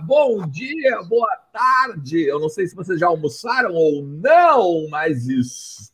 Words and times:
Bom 0.00 0.46
dia, 0.46 1.02
boa 1.02 1.36
tarde! 1.52 2.22
Eu 2.24 2.38
não 2.38 2.48
sei 2.48 2.66
se 2.66 2.76
vocês 2.76 3.00
já 3.00 3.08
almoçaram 3.08 3.74
ou 3.74 4.02
não, 4.02 4.88
mas 4.88 5.26
estamos 5.26 5.90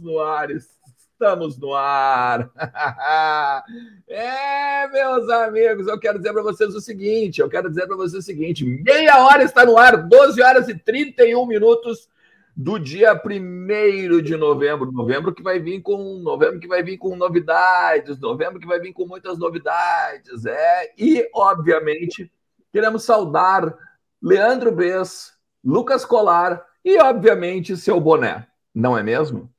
no 0.00 0.18
ar, 0.18 0.50
estamos 0.50 1.58
no 1.58 1.74
ar! 1.74 2.50
é, 4.08 4.88
meus 4.88 5.28
amigos, 5.28 5.86
eu 5.86 6.00
quero 6.00 6.18
dizer 6.18 6.32
para 6.32 6.42
vocês 6.42 6.74
o 6.74 6.80
seguinte: 6.80 7.40
eu 7.40 7.48
quero 7.48 7.68
dizer 7.68 7.86
para 7.86 7.96
vocês 7.96 8.24
o 8.24 8.26
seguinte: 8.26 8.64
meia 8.64 9.22
hora 9.24 9.44
está 9.44 9.64
no 9.64 9.78
ar, 9.78 10.08
12 10.08 10.42
horas 10.42 10.68
e 10.68 10.74
31 10.74 11.46
minutos 11.46 12.08
do 12.56 12.78
dia 12.78 13.12
1 13.14 14.22
de 14.22 14.36
novembro, 14.36 14.90
novembro 14.90 15.32
que 15.32 15.42
vai 15.42 15.60
vir 15.60 15.80
com 15.82 16.18
novembro 16.18 16.58
que 16.58 16.66
vai 16.66 16.82
vir 16.82 16.98
com 16.98 17.14
novidades, 17.14 18.18
novembro 18.18 18.58
que 18.58 18.66
vai 18.66 18.80
vir 18.80 18.92
com 18.92 19.06
muitas 19.06 19.38
novidades, 19.38 20.44
é, 20.44 20.92
e 20.98 21.28
obviamente 21.32 22.30
queremos 22.72 23.04
saudar 23.04 23.74
Leandro 24.22 24.72
Bess, 24.72 25.32
Lucas 25.64 26.04
Colar 26.04 26.62
e 26.84 26.98
obviamente 27.00 27.76
seu 27.76 28.00
boné, 28.00 28.46
não 28.74 28.96
é 28.96 29.02
mesmo? 29.02 29.50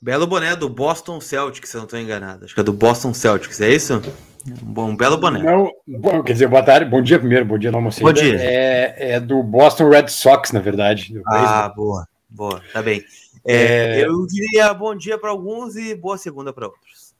Belo 0.00 0.26
boné 0.26 0.54
do 0.54 0.68
Boston 0.68 1.20
Celtics, 1.20 1.70
se 1.70 1.76
eu 1.76 1.80
não 1.80 1.86
estou 1.86 1.98
enganado. 1.98 2.44
Acho 2.44 2.54
que 2.54 2.60
é 2.60 2.64
do 2.64 2.72
Boston 2.72 3.14
Celtics, 3.14 3.60
é 3.60 3.70
isso? 3.70 3.94
Um 3.94 4.52
bom, 4.62 4.90
um 4.90 4.96
belo 4.96 5.16
boné. 5.16 5.42
Não, 5.42 5.70
bom, 5.86 6.22
quer 6.22 6.34
dizer, 6.34 6.48
boa 6.48 6.62
tarde, 6.62 6.88
bom 6.88 7.02
dia 7.02 7.18
primeiro, 7.18 7.44
bom 7.44 7.58
dia, 7.58 7.72
não 7.72 7.78
almocei. 7.78 8.04
Bom 8.04 8.12
dia. 8.12 8.36
É, 8.38 9.12
é 9.12 9.20
do 9.20 9.42
Boston 9.42 9.88
Red 9.88 10.08
Sox, 10.08 10.52
na 10.52 10.60
verdade. 10.60 11.20
Ah, 11.26 11.68
boa. 11.68 12.06
Boa, 12.28 12.62
tá 12.72 12.82
bem. 12.82 13.02
É, 13.46 14.00
é... 14.00 14.04
Eu 14.06 14.26
diria 14.26 14.74
bom 14.74 14.94
dia 14.94 15.16
para 15.18 15.30
alguns 15.30 15.76
e 15.76 15.94
boa 15.94 16.18
segunda 16.18 16.52
para 16.52 16.66
outros. 16.66 17.14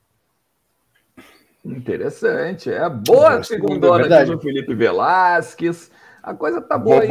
Interessante. 1.73 2.71
É 2.71 2.89
boa 2.89 3.43
segunda 3.43 3.89
é 3.89 4.23
aqui 4.23 4.31
do 4.31 4.41
Felipe 4.41 4.75
Velasquez. 4.75 5.91
A 6.23 6.35
coisa 6.35 6.61
tá 6.61 6.79
boa 6.79 7.03
aí. 7.03 7.09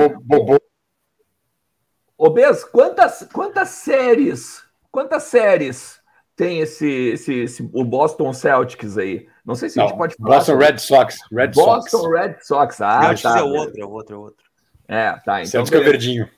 Ô, 2.17 2.29
Bez, 2.29 2.63
quantas, 2.63 3.27
quantas 3.33 3.69
séries, 3.69 4.63
quantas 4.89 5.23
séries 5.23 5.99
tem 6.35 6.59
esse, 6.59 6.87
esse, 6.87 7.33
esse, 7.41 7.69
o 7.73 7.83
Boston 7.83 8.31
Celtics 8.31 8.97
aí? 8.97 9.27
Não 9.45 9.53
sei 9.53 9.69
se 9.69 9.77
Não, 9.77 9.85
a 9.85 9.87
gente 9.87 9.97
pode 9.97 10.15
falar. 10.15 10.37
Boston 10.37 10.57
Red 10.57 10.77
Sox. 10.77 11.17
Red 11.31 11.47
Boston 11.49 11.97
Sox. 11.97 12.19
Red 12.19 12.35
Sox. 12.41 12.81
Ah, 12.81 13.13
tá. 13.15 13.39
É 13.39 13.43
outro, 13.43 13.81
é 13.81 13.85
outro, 13.85 14.15
é 14.15 14.17
outro. 14.17 14.45
É, 14.87 15.11
tá. 15.25 15.41
Então, 15.41 15.65
Celtics 15.65 15.79
é 15.79 15.83
verdinho. 15.83 16.29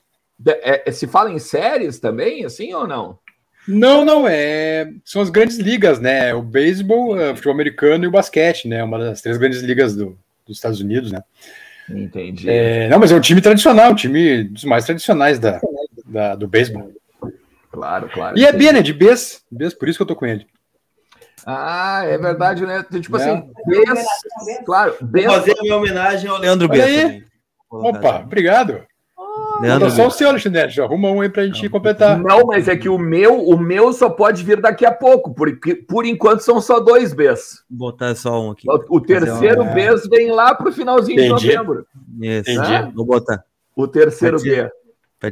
É, 0.46 0.88
é, 0.88 0.92
se 0.92 1.06
fala 1.06 1.30
em 1.30 1.38
séries 1.38 1.98
também, 1.98 2.44
assim 2.44 2.72
ou 2.74 2.86
não? 2.86 3.18
Não, 3.68 4.02
não, 4.02 4.26
é. 4.26 4.90
São 5.04 5.20
as 5.20 5.28
grandes 5.28 5.58
ligas, 5.58 6.00
né? 6.00 6.32
O 6.32 6.40
beisebol, 6.40 7.14
o 7.14 7.34
futebol 7.34 7.52
americano 7.52 8.04
e 8.04 8.06
o 8.06 8.10
basquete, 8.10 8.66
né? 8.66 8.82
Uma 8.82 8.98
das 8.98 9.20
três 9.20 9.36
grandes 9.36 9.60
ligas 9.60 9.94
do, 9.94 10.18
dos 10.46 10.56
Estados 10.56 10.80
Unidos, 10.80 11.12
né? 11.12 11.22
Entendi. 11.90 12.48
É, 12.48 12.88
não, 12.88 12.98
mas 12.98 13.12
é 13.12 13.14
um 13.14 13.20
time 13.20 13.42
tradicional, 13.42 13.92
um 13.92 13.94
time 13.94 14.44
dos 14.44 14.64
mais 14.64 14.86
tradicionais 14.86 15.38
da, 15.38 15.60
da 16.06 16.34
do 16.34 16.48
beisebol. 16.48 16.90
Claro, 17.70 18.08
claro. 18.08 18.38
E 18.38 18.46
é 18.46 18.52
B, 18.52 18.72
né? 18.72 18.80
De 18.80 18.94
Bs, 18.94 19.44
Bs, 19.50 19.74
por 19.74 19.86
isso 19.86 19.98
que 19.98 20.02
eu 20.02 20.06
tô 20.06 20.16
com 20.16 20.26
ele. 20.26 20.46
Ah, 21.46 22.02
é 22.04 22.16
verdade, 22.16 22.64
né? 22.64 22.84
Tipo 22.90 23.16
assim, 23.16 23.42
Bs, 23.66 24.64
claro. 24.64 24.96
Bs... 25.00 25.24
Vou 25.24 25.34
fazer 25.34 25.52
a 25.58 25.62
minha 25.62 25.76
homenagem 25.76 26.30
ao 26.30 26.38
Leandro 26.38 26.68
Bs. 26.68 27.22
Opa, 27.70 28.20
obrigado. 28.20 28.82
Leandro, 29.60 29.90
só 29.90 30.06
o 30.06 30.10
seu, 30.10 30.28
Alexandre. 30.28 30.80
Arruma 30.80 31.10
um 31.10 31.20
aí 31.20 31.28
pra 31.28 31.44
gente 31.44 31.64
não, 31.64 31.70
completar. 31.70 32.18
Não, 32.18 32.46
mas 32.46 32.68
é 32.68 32.76
que 32.76 32.88
o 32.88 32.98
meu, 32.98 33.40
o 33.40 33.58
meu 33.58 33.92
só 33.92 34.08
pode 34.08 34.44
vir 34.44 34.60
daqui 34.60 34.86
a 34.86 34.92
pouco, 34.92 35.34
porque 35.34 35.74
por 35.74 36.04
enquanto 36.06 36.40
são 36.40 36.60
só 36.60 36.80
dois 36.80 37.12
Bs. 37.12 37.64
Vou 37.68 37.90
botar 37.90 38.14
só 38.14 38.40
um 38.40 38.52
aqui. 38.52 38.68
O, 38.70 38.96
o 38.96 39.00
terceiro 39.00 39.62
uma... 39.62 39.72
B 39.72 39.96
vem 40.10 40.30
lá 40.30 40.54
pro 40.54 40.72
finalzinho 40.72 41.20
Entendi. 41.20 41.48
de 41.48 41.56
novembro. 41.56 41.86
Isso. 42.20 42.50
Entendi. 42.50 42.70
Né? 42.70 42.92
Vou 42.94 43.04
botar. 43.04 43.44
O 43.74 43.86
terceiro 43.86 44.40
B. 44.40 44.70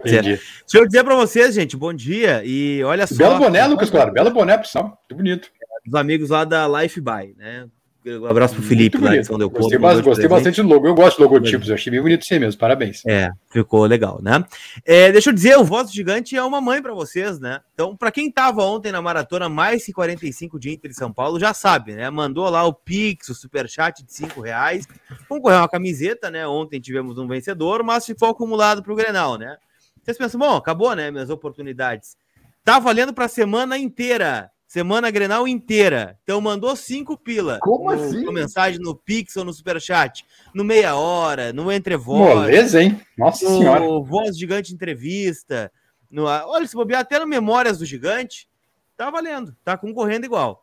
Deixa 0.03 0.39
eu 0.75 0.87
dizer 0.87 1.05
para 1.05 1.15
vocês, 1.15 1.55
gente, 1.55 1.77
bom 1.77 1.93
dia. 1.93 2.43
E 2.45 2.83
olha 2.83 3.07
só. 3.07 3.17
Belo 3.17 3.39
boné, 3.39 3.65
Lucas, 3.67 3.89
claro. 3.89 4.13
Belo 4.13 4.31
boné, 4.31 4.59
pessoal. 4.59 4.85
Muito 4.85 5.15
bonito. 5.15 5.49
Os 5.87 5.95
amigos 5.95 6.31
lá 6.31 6.45
da 6.45 6.67
Life 6.67 7.01
Buy, 7.01 7.35
né? 7.37 7.69
Um 8.07 8.27
abraço 8.27 8.55
pro 8.55 8.63
Felipe 8.63 8.99
lá 8.99 9.17
de 9.17 9.25
São 9.25 9.37
Gostei, 9.37 9.79
mas, 9.79 10.01
gostei 10.01 10.29
bastante 10.29 10.63
do 10.63 10.69
logo. 10.69 10.87
Eu 10.87 10.95
gosto 10.95 11.17
de 11.17 11.25
logotipos, 11.25 11.69
eu 11.69 11.75
achei 11.75 11.91
bem 11.91 12.01
bonito 12.01 12.25
sim 12.25 12.39
mesmo. 12.39 12.61
Parabéns. 12.61 13.03
É, 13.05 13.31
ficou 13.51 13.85
legal, 13.85 14.21
né? 14.23 14.45
É, 14.85 15.11
deixa 15.11 15.31
eu 15.31 15.35
dizer, 15.35 15.59
o 15.59 15.65
Voz 15.65 15.93
Gigante 15.93 16.37
é 16.37 16.43
uma 16.43 16.61
mãe 16.61 16.81
para 16.81 16.95
vocês, 16.95 17.41
né? 17.41 17.61
Então, 17.75 17.97
para 17.97 18.13
quem 18.13 18.31
tava 18.31 18.63
ontem 18.63 18.93
na 18.93 19.03
maratona 19.03 19.49
mais 19.49 19.85
que 19.85 19.93
45 19.93 20.59
de 20.59 20.71
Inter 20.71 20.91
de 20.91 20.97
São 20.97 21.13
Paulo, 21.13 21.41
já 21.41 21.53
sabe, 21.53 21.95
né? 21.95 22.09
Mandou 22.09 22.49
lá 22.49 22.65
o 22.65 22.73
Pix, 22.73 23.29
o 23.29 23.35
superchat 23.35 24.05
de 24.05 24.13
5 24.13 24.41
reais. 24.41 24.87
Concorreu 25.29 25.59
uma 25.59 25.69
camiseta, 25.69 26.31
né? 26.31 26.47
Ontem 26.47 26.81
tivemos 26.81 27.19
um 27.19 27.27
vencedor, 27.27 27.83
mas 27.83 28.07
ficou 28.07 28.29
acumulado 28.29 28.85
pro 28.85 28.95
Grenal, 28.95 29.37
né? 29.37 29.57
Vocês 30.05 30.17
pensam, 30.17 30.39
bom, 30.39 30.55
acabou, 30.55 30.95
né? 30.95 31.11
Minhas 31.11 31.31
oportunidades. 31.31 32.17
Tá 32.63 32.79
valendo 32.79 33.13
para 33.13 33.25
a 33.25 33.29
semana 33.29 33.77
inteira. 33.77 34.51
Semana 34.77 35.11
Grenal 35.11 35.49
inteira. 35.49 36.19
Então 36.23 36.39
mandou 36.39 36.77
cinco 36.77 37.17
pila. 37.17 37.59
Como 37.63 37.91
no, 37.91 37.99
assim? 37.99 38.27
Com 38.27 38.31
mensagem 38.31 38.79
no 38.79 38.95
Pix 38.95 39.35
ou 39.35 39.43
no 39.43 39.51
Superchat. 39.51 40.23
No 40.55 40.63
meia 40.63 40.95
hora, 40.97 41.51
no 41.51 41.73
Entrevoz. 41.73 42.45
Beleza, 42.45 42.83
hein? 42.83 43.01
Nossa 43.17 43.49
no 43.49 43.57
senhora. 43.57 43.81
Voz 44.05 44.37
Gigante 44.37 44.75
Entrevista. 44.75 45.73
No, 46.11 46.25
olha, 46.25 46.67
se 46.67 46.77
bobear 46.77 47.01
até 47.01 47.19
no 47.19 47.27
Memórias 47.27 47.79
do 47.79 47.87
Gigante, 47.87 48.51
tá 48.99 49.09
valendo. 49.09 49.57
Tá 49.65 49.79
concorrendo 49.79 50.27
igual. 50.27 50.63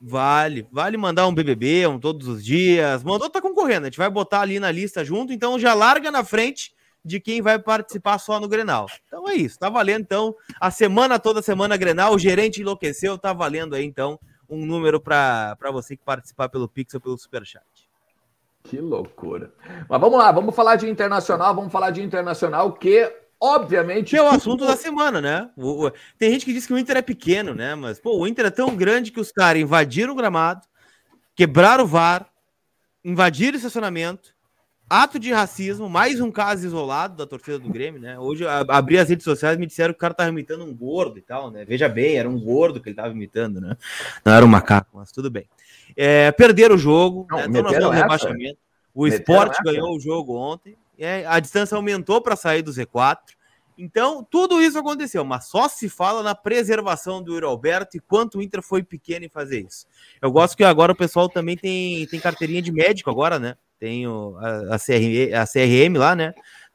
Vale, 0.00 0.68
vale 0.70 0.96
mandar 0.96 1.26
um 1.26 1.34
BBB 1.34 1.88
um 1.88 1.98
todos 1.98 2.28
os 2.28 2.44
dias. 2.44 3.02
Mandou, 3.02 3.28
tá 3.28 3.40
concorrendo. 3.40 3.86
A 3.86 3.90
gente 3.90 3.98
vai 3.98 4.08
botar 4.08 4.42
ali 4.42 4.60
na 4.60 4.70
lista 4.70 5.04
junto, 5.04 5.32
então 5.32 5.58
já 5.58 5.74
larga 5.74 6.12
na 6.12 6.22
frente 6.22 6.72
de 7.04 7.20
quem 7.20 7.42
vai 7.42 7.58
participar 7.58 8.18
só 8.18 8.40
no 8.40 8.48
Grenal. 8.48 8.86
Então 9.06 9.28
é 9.28 9.34
isso, 9.34 9.58
tá 9.58 9.68
valendo 9.68 10.02
então 10.02 10.34
a 10.60 10.70
semana 10.70 11.18
toda, 11.18 11.42
semana 11.42 11.76
Grenal, 11.76 12.14
o 12.14 12.18
gerente 12.18 12.62
enlouqueceu, 12.62 13.18
tá 13.18 13.32
valendo 13.32 13.74
aí 13.74 13.84
então 13.84 14.18
um 14.48 14.64
número 14.64 15.00
para 15.00 15.56
você 15.72 15.96
que 15.96 16.04
participar 16.04 16.48
pelo 16.48 16.68
Pix 16.68 16.94
ou 16.94 17.00
pelo 17.00 17.18
Superchat. 17.18 17.64
Que 18.62 18.80
loucura. 18.80 19.52
Mas 19.88 20.00
vamos 20.00 20.18
lá, 20.18 20.32
vamos 20.32 20.54
falar 20.54 20.76
de 20.76 20.88
internacional, 20.88 21.54
vamos 21.54 21.70
falar 21.70 21.90
de 21.90 22.02
internacional 22.02 22.72
que 22.72 23.12
obviamente 23.38 24.16
é 24.16 24.22
o 24.22 24.26
assunto 24.26 24.66
da 24.66 24.74
semana, 24.74 25.20
né? 25.20 25.50
O, 25.54 25.86
o, 25.86 25.92
tem 26.18 26.30
gente 26.30 26.46
que 26.46 26.52
diz 26.52 26.66
que 26.66 26.72
o 26.72 26.78
Inter 26.78 26.96
é 26.96 27.02
pequeno, 27.02 27.54
né? 27.54 27.74
Mas 27.74 28.00
pô, 28.00 28.18
o 28.18 28.26
Inter 28.26 28.46
é 28.46 28.50
tão 28.50 28.74
grande 28.74 29.10
que 29.10 29.20
os 29.20 29.30
caras 29.30 29.60
invadiram 29.60 30.14
o 30.14 30.16
gramado, 30.16 30.66
quebraram 31.36 31.84
o 31.84 31.86
VAR, 31.86 32.26
invadiram 33.04 33.52
o 33.52 33.56
estacionamento, 33.56 34.33
Ato 34.88 35.18
de 35.18 35.32
racismo, 35.32 35.88
mais 35.88 36.20
um 36.20 36.30
caso 36.30 36.66
isolado 36.66 37.16
da 37.16 37.26
torcida 37.26 37.58
do 37.58 37.70
Grêmio, 37.70 38.00
né? 38.00 38.18
Hoje 38.18 38.46
abri 38.46 38.98
as 38.98 39.08
redes 39.08 39.24
sociais 39.24 39.56
e 39.56 39.60
me 39.60 39.66
disseram 39.66 39.94
que 39.94 39.96
o 39.96 40.00
cara 40.00 40.12
tava 40.12 40.28
imitando 40.28 40.62
um 40.62 40.74
gordo 40.74 41.18
e 41.18 41.22
tal, 41.22 41.50
né? 41.50 41.64
Veja 41.64 41.88
bem, 41.88 42.16
era 42.16 42.28
um 42.28 42.38
gordo 42.38 42.80
que 42.80 42.90
ele 42.90 42.96
tava 42.96 43.08
imitando, 43.08 43.60
né? 43.60 43.76
Não 44.24 44.34
era 44.34 44.44
um 44.44 44.48
macaco, 44.48 44.90
mas 44.92 45.10
tudo 45.10 45.30
bem. 45.30 45.46
É, 45.96 46.30
perderam 46.32 46.74
o 46.74 46.78
jogo, 46.78 47.26
Não, 47.30 47.48
né? 47.48 47.62
no 47.62 47.90
rebaixamento. 47.90 48.58
O 48.94 49.06
esporte 49.06 49.60
ganhou 49.64 49.96
o 49.96 49.98
jogo 49.98 50.36
ontem, 50.36 50.76
é, 50.98 51.24
a 51.26 51.40
distância 51.40 51.74
aumentou 51.74 52.20
para 52.20 52.36
sair 52.36 52.62
do 52.62 52.70
Z4. 52.70 53.18
Então, 53.76 54.22
tudo 54.22 54.62
isso 54.62 54.78
aconteceu, 54.78 55.24
mas 55.24 55.46
só 55.46 55.68
se 55.68 55.88
fala 55.88 56.22
na 56.22 56.34
preservação 56.34 57.20
do 57.20 57.34
Yuri 57.34 57.46
Alberto 57.46 57.96
e 57.96 58.00
quanto 58.00 58.38
o 58.38 58.42
Inter 58.42 58.62
foi 58.62 58.84
pequeno 58.84 59.24
em 59.24 59.28
fazer 59.28 59.66
isso. 59.66 59.86
Eu 60.22 60.30
gosto 60.30 60.56
que 60.56 60.62
agora 60.62 60.92
o 60.92 60.96
pessoal 60.96 61.28
também 61.28 61.56
tem, 61.56 62.06
tem 62.06 62.20
carteirinha 62.20 62.62
de 62.62 62.70
médico 62.70 63.10
agora, 63.10 63.38
né? 63.40 63.56
Tem 63.84 64.06
o, 64.06 64.34
a, 64.38 64.76
a, 64.76 64.78
CRM, 64.78 65.34
a 65.34 65.44
CRM 65.44 65.98
lá, 65.98 66.16
né? 66.16 66.32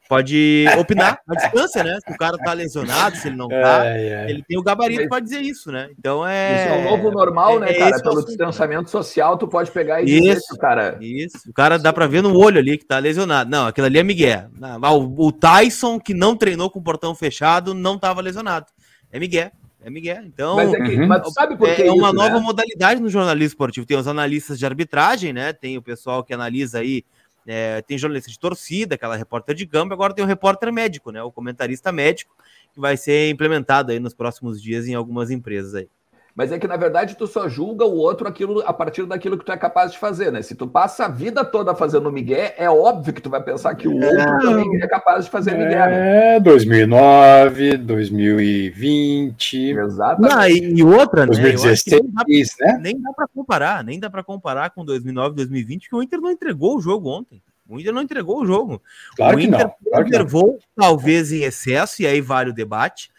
Pode 0.08 0.64
opinar 0.78 1.18
à 1.28 1.34
distância, 1.34 1.82
né? 1.82 1.98
Se 2.06 2.12
o 2.12 2.16
cara 2.16 2.36
tá 2.38 2.52
lesionado, 2.52 3.16
se 3.16 3.28
ele 3.28 3.36
não 3.36 3.48
tá, 3.48 3.86
é, 3.86 4.26
é. 4.26 4.30
ele 4.30 4.44
tem 4.46 4.56
o 4.58 4.62
gabarito 4.62 5.08
para 5.08 5.20
dizer 5.20 5.40
isso, 5.40 5.72
né? 5.72 5.88
Então 5.98 6.26
é. 6.26 6.54
Isso 6.54 6.74
é 6.74 6.78
o 6.78 6.90
novo 6.90 7.10
normal, 7.10 7.56
é, 7.56 7.60
né, 7.60 7.74
cara? 7.74 7.96
É 7.96 8.02
Pelo 8.02 8.24
distanciamento 8.24 8.90
social, 8.90 9.36
tu 9.36 9.48
pode 9.48 9.72
pegar 9.72 10.02
e 10.02 10.04
dizer 10.04 10.36
isso, 10.36 10.56
cara. 10.56 10.98
Isso, 11.00 11.48
o 11.48 11.52
cara 11.52 11.78
dá 11.78 11.92
para 11.92 12.06
ver 12.06 12.22
no 12.22 12.36
olho 12.36 12.58
ali 12.58 12.78
que 12.78 12.84
tá 12.84 12.98
lesionado. 12.98 13.50
Não, 13.50 13.66
aquilo 13.66 13.86
ali 13.86 13.98
é 13.98 14.02
Miguel. 14.04 14.50
O, 14.92 15.26
o 15.26 15.32
Tyson, 15.32 15.98
que 15.98 16.14
não 16.14 16.36
treinou 16.36 16.70
com 16.70 16.78
o 16.78 16.84
portão 16.84 17.14
fechado, 17.14 17.74
não 17.74 17.98
tava 17.98 18.20
lesionado. 18.20 18.66
É 19.12 19.18
Miguel. 19.18 19.50
É 19.82 19.90
Miguel. 19.90 20.24
Então, 20.24 20.56
mas, 20.56 20.72
é, 20.72 20.76
que, 20.76 20.96
uhum. 20.96 21.06
mas 21.06 21.32
sabe 21.32 21.56
por 21.56 21.74
que 21.74 21.82
é, 21.82 21.90
uma 21.90 22.12
nova 22.12 22.38
né? 22.38 22.40
modalidade 22.40 23.00
no 23.00 23.08
jornalismo 23.08 23.48
esportivo. 23.48 23.86
Tem 23.86 23.96
os 23.96 24.06
analistas 24.06 24.58
de 24.58 24.66
arbitragem, 24.66 25.32
né? 25.32 25.52
Tem 25.52 25.78
o 25.78 25.82
pessoal 25.82 26.22
que 26.22 26.34
analisa 26.34 26.80
aí. 26.80 27.04
É, 27.46 27.80
tem 27.82 27.96
jornalista 27.96 28.30
de 28.30 28.38
torcida, 28.38 28.94
aquela 28.94 29.16
repórter 29.16 29.54
de 29.54 29.66
campo, 29.66 29.94
agora 29.94 30.14
tem 30.14 30.22
o 30.22 30.28
repórter 30.28 30.70
médico, 30.70 31.10
né? 31.10 31.22
O 31.22 31.32
comentarista 31.32 31.90
médico, 31.90 32.36
que 32.72 32.78
vai 32.78 32.96
ser 32.96 33.30
implementado 33.30 33.90
aí 33.90 33.98
nos 33.98 34.12
próximos 34.12 34.62
dias 34.62 34.86
em 34.86 34.94
algumas 34.94 35.30
empresas 35.30 35.74
aí. 35.74 35.88
Mas 36.34 36.52
é 36.52 36.58
que, 36.58 36.66
na 36.66 36.76
verdade, 36.76 37.16
tu 37.16 37.26
só 37.26 37.48
julga 37.48 37.84
o 37.84 37.96
outro 37.96 38.28
aquilo, 38.28 38.62
a 38.64 38.72
partir 38.72 39.04
daquilo 39.04 39.36
que 39.36 39.44
tu 39.44 39.52
é 39.52 39.56
capaz 39.56 39.92
de 39.92 39.98
fazer, 39.98 40.30
né? 40.30 40.42
Se 40.42 40.54
tu 40.54 40.66
passa 40.66 41.06
a 41.06 41.08
vida 41.08 41.44
toda 41.44 41.74
fazendo 41.74 42.10
Miguel, 42.10 42.52
é 42.56 42.70
óbvio 42.70 43.12
que 43.12 43.20
tu 43.20 43.28
vai 43.28 43.42
pensar 43.42 43.74
que 43.74 43.88
o 43.88 44.02
é. 44.02 44.06
outro 44.06 44.20
é, 44.20 44.40
também 44.40 44.82
é 44.82 44.86
capaz 44.86 45.24
de 45.24 45.30
fazer 45.30 45.52
Miguel. 45.52 45.86
Né? 45.86 46.36
É, 46.36 46.40
2009, 46.40 47.76
2020. 47.78 49.70
Exatamente. 49.70 50.60
Não, 50.60 50.78
e 50.78 50.82
outra, 50.82 51.26
2016, 51.26 52.02
né? 52.02 52.08
Nem 52.26 52.44
dá, 52.44 52.66
né? 52.66 52.78
Nem 52.80 53.00
dá 53.00 53.12
pra 53.12 53.26
comparar, 53.28 53.84
nem 53.84 54.00
dá 54.00 54.10
pra 54.10 54.22
comparar 54.22 54.70
com 54.70 54.84
2009, 54.84 55.34
2020, 55.36 55.88
que 55.88 55.96
o 55.96 56.02
Inter 56.02 56.20
não 56.20 56.30
entregou 56.30 56.76
o 56.76 56.80
jogo 56.80 57.08
ontem. 57.08 57.42
O 57.68 57.78
Inter 57.78 57.92
não 57.92 58.02
entregou 58.02 58.40
o 58.40 58.46
jogo. 58.46 58.82
Claro 59.14 59.36
o 59.36 59.40
Inter 59.40 59.70
claro 59.84 60.04
preservou, 60.04 60.58
talvez 60.74 61.32
em 61.32 61.42
excesso, 61.42 62.02
e 62.02 62.06
aí 62.06 62.20
vale 62.20 62.50
o 62.50 62.54
debate, 62.54 63.10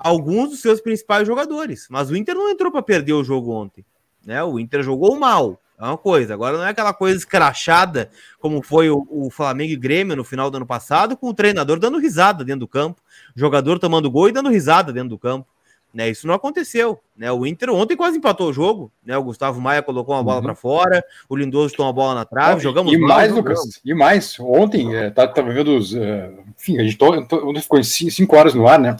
alguns 0.00 0.50
dos 0.50 0.60
seus 0.60 0.80
principais 0.80 1.26
jogadores. 1.26 1.86
Mas 1.90 2.10
o 2.10 2.16
Inter 2.16 2.34
não 2.34 2.50
entrou 2.50 2.72
para 2.72 2.82
perder 2.82 3.12
o 3.12 3.22
jogo 3.22 3.52
ontem. 3.52 3.84
Né? 4.24 4.42
O 4.42 4.58
Inter 4.58 4.82
jogou 4.82 5.18
mal. 5.18 5.60
É 5.78 5.84
uma 5.84 5.96
coisa. 5.96 6.34
Agora 6.34 6.58
não 6.58 6.64
é 6.64 6.70
aquela 6.70 6.92
coisa 6.92 7.16
escrachada 7.16 8.10
como 8.38 8.62
foi 8.62 8.90
o, 8.90 9.06
o, 9.08 9.30
Flamengo 9.30 9.72
e 9.72 9.76
Grêmio 9.76 10.14
no 10.14 10.24
final 10.24 10.50
do 10.50 10.58
ano 10.58 10.66
passado, 10.66 11.16
com 11.16 11.28
o 11.28 11.34
treinador 11.34 11.78
dando 11.78 11.98
risada 11.98 12.44
dentro 12.44 12.60
do 12.60 12.68
campo, 12.68 13.00
jogador 13.34 13.78
tomando 13.78 14.10
gol 14.10 14.28
e 14.28 14.32
dando 14.32 14.50
risada 14.50 14.92
dentro 14.92 15.10
do 15.10 15.18
campo. 15.18 15.46
Né, 15.92 16.08
isso 16.08 16.24
não 16.24 16.34
aconteceu. 16.34 17.00
Né? 17.16 17.32
O 17.32 17.44
Inter 17.44 17.70
ontem 17.70 17.96
quase 17.96 18.16
empatou 18.16 18.50
o 18.50 18.52
jogo. 18.52 18.92
Né? 19.04 19.16
O 19.16 19.24
Gustavo 19.24 19.60
Maia 19.60 19.82
colocou 19.82 20.14
uma 20.14 20.22
bola 20.22 20.36
uhum. 20.36 20.42
para 20.44 20.54
fora, 20.54 21.04
o 21.28 21.34
Lindoso 21.34 21.74
tomou 21.74 21.90
a 21.90 21.92
bola 21.92 22.14
na 22.14 22.24
trave, 22.24 22.62
jogamos 22.62 22.92
E 22.92 22.98
mal, 22.98 23.08
mais, 23.08 23.32
Lucas, 23.32 23.80
e 23.84 23.94
mais. 23.94 24.38
Ontem, 24.38 24.94
é, 24.94 25.10
tá, 25.10 25.26
tava 25.26 25.52
vendo 25.52 25.76
os. 25.76 25.92
Uh, 25.92 26.44
enfim, 26.56 26.78
a 26.78 26.84
gente 26.84 26.96
tô, 26.96 27.12
ontem 27.12 27.60
ficou 27.60 27.82
5 27.82 28.36
horas 28.36 28.54
no 28.54 28.68
ar, 28.68 28.78
né? 28.78 28.96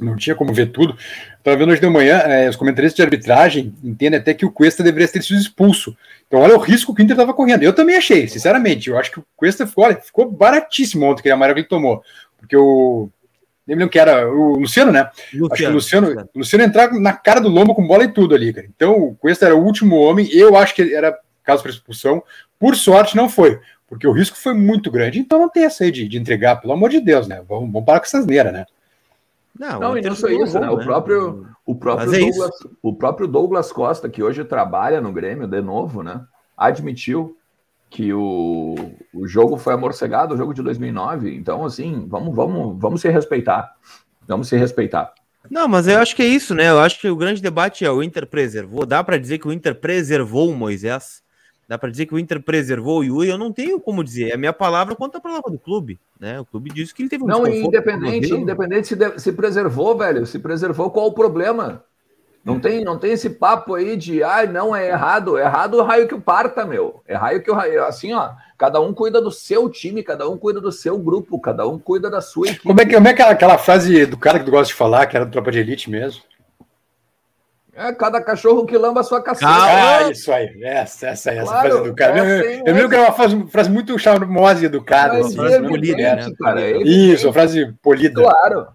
Não 0.00 0.16
tinha 0.16 0.34
como 0.34 0.52
ver 0.52 0.66
tudo. 0.66 0.96
Estava 1.38 1.56
vendo 1.56 1.70
hoje 1.70 1.80
de 1.80 1.88
manhã, 1.88 2.18
é, 2.18 2.48
os 2.48 2.56
comentaristas 2.56 2.96
de 2.96 3.02
arbitragem 3.02 3.74
entendem 3.82 4.18
até 4.18 4.34
que 4.34 4.44
o 4.44 4.50
Cuesta 4.50 4.82
deveria 4.82 5.08
ter 5.08 5.22
sido 5.22 5.38
expulso. 5.38 5.96
Então, 6.26 6.40
olha 6.40 6.56
o 6.56 6.60
risco 6.60 6.94
que 6.94 7.00
o 7.00 7.04
Inter 7.04 7.14
estava 7.14 7.32
correndo. 7.32 7.62
Eu 7.62 7.72
também 7.72 7.96
achei, 7.96 8.28
sinceramente. 8.28 8.90
Eu 8.90 8.98
acho 8.98 9.10
que 9.10 9.20
o 9.20 9.26
Cuesta 9.36 9.66
ficou, 9.66 9.84
olha, 9.84 9.96
ficou 9.96 10.30
baratíssimo 10.30 11.06
ontem, 11.06 11.20
aquele 11.20 11.34
amarelo 11.34 11.54
que 11.54 11.60
ele 11.60 11.68
tomou. 11.68 12.02
Porque 12.38 12.56
o 12.56 13.08
nem 13.66 13.76
lembro 13.76 13.90
que 13.90 13.98
era 13.98 14.30
o 14.30 14.58
Luciano, 14.58 14.92
né? 14.92 15.10
Luciano, 15.34 15.52
acho 15.52 15.62
que 15.62 15.68
o 15.68 15.72
Luciano, 15.72 16.06
Luciano. 16.06 16.30
Luciano 16.34 16.64
entrava 16.64 17.00
na 17.00 17.12
cara 17.12 17.40
do 17.40 17.48
lombo 17.48 17.74
com 17.74 17.86
bola 17.86 18.04
e 18.04 18.12
tudo 18.12 18.34
ali, 18.34 18.52
cara. 18.52 18.68
Então, 18.74 18.96
o 18.96 19.14
Cuesta 19.16 19.46
era 19.46 19.56
o 19.56 19.64
último 19.64 19.96
homem, 19.96 20.28
eu 20.32 20.56
acho 20.56 20.72
que 20.72 20.94
era 20.94 21.18
caso 21.42 21.62
para 21.62 21.72
expulsão. 21.72 22.22
Por 22.60 22.76
sorte, 22.76 23.16
não 23.16 23.28
foi, 23.28 23.58
porque 23.88 24.06
o 24.06 24.12
risco 24.12 24.36
foi 24.36 24.54
muito 24.54 24.88
grande. 24.88 25.18
Então, 25.18 25.40
não 25.40 25.48
tem 25.48 25.64
essa 25.64 25.82
aí 25.82 25.90
de, 25.90 26.06
de 26.06 26.16
entregar, 26.16 26.56
pelo 26.56 26.74
amor 26.74 26.90
de 26.90 27.00
Deus, 27.00 27.26
né? 27.26 27.42
Vamos, 27.48 27.72
vamos 27.72 27.84
parar 27.84 27.98
com 27.98 28.06
essas 28.06 28.24
neiras, 28.24 28.52
né? 28.52 28.66
Não, 29.58 29.80
não 29.80 29.98
e 29.98 30.02
não 30.02 30.14
só 30.14 30.28
isso, 30.28 30.58
né? 30.58 30.68
O 30.68 30.78
próprio, 30.78 31.46
o, 31.64 31.74
próprio 31.74 32.14
é 32.14 32.18
Douglas, 32.18 32.50
o 32.82 32.94
próprio 32.94 33.26
Douglas 33.26 33.72
Costa, 33.72 34.08
que 34.08 34.22
hoje 34.22 34.44
trabalha 34.44 35.00
no 35.00 35.12
Grêmio 35.12 35.46
de 35.46 35.60
novo, 35.60 36.02
né? 36.02 36.22
Admitiu 36.56 37.36
que 37.88 38.12
o, 38.12 38.74
o 39.14 39.26
jogo 39.26 39.56
foi 39.56 39.74
amorcegado, 39.74 40.34
o 40.34 40.36
jogo 40.36 40.52
de 40.52 40.62
2009. 40.62 41.34
Então, 41.34 41.64
assim, 41.64 42.06
vamos, 42.08 42.34
vamos, 42.34 42.76
vamos 42.78 43.00
se 43.00 43.08
respeitar. 43.08 43.74
Vamos 44.26 44.48
se 44.48 44.56
respeitar. 44.56 45.14
Não, 45.50 45.68
mas 45.68 45.86
eu 45.86 45.98
acho 45.98 46.14
que 46.14 46.22
é 46.22 46.26
isso, 46.26 46.54
né? 46.54 46.68
Eu 46.68 46.80
acho 46.80 47.00
que 47.00 47.08
o 47.08 47.16
grande 47.16 47.40
debate 47.40 47.84
é 47.84 47.90
o 47.90 48.02
Inter 48.02 48.26
preservou. 48.26 48.84
Dá 48.84 49.02
para 49.02 49.18
dizer 49.18 49.38
que 49.38 49.46
o 49.46 49.52
Inter 49.52 49.74
preservou 49.74 50.50
o 50.50 50.56
Moisés? 50.56 51.22
Dá 51.68 51.76
para 51.76 51.90
dizer 51.90 52.06
que 52.06 52.14
o 52.14 52.18
Inter 52.18 52.40
preservou 52.40 53.00
o 53.00 53.04
Yuri? 53.04 53.28
Eu 53.28 53.38
não 53.38 53.52
tenho 53.52 53.80
como 53.80 54.04
dizer. 54.04 54.30
É 54.30 54.34
a 54.34 54.38
minha 54.38 54.52
palavra 54.52 54.94
contra 54.94 55.18
a 55.18 55.20
palavra 55.20 55.50
do 55.50 55.58
clube, 55.58 55.98
né? 56.18 56.38
O 56.38 56.44
clube 56.44 56.70
disse 56.70 56.94
que 56.94 57.02
ele 57.02 57.08
teve 57.08 57.24
um 57.24 57.26
Não, 57.26 57.46
independente, 57.46 58.32
independente 58.32 58.88
se, 58.88 58.96
de, 58.96 59.18
se 59.18 59.32
preservou, 59.32 59.96
velho. 59.98 60.24
Se 60.26 60.38
preservou, 60.38 60.90
qual 60.90 61.06
o 61.06 61.12
problema? 61.12 61.82
Não 62.46 62.60
tem, 62.60 62.84
não 62.84 62.96
tem 62.96 63.10
esse 63.10 63.28
papo 63.28 63.74
aí 63.74 63.96
de, 63.96 64.22
ah, 64.22 64.46
não, 64.46 64.74
é 64.74 64.86
errado. 64.86 65.36
É 65.36 65.42
errado 65.42 65.78
o 65.78 65.82
raio 65.82 66.06
que 66.06 66.14
o 66.14 66.20
parta, 66.20 66.64
meu. 66.64 67.02
É 67.04 67.16
raio 67.16 67.42
que 67.42 67.50
o 67.50 67.54
raio. 67.54 67.82
Assim, 67.84 68.12
ó, 68.12 68.30
cada 68.56 68.80
um 68.80 68.94
cuida 68.94 69.20
do 69.20 69.32
seu 69.32 69.68
time, 69.68 70.00
cada 70.04 70.28
um 70.28 70.38
cuida 70.38 70.60
do 70.60 70.70
seu 70.70 70.96
grupo, 70.96 71.40
cada 71.40 71.66
um 71.66 71.76
cuida 71.76 72.08
da 72.08 72.20
sua 72.20 72.46
equipe. 72.46 72.62
Como 72.62 72.80
é 72.80 72.86
que, 72.86 72.94
como 72.94 73.08
é 73.08 73.10
aquela, 73.10 73.30
aquela 73.32 73.58
frase 73.58 74.06
do 74.06 74.16
cara 74.16 74.38
que 74.38 74.44
tu 74.44 74.52
gosta 74.52 74.68
de 74.68 74.74
falar, 74.74 75.06
que 75.06 75.16
era 75.16 75.26
do 75.26 75.32
Tropa 75.32 75.50
de 75.50 75.58
Elite 75.58 75.90
mesmo? 75.90 76.22
É, 77.76 77.92
cada 77.92 78.22
cachorro 78.22 78.64
que 78.64 78.78
lamba 78.78 79.00
a 79.00 79.04
sua 79.04 79.22
caceta. 79.22 79.46
Ah, 79.46 80.10
isso 80.10 80.32
aí. 80.32 80.48
Essa, 80.62 81.08
essa, 81.08 81.30
essa 81.30 81.42
claro, 81.44 81.68
frase 81.68 81.84
do 81.84 81.94
cara. 81.94 82.18
É 82.18 82.20
assim, 82.20 82.62
eu, 82.64 82.74
lembro 82.74 82.88
que 82.88 82.94
era 82.94 83.04
uma 83.04 83.12
frase, 83.12 83.46
frase 83.50 83.70
muito 83.70 83.98
charmosa 83.98 84.62
e 84.62 84.66
educada. 84.66 85.18
Assim, 85.18 85.38
é 85.44 85.60
polida, 85.60 85.96
né? 85.96 86.32
Cara, 86.40 86.60
é 86.62 86.78
isso, 86.78 87.26
uma 87.26 87.34
frase 87.34 87.74
polida. 87.82 88.22
Claro. 88.22 88.68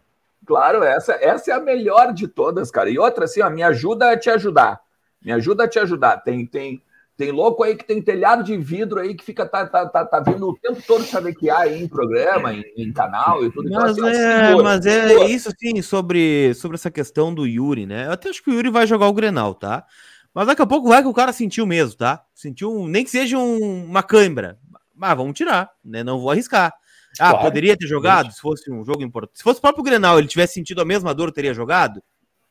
Claro, 0.46 0.84
essa, 0.84 1.14
essa 1.14 1.52
é 1.52 1.54
a 1.56 1.60
melhor 1.60 2.14
de 2.14 2.28
todas, 2.28 2.70
cara. 2.70 2.90
E 2.92 3.00
outra, 3.00 3.26
assim, 3.26 3.42
ó, 3.42 3.50
me 3.50 3.64
ajuda 3.64 4.12
a 4.12 4.18
te 4.18 4.30
ajudar. 4.30 4.80
Me 5.24 5.32
ajuda 5.32 5.64
a 5.64 5.68
te 5.68 5.80
ajudar. 5.80 6.18
Tem, 6.18 6.46
tem, 6.46 6.82
tem 7.22 7.32
louco 7.32 7.62
aí 7.62 7.76
que 7.76 7.86
tem 7.86 8.02
telhado 8.02 8.44
de 8.44 8.58
vidro 8.58 9.00
aí 9.00 9.14
que 9.14 9.24
fica 9.24 9.46
tá, 9.46 9.68
tá, 9.68 9.88
tá, 9.88 10.04
tá 10.04 10.20
vindo 10.22 10.50
o 10.50 10.58
tempo 10.58 10.82
todo 10.88 11.04
chavequear 11.04 11.62
aí 11.62 11.84
em 11.84 11.88
programa, 11.88 12.52
em, 12.52 12.64
em 12.76 12.92
canal 12.92 13.46
e 13.46 13.52
tudo. 13.52 13.68
Então, 13.68 13.80
mas, 13.80 13.96
então, 13.96 14.10
assim, 14.10 14.18
é, 14.18 14.48
segura, 14.48 14.64
mas 14.64 14.86
é 14.88 15.26
isso 15.26 15.52
sim 15.56 15.80
sobre, 15.84 16.52
sobre 16.56 16.74
essa 16.74 16.90
questão 16.90 17.32
do 17.32 17.46
Yuri, 17.46 17.86
né? 17.86 18.08
Eu 18.08 18.14
até 18.14 18.30
acho 18.30 18.42
que 18.42 18.50
o 18.50 18.54
Yuri 18.54 18.72
vai 18.72 18.88
jogar 18.88 19.08
o 19.08 19.14
Grenal, 19.14 19.54
tá? 19.54 19.86
Mas 20.34 20.48
daqui 20.48 20.64
a 20.64 20.66
pouco 20.66 20.88
vai 20.90 21.04
que 21.04 21.08
o 21.08 21.14
cara 21.14 21.32
sentiu 21.32 21.68
mesmo, 21.68 21.96
tá? 21.96 22.24
Sentiu, 22.34 22.88
nem 22.88 23.04
que 23.04 23.12
seja 23.12 23.38
um, 23.38 23.86
uma 23.86 24.02
cãibra. 24.02 24.58
Mas 24.96 25.16
vamos 25.16 25.36
tirar, 25.36 25.70
né? 25.86 26.04
Não 26.04 26.20
vou 26.20 26.32
arriscar. 26.32 26.74
Ah, 27.20 27.30
claro, 27.30 27.46
poderia 27.46 27.78
ter 27.78 27.86
jogado 27.86 28.32
se 28.32 28.42
fosse 28.42 28.72
um 28.72 28.84
jogo 28.84 29.04
importante. 29.04 29.38
Se 29.38 29.44
fosse 29.44 29.60
o 29.60 29.62
próprio 29.62 29.84
Grenal, 29.84 30.18
ele 30.18 30.28
tivesse 30.28 30.56
sentido 30.56 30.82
a 30.82 30.86
mesma 30.86 31.14
dor, 31.14 31.32
teria 31.32 31.54
jogado? 31.54 32.02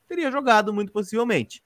Teria 0.06 0.30
jogado, 0.30 0.72
muito 0.72 0.92
possivelmente. 0.92 1.60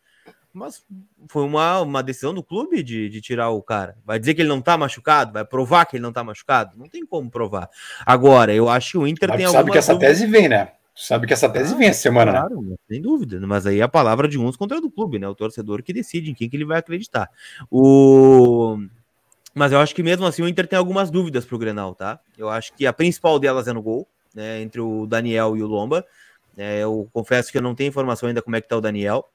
Mas 0.55 0.85
foi 1.29 1.43
uma, 1.43 1.81
uma 1.81 2.01
decisão 2.01 2.33
do 2.33 2.41
clube 2.41 2.81
de, 2.81 3.09
de 3.09 3.21
tirar 3.21 3.51
o 3.51 3.61
cara. 3.61 3.97
Vai 4.05 4.21
dizer 4.21 4.35
que 4.35 4.41
ele 4.41 4.49
não 4.49 4.61
tá 4.61 4.79
machucado? 4.79 5.33
Vai 5.33 5.45
provar 5.45 5.85
que 5.85 5.97
ele 5.97 6.03
não 6.03 6.13
tá 6.13 6.23
machucado? 6.23 6.79
Não 6.79 6.89
tem 6.89 7.05
como 7.05 7.29
provar. 7.29 7.69
Agora, 8.07 8.55
eu 8.55 8.69
acho 8.69 8.93
que 8.93 8.99
o 8.99 9.07
Inter 9.07 9.31
Mas 9.31 9.39
tem 9.39 9.47
alguma. 9.47 9.61
Sabe 9.63 9.73
que 9.73 9.79
essa 9.79 9.93
dúvida... 9.95 10.13
tese 10.13 10.27
vem, 10.29 10.49
né? 10.49 10.71
Sabe 10.95 11.27
que 11.27 11.33
essa 11.33 11.49
tese 11.49 11.75
ah, 11.75 11.77
vem 11.77 11.89
essa 11.89 12.03
semana, 12.03 12.31
né? 12.31 12.39
claro, 12.39 12.63
né? 12.63 12.77
Sem 12.89 13.03
dúvida. 13.03 13.45
Mas 13.45 13.67
aí 13.67 13.81
é 13.81 13.83
a 13.83 13.89
palavra 13.89 14.29
de 14.29 14.39
uns 14.39 14.57
contra 14.57 14.79
a 14.79 14.81
do 14.81 14.89
clube, 14.89 15.19
né? 15.19 15.27
O 15.27 15.35
torcedor 15.35 15.83
que 15.83 15.93
decide 15.93 16.31
em 16.31 16.35
quem 16.35 16.49
que 16.49 16.57
ele 16.57 16.65
vai 16.65 16.79
acreditar. 16.79 17.29
O. 17.69 18.79
Mas 19.53 19.73
eu 19.73 19.81
acho 19.81 19.93
que 19.93 20.05
mesmo 20.05 20.25
assim 20.25 20.43
o 20.43 20.49
Inter 20.49 20.69
tem 20.69 20.79
algumas 20.79 21.11
dúvidas 21.11 21.45
pro 21.45 21.59
Grenal, 21.59 21.97
tá? 21.97 22.21
Eu 22.39 22.49
acho 22.49 22.73
que 22.75 22.87
a 22.87 22.93
principal 22.93 23.41
delas 23.41 23.67
é 23.67 23.73
no 23.73 23.83
gol, 23.83 24.07
né? 24.33 24.63
Entre 24.63 24.81
o 24.81 25.05
Daniel 25.05 25.57
e 25.57 25.63
o 25.65 25.67
Lomba. 25.67 26.07
É, 26.57 26.79
eu 26.81 27.09
confesso 27.13 27.51
que 27.51 27.59
eu 27.59 27.63
não 27.63 27.75
tenho 27.75 27.89
informação 27.89 28.29
ainda 28.29 28.41
como 28.41 28.55
é 28.55 28.61
que 28.61 28.69
tá 28.69 28.77
o 28.77 28.81
Daniel. 28.81 29.29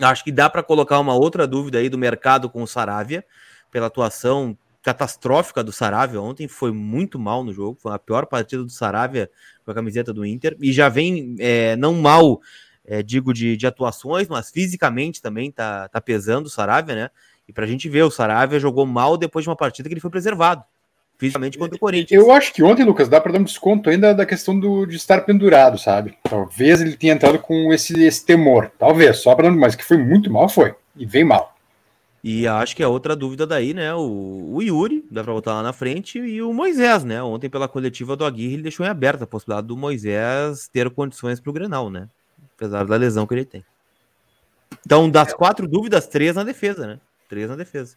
Acho 0.00 0.24
que 0.24 0.32
dá 0.32 0.48
para 0.48 0.62
colocar 0.62 0.98
uma 0.98 1.14
outra 1.14 1.46
dúvida 1.46 1.78
aí 1.78 1.88
do 1.88 1.98
mercado 1.98 2.48
com 2.48 2.62
o 2.62 2.66
Saravia, 2.66 3.24
pela 3.70 3.86
atuação 3.86 4.56
catastrófica 4.82 5.62
do 5.62 5.72
Saravia. 5.72 6.20
Ontem, 6.20 6.48
foi 6.48 6.72
muito 6.72 7.18
mal 7.18 7.44
no 7.44 7.52
jogo, 7.52 7.78
foi 7.80 7.92
a 7.92 7.98
pior 7.98 8.26
partida 8.26 8.62
do 8.62 8.70
Saravia 8.70 9.30
com 9.64 9.70
a 9.70 9.74
camiseta 9.74 10.12
do 10.12 10.24
Inter, 10.24 10.56
e 10.60 10.72
já 10.72 10.88
vem 10.88 11.36
é, 11.38 11.76
não 11.76 11.94
mal, 11.94 12.40
é, 12.84 13.02
digo, 13.02 13.32
de, 13.32 13.56
de 13.56 13.66
atuações, 13.66 14.26
mas 14.28 14.50
fisicamente 14.50 15.20
também 15.20 15.50
tá, 15.50 15.88
tá 15.88 16.00
pesando 16.00 16.46
o 16.46 16.50
Saravia, 16.50 16.94
né? 16.94 17.10
E 17.46 17.52
para 17.52 17.64
a 17.64 17.68
gente 17.68 17.88
ver, 17.88 18.02
o 18.02 18.10
Saravia 18.10 18.60
jogou 18.60 18.86
mal 18.86 19.16
depois 19.16 19.42
de 19.42 19.48
uma 19.48 19.56
partida 19.56 19.88
que 19.88 19.92
ele 19.92 20.00
foi 20.00 20.10
preservado, 20.10 20.64
fisicamente 21.20 21.58
contra 21.58 21.76
o 21.76 21.78
Corinthians. 21.78 22.18
Eu 22.18 22.32
acho 22.32 22.50
que 22.52 22.62
ontem, 22.62 22.82
Lucas, 22.82 23.06
dá 23.06 23.20
para 23.20 23.32
dar 23.32 23.40
um 23.40 23.44
desconto 23.44 23.90
ainda 23.90 24.14
da 24.14 24.24
questão 24.24 24.58
do, 24.58 24.86
de 24.86 24.96
estar 24.96 25.20
pendurado, 25.20 25.76
sabe? 25.76 26.16
Talvez 26.22 26.80
ele 26.80 26.96
tenha 26.96 27.12
entrado 27.12 27.38
com 27.38 27.70
esse, 27.74 28.02
esse 28.02 28.24
temor, 28.24 28.72
talvez, 28.78 29.18
só 29.18 29.34
para 29.34 29.50
mas 29.50 29.76
que 29.76 29.84
foi 29.84 29.98
muito 29.98 30.32
mal, 30.32 30.48
foi, 30.48 30.74
e 30.96 31.04
vem 31.04 31.22
mal. 31.22 31.54
E 32.24 32.46
acho 32.46 32.74
que 32.74 32.82
a 32.82 32.88
outra 32.88 33.14
dúvida 33.14 33.46
daí, 33.46 33.74
né? 33.74 33.94
O, 33.94 34.54
o 34.54 34.62
Yuri, 34.62 35.04
dá 35.10 35.22
para 35.22 35.32
voltar 35.32 35.54
lá 35.54 35.62
na 35.62 35.72
frente, 35.74 36.18
e 36.18 36.40
o 36.40 36.54
Moisés, 36.54 37.04
né? 37.04 37.22
Ontem, 37.22 37.50
pela 37.50 37.68
coletiva 37.68 38.16
do 38.16 38.24
Aguirre, 38.24 38.54
ele 38.54 38.62
deixou 38.62 38.84
em 38.84 38.88
aberta 38.88 39.24
a 39.24 39.26
possibilidade 39.26 39.66
do 39.66 39.76
Moisés 39.76 40.68
ter 40.68 40.88
condições 40.90 41.38
para 41.38 41.50
o 41.50 41.52
Grenal, 41.52 41.90
né? 41.90 42.08
Apesar 42.56 42.86
da 42.86 42.96
lesão 42.96 43.26
que 43.26 43.34
ele 43.34 43.44
tem. 43.44 43.64
Então, 44.84 45.10
das 45.10 45.32
é. 45.32 45.36
quatro 45.36 45.68
dúvidas, 45.68 46.06
três 46.06 46.36
na 46.36 46.44
defesa, 46.44 46.86
né? 46.86 47.00
Três 47.28 47.48
na 47.48 47.56
defesa. 47.56 47.96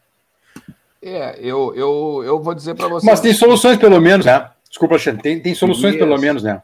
É, 1.04 1.38
eu, 1.40 1.74
eu, 1.76 2.24
eu 2.26 2.42
vou 2.42 2.56
dizer 2.56 2.76
para 2.76 2.88
você. 2.88 3.06
Mas 3.06 3.20
tem 3.20 3.34
soluções, 3.34 3.78
pelo 3.78 4.00
menos, 4.00 4.26
né? 4.26 4.50
Desculpa, 4.70 4.96
Alexandre. 4.96 5.22
Tem, 5.22 5.40
tem 5.40 5.54
soluções, 5.54 5.98
pelo 5.98 6.18
menos, 6.18 6.44
né? 6.44 6.64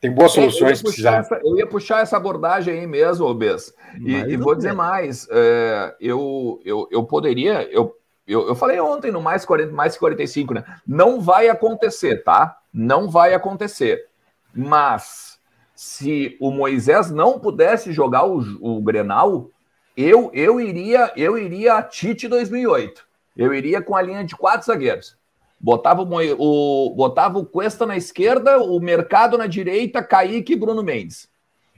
Tem 0.00 0.10
boas 0.10 0.32
soluções. 0.32 0.82
Eu 0.82 0.92
ia, 0.92 1.18
essa, 1.18 1.40
eu 1.44 1.58
ia 1.58 1.66
puxar 1.66 2.00
essa 2.00 2.16
abordagem 2.16 2.78
aí 2.78 2.86
mesmo, 2.86 3.26
Obes. 3.26 3.74
E, 4.00 4.12
e 4.14 4.36
vou 4.36 4.54
dizer 4.54 4.72
mais. 4.72 5.28
É, 5.30 5.94
eu, 6.00 6.60
eu, 6.64 6.88
eu 6.90 7.04
poderia. 7.04 7.68
Eu, 7.70 7.94
eu, 8.26 8.48
eu 8.48 8.54
falei 8.54 8.80
ontem 8.80 9.10
no 9.10 9.20
mais, 9.20 9.44
40, 9.44 9.72
mais 9.72 9.98
45, 9.98 10.54
né? 10.54 10.64
Não 10.86 11.20
vai 11.20 11.48
acontecer, 11.48 12.22
tá? 12.22 12.56
Não 12.72 13.10
vai 13.10 13.34
acontecer. 13.34 14.06
Mas 14.54 15.38
se 15.74 16.36
o 16.40 16.50
Moisés 16.50 17.10
não 17.10 17.38
pudesse 17.38 17.92
jogar 17.92 18.24
o, 18.24 18.38
o 18.60 18.80
Grenal, 18.80 19.50
eu, 19.96 20.30
eu 20.32 20.60
iria 20.60 21.12
eu 21.16 21.36
iria 21.36 21.74
a 21.74 21.82
Tite 21.82 22.28
2008. 22.28 23.09
Eu 23.36 23.54
iria 23.54 23.80
com 23.80 23.96
a 23.96 24.02
linha 24.02 24.24
de 24.24 24.36
quatro 24.36 24.66
zagueiros. 24.66 25.16
Botava 25.58 26.02
o, 26.02 26.08
o, 26.38 26.94
botava 26.94 27.38
o 27.38 27.44
Cuesta 27.44 27.84
na 27.84 27.96
esquerda, 27.96 28.58
o 28.58 28.80
Mercado 28.80 29.36
na 29.36 29.46
direita, 29.46 30.02
Kaique 30.02 30.54
e 30.54 30.56
Bruno 30.56 30.82
Mendes. 30.82 31.28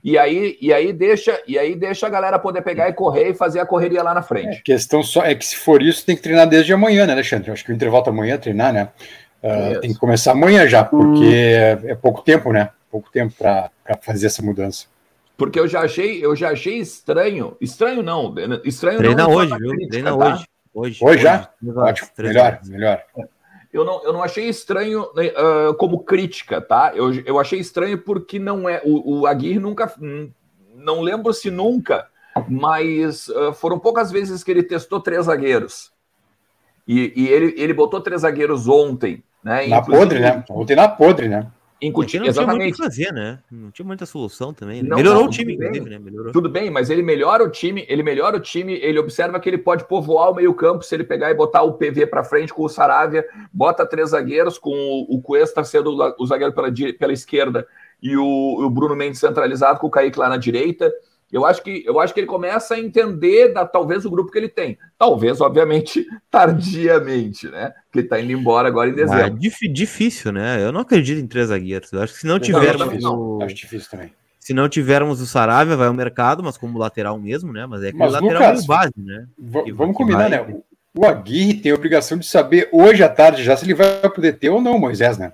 E 0.05 0.19
aí, 0.19 0.59
e 0.61 0.73
aí 0.73 0.93
deixa, 0.93 1.41
e 1.47 1.57
aí 1.57 1.77
deixa 1.77 2.07
a 2.07 2.11
galera 2.11 2.39
poder 2.39 2.63
pegar 2.63 2.89
e 2.89 2.93
correr 2.93 3.31
e 3.31 3.35
fazer 3.35 3.61
a 3.61 3.67
correria 3.67 4.03
lá 4.03 4.13
na 4.13 4.23
frente. 4.23 4.59
É, 4.59 4.63
questão 4.65 5.03
só 5.03 5.25
é 5.25 5.35
que 5.35 5.45
se 5.45 5.57
for 5.57 5.81
isso, 5.81 6.05
tem 6.05 6.17
que 6.17 6.23
treinar 6.23 6.49
desde 6.49 6.73
amanhã, 6.73 7.07
né, 7.07 7.13
Alexandre? 7.13 7.49
Eu 7.49 7.55
acho 7.55 7.65
que 7.65 7.71
o 7.71 7.75
intervalo 7.75 8.09
amanhã 8.09 8.37
treinar, 8.37 8.73
né? 8.73 8.89
Uh, 9.43 9.81
tem 9.81 9.93
que 9.93 9.99
começar 9.99 10.33
amanhã 10.33 10.69
já, 10.69 10.85
porque 10.85 11.25
hum. 11.25 11.33
é, 11.33 11.79
é, 11.87 11.95
pouco 11.95 12.23
tempo, 12.23 12.53
né? 12.53 12.71
Pouco 12.91 13.11
tempo 13.11 13.35
para 13.37 13.71
fazer 14.01 14.27
essa 14.27 14.43
mudança. 14.43 14.87
Porque 15.37 15.59
eu 15.59 15.67
já 15.67 15.81
achei, 15.81 16.25
eu 16.25 16.35
já 16.37 16.51
achei 16.51 16.79
estranho. 16.79 17.57
Estranho 17.61 18.03
não, 18.03 18.35
estranho 18.65 18.99
Treina 18.99 19.25
não. 19.25 19.35
Hoje, 19.35 19.57
viu? 19.59 19.89
Treina 19.89 20.17
tá? 20.17 20.17
hoje. 20.17 20.45
Hoje, 20.75 21.05
hoje 21.05 21.23
já? 21.23 21.51
Hoje. 21.63 21.79
Ótimo, 21.79 22.09
melhor, 22.19 22.61
melhor. 22.65 23.03
Eu 23.73 23.85
não, 23.85 24.05
eu 24.05 24.13
não 24.13 24.23
achei 24.23 24.49
estranho 24.49 25.03
uh, 25.03 25.75
como 25.79 26.05
crítica, 26.05 26.61
tá? 26.61 26.93
Eu, 26.95 27.13
eu 27.25 27.39
achei 27.39 27.59
estranho 27.59 27.99
porque 27.99 28.39
não 28.39 28.69
é. 28.69 28.81
O, 28.85 29.21
o 29.21 29.27
Aguirre 29.27 29.59
nunca. 29.59 29.93
Não 30.75 31.01
lembro 31.01 31.33
se 31.33 31.51
nunca, 31.51 32.09
mas 32.49 33.29
uh, 33.29 33.53
foram 33.53 33.79
poucas 33.79 34.11
vezes 34.11 34.43
que 34.43 34.51
ele 34.51 34.63
testou 34.63 35.01
três 35.01 35.27
zagueiros. 35.27 35.93
E, 36.87 37.13
e 37.15 37.29
ele, 37.29 37.55
ele 37.57 37.73
botou 37.73 38.01
três 38.01 38.23
zagueiros 38.23 38.67
ontem. 38.67 39.23
Né? 39.43 39.67
Na 39.67 39.79
Inclusive, 39.79 39.99
podre, 39.99 40.21
né? 40.21 40.45
Ontem 40.51 40.77
na 40.77 40.89
podre, 40.89 41.29
né? 41.29 41.51
Incutir, 41.83 42.21
não 42.21 42.29
exatamente. 42.29 42.55
tinha 42.55 42.65
muito 42.65 42.75
o 42.75 42.77
que 42.77 42.85
fazer, 42.85 43.13
né? 43.13 43.39
Não 43.51 43.71
tinha 43.73 43.85
muita 43.85 44.07
solução 44.07 44.55
também. 44.55 44.83
Né? 44.83 44.89
Não, 44.89 44.97
Melhorou 44.97 45.23
não, 45.23 45.29
o 45.29 45.31
time, 45.31 45.55
inclusive, 45.55 45.91
né? 45.91 45.99
Melhorou. 45.99 46.33
Tudo 46.33 46.49
bem, 46.49 46.71
mas 46.71 46.91
ele 46.91 47.03
melhora 47.03 47.43
o 47.43 47.51
time, 47.51 47.85
ele 47.89 48.05
melhora 48.05 48.37
o 48.37 48.41
time, 48.41 48.75
ele 48.75 49.01
observa 49.01 49.41
que 49.41 49.49
ele 49.49 49.59
pode 49.59 49.85
povoar 49.89 50.31
o 50.31 50.35
meio-campo 50.37 50.85
se 50.85 50.95
ele 50.95 51.03
pegar 51.03 51.31
e 51.31 51.35
botar 51.35 51.63
o 51.63 51.73
PV 51.73 52.07
para 52.07 52.23
frente 52.23 52.55
com 52.55 52.63
o 52.63 52.69
Saravia, 52.69 53.27
bota 53.53 53.85
três 53.85 54.11
zagueiros, 54.11 54.59
com 54.59 54.71
o, 54.71 55.17
o 55.17 55.21
Cuesta 55.21 55.65
sendo 55.65 55.91
o 56.19 56.27
zagueiro 56.27 56.55
pela, 56.55 56.73
pela 56.73 57.13
esquerda 57.13 57.67
e 58.03 58.17
o, 58.17 58.65
o 58.65 58.71
Bruno 58.71 58.95
Mendes 58.95 59.21
centralizado 59.21 59.81
com 59.81 59.89
o 59.89 59.91
Kaique 59.91 60.19
lá 60.19 60.29
na 60.29 60.37
direita. 60.37 60.93
Eu 61.33 61.47
acho 61.47 61.63
que 61.63 61.83
eu 61.87 61.99
acho 61.99 62.13
que 62.13 62.21
ele 62.21 62.27
começa 62.27 62.75
a 62.75 62.79
entender 62.79 63.55
da 63.55 63.65
talvez 63.65 64.05
o 64.05 64.11
grupo 64.11 64.31
que 64.31 64.39
ele 64.39 64.51
tem. 64.51 64.77
Talvez, 64.99 65.41
obviamente, 65.41 66.07
tardiamente, 66.31 67.49
né? 67.49 67.73
Que 67.91 68.01
ele 68.01 68.07
está 68.07 68.21
indo 68.21 68.33
embora 68.33 68.69
agora 68.69 68.91
em 68.91 68.95
dezembro. 68.95 69.39
é 69.39 69.69
difícil, 69.69 70.31
né? 70.31 70.63
Eu 70.63 70.71
não 70.71 70.81
acredito 70.81 71.19
em 71.19 71.27
três 71.27 71.49
zagueiros. 71.49 71.91
Eu 71.91 72.03
acho 72.03 72.13
que 72.13 72.21
se 72.21 72.27
não 72.27 72.39
tivermos. 72.39 73.03
Não, 73.03 73.39
não. 73.39 73.43
Acho 73.43 73.55
difícil 73.55 73.91
também. 73.91 74.13
Se 74.39 74.53
não 74.53 74.69
tivermos 74.69 75.21
o 75.21 75.27
Saravia, 75.27 75.77
vai 75.77 75.87
ao 75.87 75.95
mercado, 75.95 76.43
mas 76.43 76.59
como 76.59 76.79
lateral 76.79 77.17
mesmo, 77.19 77.53
né? 77.53 77.65
Mas 77.65 77.83
é 77.83 77.89
aquele 77.89 78.03
mas, 78.03 78.13
lateral 78.13 78.51
Lucas, 78.51 78.67
base, 78.67 78.93
né? 78.97 79.25
Vamos 79.39 79.97
combinar, 79.97 80.29
vai... 80.29 80.31
né? 80.31 80.61
O 80.95 81.07
Aguirre 81.07 81.55
tem 81.55 81.73
a 81.73 81.75
obrigação 81.75 82.19
de 82.19 82.27
saber 82.27 82.69
hoje 82.71 83.03
à 83.03 83.09
tarde 83.09 83.43
já 83.43 83.57
se 83.57 83.65
ele 83.65 83.73
vai 83.73 84.03
poder 84.11 84.35
ter 84.35 84.51
ou 84.51 84.61
não, 84.61 84.79
Moisés, 84.79 85.17
né? 85.17 85.33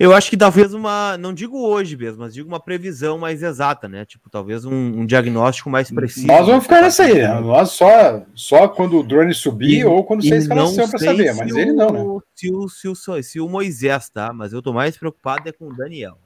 Eu 0.00 0.14
acho 0.14 0.30
que 0.30 0.36
talvez 0.36 0.72
uma, 0.72 1.18
não 1.18 1.34
digo 1.34 1.60
hoje 1.60 1.94
mesmo, 1.94 2.20
mas 2.20 2.32
digo 2.32 2.48
uma 2.48 2.58
previsão 2.58 3.18
mais 3.18 3.42
exata, 3.42 3.86
né? 3.86 4.06
Tipo, 4.06 4.30
talvez 4.30 4.64
um, 4.64 4.72
um 4.72 5.04
diagnóstico 5.04 5.68
mais 5.68 5.90
preciso. 5.90 6.26
Nós 6.26 6.46
vamos 6.46 6.62
ficar 6.62 6.80
nessa 6.80 7.02
aí, 7.02 7.16
né? 7.16 7.38
Nós 7.38 7.72
só, 7.72 8.24
só 8.34 8.66
quando 8.66 8.98
o 8.98 9.02
drone 9.02 9.34
subir 9.34 9.80
e, 9.80 9.84
ou 9.84 10.02
quando 10.02 10.22
você 10.22 10.38
escalação 10.38 10.88
para 10.88 10.98
saber, 10.98 11.34
mas 11.34 11.54
ele 11.54 11.72
não, 11.72 11.90
né? 11.90 12.20
Se 12.34 12.50
o, 12.50 12.66
se, 12.66 12.88
o, 12.88 13.22
se 13.22 13.40
o 13.40 13.46
Moisés, 13.46 14.08
tá? 14.08 14.32
Mas 14.32 14.54
eu 14.54 14.62
tô 14.62 14.72
mais 14.72 14.96
preocupado 14.96 15.46
é 15.46 15.52
com 15.52 15.68
o 15.68 15.76
Daniel. 15.76 16.16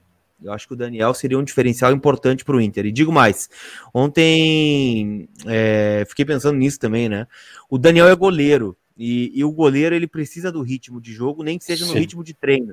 Eu 0.41 0.53
acho 0.53 0.69
que 0.69 0.75
o 0.75 0.77
Daniel 0.77 1.13
seria 1.13 1.37
um 1.39 1.43
diferencial 1.43 1.93
importante 1.93 2.45
para 2.45 2.55
o 2.55 2.61
Inter. 2.61 2.87
E 2.87 2.93
digo 2.93 3.11
mais, 3.11 3.51
ontem 3.93 5.29
é, 5.47 6.05
fiquei 6.09 6.25
pensando 6.25 6.57
nisso 6.57 6.79
também, 6.79 7.09
né? 7.09 7.27
O 7.69 7.77
Daniel 7.77 8.07
é 8.07 8.15
goleiro 8.15 8.77
e, 8.97 9.33
e, 9.35 9.43
o 9.43 9.51
goleiro 9.51 9.97
ele 9.97 10.07
precisa 10.07 10.53
do 10.53 10.63
ritmo 10.63 11.01
de 11.01 11.13
jogo, 11.13 11.43
nem 11.43 11.59
que 11.59 11.65
seja 11.65 11.85
no 11.85 11.93
Sim. 11.93 11.99
ritmo 11.99 12.23
de 12.23 12.35
treino. 12.35 12.73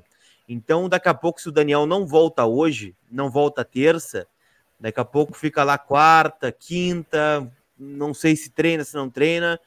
Então, 0.53 0.89
daqui 0.89 1.07
a 1.07 1.13
pouco, 1.13 1.39
se 1.39 1.47
o 1.47 1.51
Daniel 1.51 1.85
não 1.85 2.05
volta 2.05 2.45
hoje, 2.45 2.93
não 3.09 3.31
volta 3.31 3.63
terça, 3.63 4.27
daqui 4.77 4.99
a 4.99 5.05
pouco 5.05 5.33
fica 5.33 5.63
lá 5.63 5.77
quarta, 5.77 6.51
quinta, 6.51 7.49
não 7.79 8.13
sei 8.13 8.35
se 8.35 8.49
treina, 8.49 8.83
se 8.83 8.93
não 8.93 9.09
treina. 9.09 9.57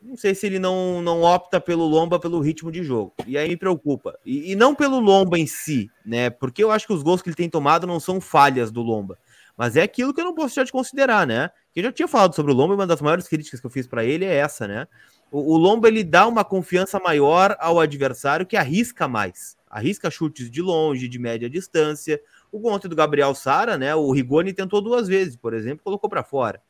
Não 0.00 0.16
sei 0.16 0.32
se 0.32 0.46
ele 0.46 0.60
não, 0.60 1.02
não 1.02 1.22
opta 1.22 1.60
pelo 1.60 1.84
Lomba 1.86 2.20
pelo 2.20 2.38
ritmo 2.38 2.70
de 2.70 2.84
jogo. 2.84 3.12
E 3.26 3.36
aí 3.36 3.48
me 3.48 3.56
preocupa. 3.56 4.16
E, 4.24 4.52
e, 4.52 4.54
não 4.54 4.76
pelo 4.76 5.00
Lomba 5.00 5.40
em 5.40 5.46
si, 5.46 5.90
né? 6.06 6.30
Porque 6.30 6.62
eu 6.62 6.70
acho 6.70 6.86
que 6.86 6.92
os 6.92 7.02
gols 7.02 7.20
que 7.20 7.28
ele 7.28 7.36
tem 7.36 7.50
tomado 7.50 7.84
não 7.84 7.98
são 7.98 8.20
falhas 8.20 8.70
do 8.70 8.80
Lomba. 8.80 9.18
Mas 9.56 9.76
é 9.76 9.82
aquilo 9.82 10.14
que 10.14 10.20
eu 10.20 10.24
não 10.24 10.34
posso 10.34 10.48
deixar 10.48 10.64
de 10.64 10.72
considerar, 10.72 11.26
né? 11.26 11.50
Que 11.72 11.80
eu 11.80 11.84
já 11.84 11.92
tinha 11.92 12.06
falado 12.06 12.34
sobre 12.34 12.52
o 12.52 12.54
Lomba 12.54 12.74
e 12.74 12.76
uma 12.76 12.86
das 12.86 13.00
maiores 13.00 13.26
críticas 13.26 13.58
que 13.60 13.66
eu 13.66 13.70
fiz 13.70 13.88
para 13.88 14.04
ele 14.04 14.24
é 14.24 14.36
essa, 14.36 14.68
né? 14.68 14.86
O, 15.32 15.54
o 15.54 15.56
Lomba 15.56 15.88
ele 15.88 16.04
dá 16.04 16.28
uma 16.28 16.44
confiança 16.44 17.00
maior 17.00 17.56
ao 17.58 17.80
adversário 17.80 18.46
que 18.46 18.56
arrisca 18.56 19.08
mais 19.08 19.56
arrisca 19.72 20.10
chutes 20.10 20.50
de 20.50 20.60
longe, 20.60 21.08
de 21.08 21.18
média 21.18 21.48
distância. 21.48 22.20
O 22.52 22.58
gol 22.58 22.78
do 22.78 22.94
Gabriel 22.94 23.34
Sara, 23.34 23.78
né? 23.78 23.94
O 23.94 24.12
Rigoni 24.12 24.52
tentou 24.52 24.82
duas 24.82 25.08
vezes, 25.08 25.34
por 25.34 25.54
exemplo, 25.54 25.82
colocou 25.82 26.10
para 26.10 26.22
fora. 26.22 26.60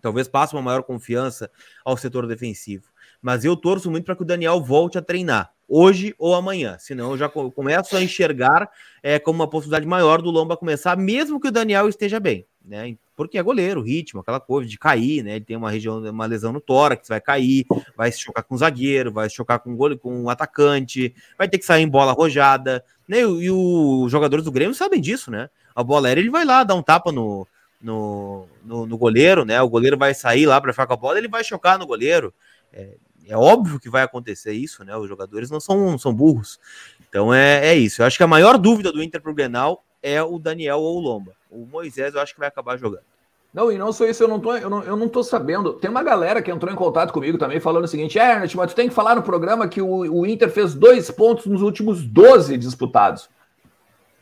Talvez 0.00 0.26
passe 0.26 0.54
uma 0.54 0.62
maior 0.62 0.82
confiança 0.82 1.50
ao 1.84 1.94
setor 1.98 2.26
defensivo. 2.26 2.88
Mas 3.20 3.44
eu 3.44 3.54
torço 3.54 3.90
muito 3.90 4.06
para 4.06 4.16
que 4.16 4.22
o 4.22 4.24
Daniel 4.24 4.58
volte 4.62 4.96
a 4.96 5.02
treinar, 5.02 5.52
hoje 5.68 6.14
ou 6.18 6.34
amanhã. 6.34 6.78
Senão 6.78 7.10
eu 7.10 7.18
já 7.18 7.28
começo 7.28 7.94
a 7.94 8.02
enxergar 8.02 8.70
é, 9.02 9.18
como 9.18 9.40
uma 9.40 9.50
possibilidade 9.50 9.86
maior 9.86 10.22
do 10.22 10.30
Lomba 10.30 10.56
começar, 10.56 10.96
mesmo 10.96 11.38
que 11.38 11.48
o 11.48 11.52
Daniel 11.52 11.86
esteja 11.86 12.18
bem. 12.18 12.46
Né? 12.64 12.96
Porque 13.20 13.36
é 13.36 13.42
goleiro, 13.42 13.82
ritmo, 13.82 14.22
aquela 14.22 14.40
coisa 14.40 14.66
de 14.66 14.78
cair, 14.78 15.22
né? 15.22 15.36
Ele 15.36 15.44
tem 15.44 15.54
uma 15.54 15.70
região, 15.70 15.98
uma 15.98 16.24
lesão 16.24 16.54
no 16.54 16.60
tórax, 16.60 17.06
vai 17.06 17.20
cair, 17.20 17.66
vai 17.94 18.10
se 18.10 18.18
chocar 18.18 18.42
com 18.42 18.54
o 18.54 18.58
zagueiro, 18.58 19.12
vai 19.12 19.28
se 19.28 19.36
chocar 19.36 19.58
com 19.58 19.74
o 19.74 19.76
gole, 19.76 19.98
com 19.98 20.22
o 20.24 20.30
atacante, 20.30 21.14
vai 21.36 21.46
ter 21.46 21.58
que 21.58 21.66
sair 21.66 21.82
em 21.82 21.88
bola 21.88 22.12
arrojada, 22.12 22.82
né? 23.06 23.18
E, 23.18 23.44
e 23.44 23.50
os 23.50 24.10
jogadores 24.10 24.42
do 24.42 24.50
Grêmio 24.50 24.74
sabem 24.74 25.02
disso, 25.02 25.30
né? 25.30 25.50
A 25.74 25.84
bola 25.84 26.08
aérea, 26.08 26.22
ele 26.22 26.30
vai 26.30 26.46
lá 26.46 26.64
dar 26.64 26.74
um 26.74 26.82
tapa 26.82 27.12
no, 27.12 27.46
no, 27.78 28.46
no, 28.64 28.86
no 28.86 28.96
goleiro, 28.96 29.44
né? 29.44 29.60
O 29.60 29.68
goleiro 29.68 29.98
vai 29.98 30.14
sair 30.14 30.46
lá 30.46 30.58
para 30.58 30.72
ficar 30.72 30.86
com 30.86 30.94
a 30.94 30.96
bola, 30.96 31.18
ele 31.18 31.28
vai 31.28 31.44
chocar 31.44 31.78
no 31.78 31.86
goleiro. 31.86 32.32
É, 32.72 32.96
é 33.28 33.36
óbvio 33.36 33.78
que 33.78 33.90
vai 33.90 34.02
acontecer 34.02 34.54
isso, 34.54 34.82
né? 34.82 34.96
Os 34.96 35.06
jogadores 35.06 35.50
não 35.50 35.60
são, 35.60 35.98
são 35.98 36.14
burros. 36.14 36.58
Então 37.06 37.34
é, 37.34 37.66
é 37.66 37.74
isso. 37.74 38.00
Eu 38.00 38.06
acho 38.06 38.16
que 38.16 38.24
a 38.24 38.26
maior 38.26 38.56
dúvida 38.56 38.90
do 38.90 39.02
Inter 39.02 39.20
pro 39.20 39.34
Grenal 39.34 39.84
é 40.02 40.22
o 40.22 40.38
Daniel 40.38 40.78
ou 40.78 40.96
o 40.96 41.00
Lomba. 41.00 41.34
O 41.50 41.66
Moisés 41.66 42.14
eu 42.14 42.20
acho 42.20 42.32
que 42.32 42.40
vai 42.40 42.48
acabar 42.48 42.78
jogando. 42.78 43.09
Não, 43.52 43.70
e 43.70 43.76
não 43.76 43.92
só 43.92 44.06
isso, 44.06 44.22
eu 44.22 44.28
não 44.28 44.38
tô, 44.38 44.56
eu 44.56 44.70
não, 44.70 44.82
eu 44.84 44.96
não 44.96 45.08
tô 45.08 45.24
sabendo. 45.24 45.72
Tem 45.72 45.90
uma 45.90 46.04
galera 46.04 46.40
que 46.40 46.50
entrou 46.50 46.72
em 46.72 46.76
contato 46.76 47.12
comigo 47.12 47.36
também 47.36 47.58
falando 47.58 47.84
o 47.84 47.88
seguinte: 47.88 48.18
é, 48.18 48.32
Ernest, 48.32 48.56
mas 48.56 48.72
tu 48.72 48.76
tem 48.76 48.88
que 48.88 48.94
falar 48.94 49.16
no 49.16 49.22
programa 49.22 49.66
que 49.66 49.82
o, 49.82 49.88
o 49.88 50.24
Inter 50.24 50.48
fez 50.48 50.72
dois 50.72 51.10
pontos 51.10 51.46
nos 51.46 51.60
últimos 51.60 52.02
12 52.04 52.56
disputados. 52.56 53.28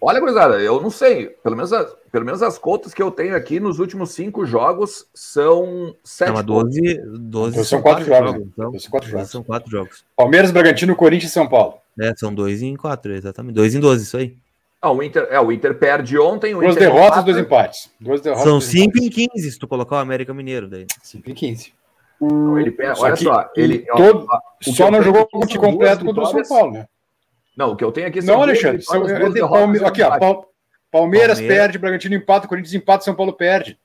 Olha, 0.01 0.21
gurizada, 0.21 0.61
eu 0.61 0.81
não 0.81 0.91
sei. 0.91 1.27
Pelo 1.43 1.57
menos, 1.57 1.73
as, 1.73 1.93
pelo 2.11 2.25
menos 2.25 2.41
as 2.41 2.57
contas 2.57 2.95
que 2.95 3.03
eu 3.03 3.11
tenho 3.11 3.35
aqui 3.35 3.59
nos 3.59 3.81
últimos 3.81 4.13
cinco 4.13 4.47
jogos 4.47 5.07
são 5.13 5.95
sete. 6.05 6.33
Não, 6.33 6.45
12, 6.45 7.03
12 7.19 7.53
então, 7.53 7.65
são 7.65 7.83
quatro, 7.83 8.07
quatro 8.07 8.27
jogos. 8.27 8.33
jogos 8.33 8.53
então, 8.57 8.79
são 8.79 8.91
quatro 8.91 9.11
jogos. 9.11 9.31
São 9.31 9.43
quatro 9.43 9.71
jogos. 9.71 10.05
Palmeiras, 10.17 10.51
Bragantino, 10.53 10.95
Corinthians 10.95 11.33
e 11.33 11.35
São 11.35 11.49
Paulo. 11.49 11.75
É, 12.01 12.15
são 12.17 12.33
dois 12.33 12.63
em 12.63 12.77
quatro, 12.77 13.13
exatamente. 13.13 13.57
Dois 13.57 13.75
em 13.75 13.81
doze, 13.81 14.05
isso 14.05 14.17
aí. 14.17 14.37
Ah, 14.81 14.93
o 14.93 15.03
Inter, 15.03 15.27
é, 15.31 15.41
o 15.41 15.51
Inter 15.51 15.75
perde 15.77 16.19
ontem. 16.19 16.55
Duas 16.55 16.77
Inter 16.77 16.89
derrotas, 16.89 17.07
empata. 17.09 17.23
dois 17.23 17.39
empates. 17.39 17.91
Duas 17.99 18.21
derrotas, 18.21 18.45
São 18.45 18.61
5 18.61 18.99
em 18.99 19.11
15 19.11 19.51
se 19.51 19.59
tu 19.59 19.67
colocar 19.67 19.97
o 19.97 19.99
América 19.99 20.33
Mineiro 20.33 20.69
daí. 20.69 20.87
5 21.03 21.29
em 21.31 21.35
15. 21.35 21.73
Então, 22.21 22.59
ele, 22.59 22.77
olha 22.99 23.17
só, 23.17 23.51
ele 23.57 23.79
todo, 23.97 24.27
ó, 24.29 24.41
só 24.61 24.91
não 24.91 25.01
jogou 25.03 25.29
o 25.33 25.47
time 25.47 25.65
completo 25.65 26.05
contra 26.05 26.23
o 26.23 26.27
São 26.27 26.43
Paulo, 26.43 26.73
né? 26.73 26.89
Não, 27.57 27.73
o 27.73 27.77
que 27.77 27.85
eu 27.85 27.93
tenho 27.93 28.09
aqui 28.09 28.21
são 28.21 28.37
Não, 28.37 28.43
Alexandre, 28.43 28.83
são, 28.83 29.03
Palme... 29.49 29.85
aqui, 29.85 30.03
ó, 30.03 30.11
Palmeiras, 30.11 30.47
Palmeiras 30.91 31.41
perde, 31.41 31.79
Bragantino 31.79 32.15
empata, 32.15 32.49
Corinthians 32.49 32.75
empata, 32.75 33.05
São 33.05 33.15
Paulo 33.15 33.33
perde. 33.33 33.79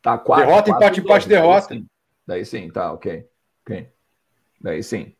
Tá, 0.00 0.18
quatro, 0.18 0.46
derrota, 0.46 0.70
quatro, 0.70 0.84
empate, 0.84 1.00
empate, 1.00 1.28
derrota. 1.28 1.68
Daí 1.68 1.78
sim. 1.78 1.86
daí 2.26 2.44
sim, 2.44 2.70
tá, 2.70 2.92
ok. 2.92 3.26
ok. 3.64 3.88
Daí 4.60 4.82
sim. 4.82 5.14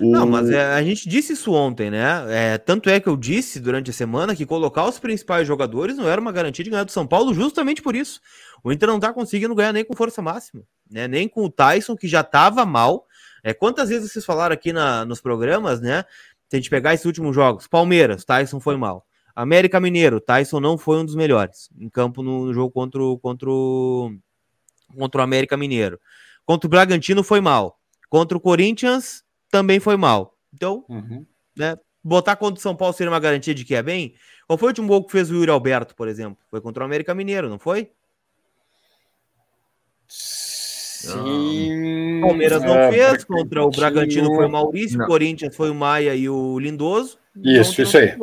Não, 0.00 0.26
mas 0.26 0.48
é, 0.50 0.74
a 0.74 0.82
gente 0.82 1.08
disse 1.08 1.32
isso 1.32 1.52
ontem, 1.52 1.90
né? 1.90 2.24
É, 2.28 2.58
tanto 2.58 2.88
é 2.88 3.00
que 3.00 3.08
eu 3.08 3.16
disse 3.16 3.58
durante 3.58 3.90
a 3.90 3.92
semana 3.92 4.36
que 4.36 4.46
colocar 4.46 4.86
os 4.86 4.98
principais 4.98 5.46
jogadores 5.46 5.96
não 5.96 6.08
era 6.08 6.20
uma 6.20 6.30
garantia 6.30 6.64
de 6.64 6.70
ganhar 6.70 6.84
do 6.84 6.92
São 6.92 7.06
Paulo, 7.06 7.34
justamente 7.34 7.82
por 7.82 7.96
isso. 7.96 8.20
O 8.62 8.72
Inter 8.72 8.88
não 8.88 9.00
tá 9.00 9.12
conseguindo 9.12 9.54
ganhar 9.54 9.72
nem 9.72 9.84
com 9.84 9.96
força 9.96 10.22
máxima, 10.22 10.62
né? 10.90 11.08
Nem 11.08 11.28
com 11.28 11.44
o 11.44 11.50
Tyson, 11.50 11.96
que 11.96 12.06
já 12.06 12.22
tava 12.22 12.64
mal. 12.64 13.06
É, 13.42 13.52
quantas 13.52 13.88
vezes 13.88 14.12
vocês 14.12 14.24
falaram 14.24 14.54
aqui 14.54 14.72
na, 14.72 15.04
nos 15.04 15.20
programas, 15.20 15.80
né? 15.80 16.04
Se 16.48 16.56
a 16.56 16.58
gente 16.58 16.70
pegar 16.70 16.94
esses 16.94 17.06
últimos 17.06 17.34
jogos, 17.34 17.66
Palmeiras, 17.66 18.24
Tyson 18.24 18.60
foi 18.60 18.76
mal. 18.76 19.04
América 19.34 19.78
Mineiro, 19.78 20.20
Tyson 20.20 20.58
não 20.58 20.76
foi 20.76 20.98
um 20.98 21.04
dos 21.04 21.14
melhores 21.14 21.68
em 21.78 21.88
campo 21.88 22.22
no, 22.22 22.46
no 22.46 22.54
jogo 22.54 22.72
contra 22.72 23.00
o, 23.00 23.18
contra, 23.18 23.48
o, 23.48 24.12
contra 24.96 25.20
o 25.20 25.24
América 25.24 25.56
Mineiro. 25.56 26.00
Contra 26.44 26.66
o 26.66 26.70
Bragantino 26.70 27.22
foi 27.22 27.40
mal. 27.40 27.78
Contra 28.08 28.36
o 28.36 28.40
Corinthians, 28.40 29.22
também 29.50 29.80
foi 29.80 29.96
mal. 29.96 30.36
Então, 30.52 30.84
uhum. 30.88 31.24
né, 31.56 31.76
botar 32.02 32.36
contra 32.36 32.58
o 32.58 32.62
São 32.62 32.74
Paulo 32.74 32.94
seria 32.94 33.10
uma 33.10 33.20
garantia 33.20 33.54
de 33.54 33.64
que 33.64 33.74
é 33.74 33.82
bem? 33.82 34.14
Qual 34.46 34.58
foi 34.58 34.68
o 34.68 34.70
último 34.70 34.88
gol 34.88 35.04
que 35.04 35.12
fez 35.12 35.30
o 35.30 35.34
Yuri 35.34 35.50
Alberto, 35.50 35.94
por 35.94 36.08
exemplo? 36.08 36.38
Foi 36.50 36.60
contra 36.60 36.82
o 36.82 36.86
América 36.86 37.14
Mineiro, 37.14 37.48
não 37.48 37.58
foi? 37.58 37.90
Sim. 40.08 42.20
Palmeiras 42.22 42.62
não 42.62 42.74
é, 42.74 42.90
fez, 42.90 43.24
contra 43.24 43.62
o 43.62 43.70
Bragantino 43.70 44.34
foi 44.34 44.46
o 44.46 44.50
Maurício, 44.50 44.98
não. 44.98 45.06
Corinthians 45.06 45.54
foi 45.54 45.70
o 45.70 45.74
Maia 45.74 46.14
e 46.14 46.28
o 46.28 46.58
Lindoso. 46.58 47.18
Isso, 47.36 47.82
isso 47.82 47.98
aí. 47.98 48.16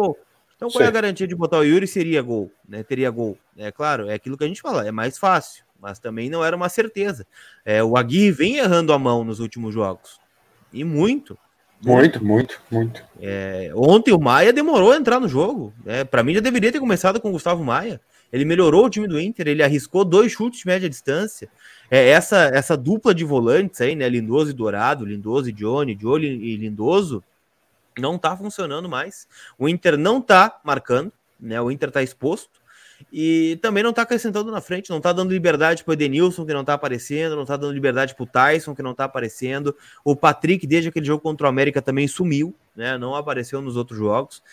Então, 0.56 0.70
qual 0.70 0.84
é 0.84 0.88
a 0.88 0.92
garantia 0.92 1.28
de 1.28 1.36
botar 1.36 1.60
o 1.60 1.64
Yuri 1.64 1.88
seria 1.88 2.22
gol, 2.22 2.52
né? 2.68 2.84
Teria 2.84 3.10
gol. 3.10 3.38
É 3.58 3.72
claro, 3.72 4.10
é 4.10 4.14
aquilo 4.14 4.38
que 4.38 4.44
a 4.44 4.48
gente 4.48 4.62
fala, 4.62 4.86
é 4.86 4.92
mais 4.92 5.18
fácil, 5.18 5.64
mas 5.80 6.00
também 6.00 6.30
não 6.30 6.44
era 6.44 6.56
uma 6.56 6.70
certeza. 6.70 7.26
É, 7.64 7.84
o 7.84 7.96
Aguirre 7.96 8.32
vem 8.32 8.58
errando 8.58 8.92
a 8.92 9.00
mão 9.00 9.24
nos 9.24 9.40
últimos 9.40 9.74
jogos. 9.74 10.20
E 10.76 10.84
muito. 10.84 11.38
Muito, 11.82 12.24
muito, 12.24 12.62
muito. 12.70 13.04
É, 13.22 13.72
ontem 13.76 14.12
o 14.12 14.20
Maia 14.20 14.52
demorou 14.52 14.92
a 14.92 14.98
entrar 14.98 15.20
no 15.20 15.28
jogo. 15.28 15.74
É, 15.86 16.04
para 16.04 16.24
mim 16.24 16.34
já 16.34 16.40
deveria 16.40 16.72
ter 16.72 16.80
começado 16.80 17.20
com 17.22 17.30
o 17.30 17.32
Gustavo 17.32 17.64
Maia. 17.64 18.02
Ele 18.34 18.44
melhorou 18.44 18.86
o 18.86 18.90
time 18.90 19.08
do 19.08 19.20
Inter, 19.20 19.48
ele 19.48 19.64
arriscou 19.64 20.04
dois 20.04 20.32
chutes 20.32 20.60
de 20.60 20.68
média 20.68 20.90
distância. 20.90 21.48
É, 21.90 22.10
essa, 22.10 22.52
essa 22.54 22.76
dupla 22.76 23.14
de 23.16 23.24
volantes 23.24 23.80
aí, 23.80 23.96
né? 23.96 24.10
Lindoso 24.10 24.52
e 24.52 24.54
Dourado, 24.54 25.06
Lindoso 25.06 25.50
e 25.50 25.54
Johnny, 25.54 25.96
Johnny 25.96 26.28
e 26.28 26.58
Lindoso, 26.58 27.24
não 27.98 28.18
tá 28.18 28.36
funcionando 28.36 28.90
mais. 28.90 29.28
O 29.58 29.70
Inter 29.70 29.98
não 29.98 30.20
tá 30.20 30.60
marcando, 30.64 31.14
né? 31.40 31.62
O 31.62 31.72
Inter 31.72 31.92
tá 31.92 32.04
exposto. 32.04 32.55
E 33.12 33.58
também 33.62 33.84
não 33.84 33.94
tá 33.94 34.02
acrescentando 34.02 34.52
na 34.52 34.62
frente, 34.62 34.90
não 34.90 35.00
tá 35.00 35.14
dando 35.14 35.32
liberdade 35.32 35.84
pro 35.84 35.94
Edenilson, 35.94 36.46
que 36.46 36.54
não 36.54 36.66
tá 36.66 36.74
aparecendo, 36.74 37.36
não 37.36 37.46
tá 37.46 37.56
dando 37.56 37.74
liberdade 37.74 38.16
pro 38.16 38.26
Tyson, 38.26 38.76
que 38.76 38.84
não 38.84 38.94
tá 38.94 39.06
aparecendo. 39.06 39.76
O 40.04 40.16
Patrick, 40.16 40.66
desde 40.68 40.90
aquele 40.90 41.06
jogo 41.06 41.22
contra 41.22 41.48
o 41.48 41.50
América, 41.50 41.82
também 41.82 42.08
sumiu, 42.08 42.54
né? 42.76 42.98
Não 42.98 43.16
apareceu 43.16 43.62
nos 43.62 43.78
outros 43.78 43.98
jogos. 43.98 44.44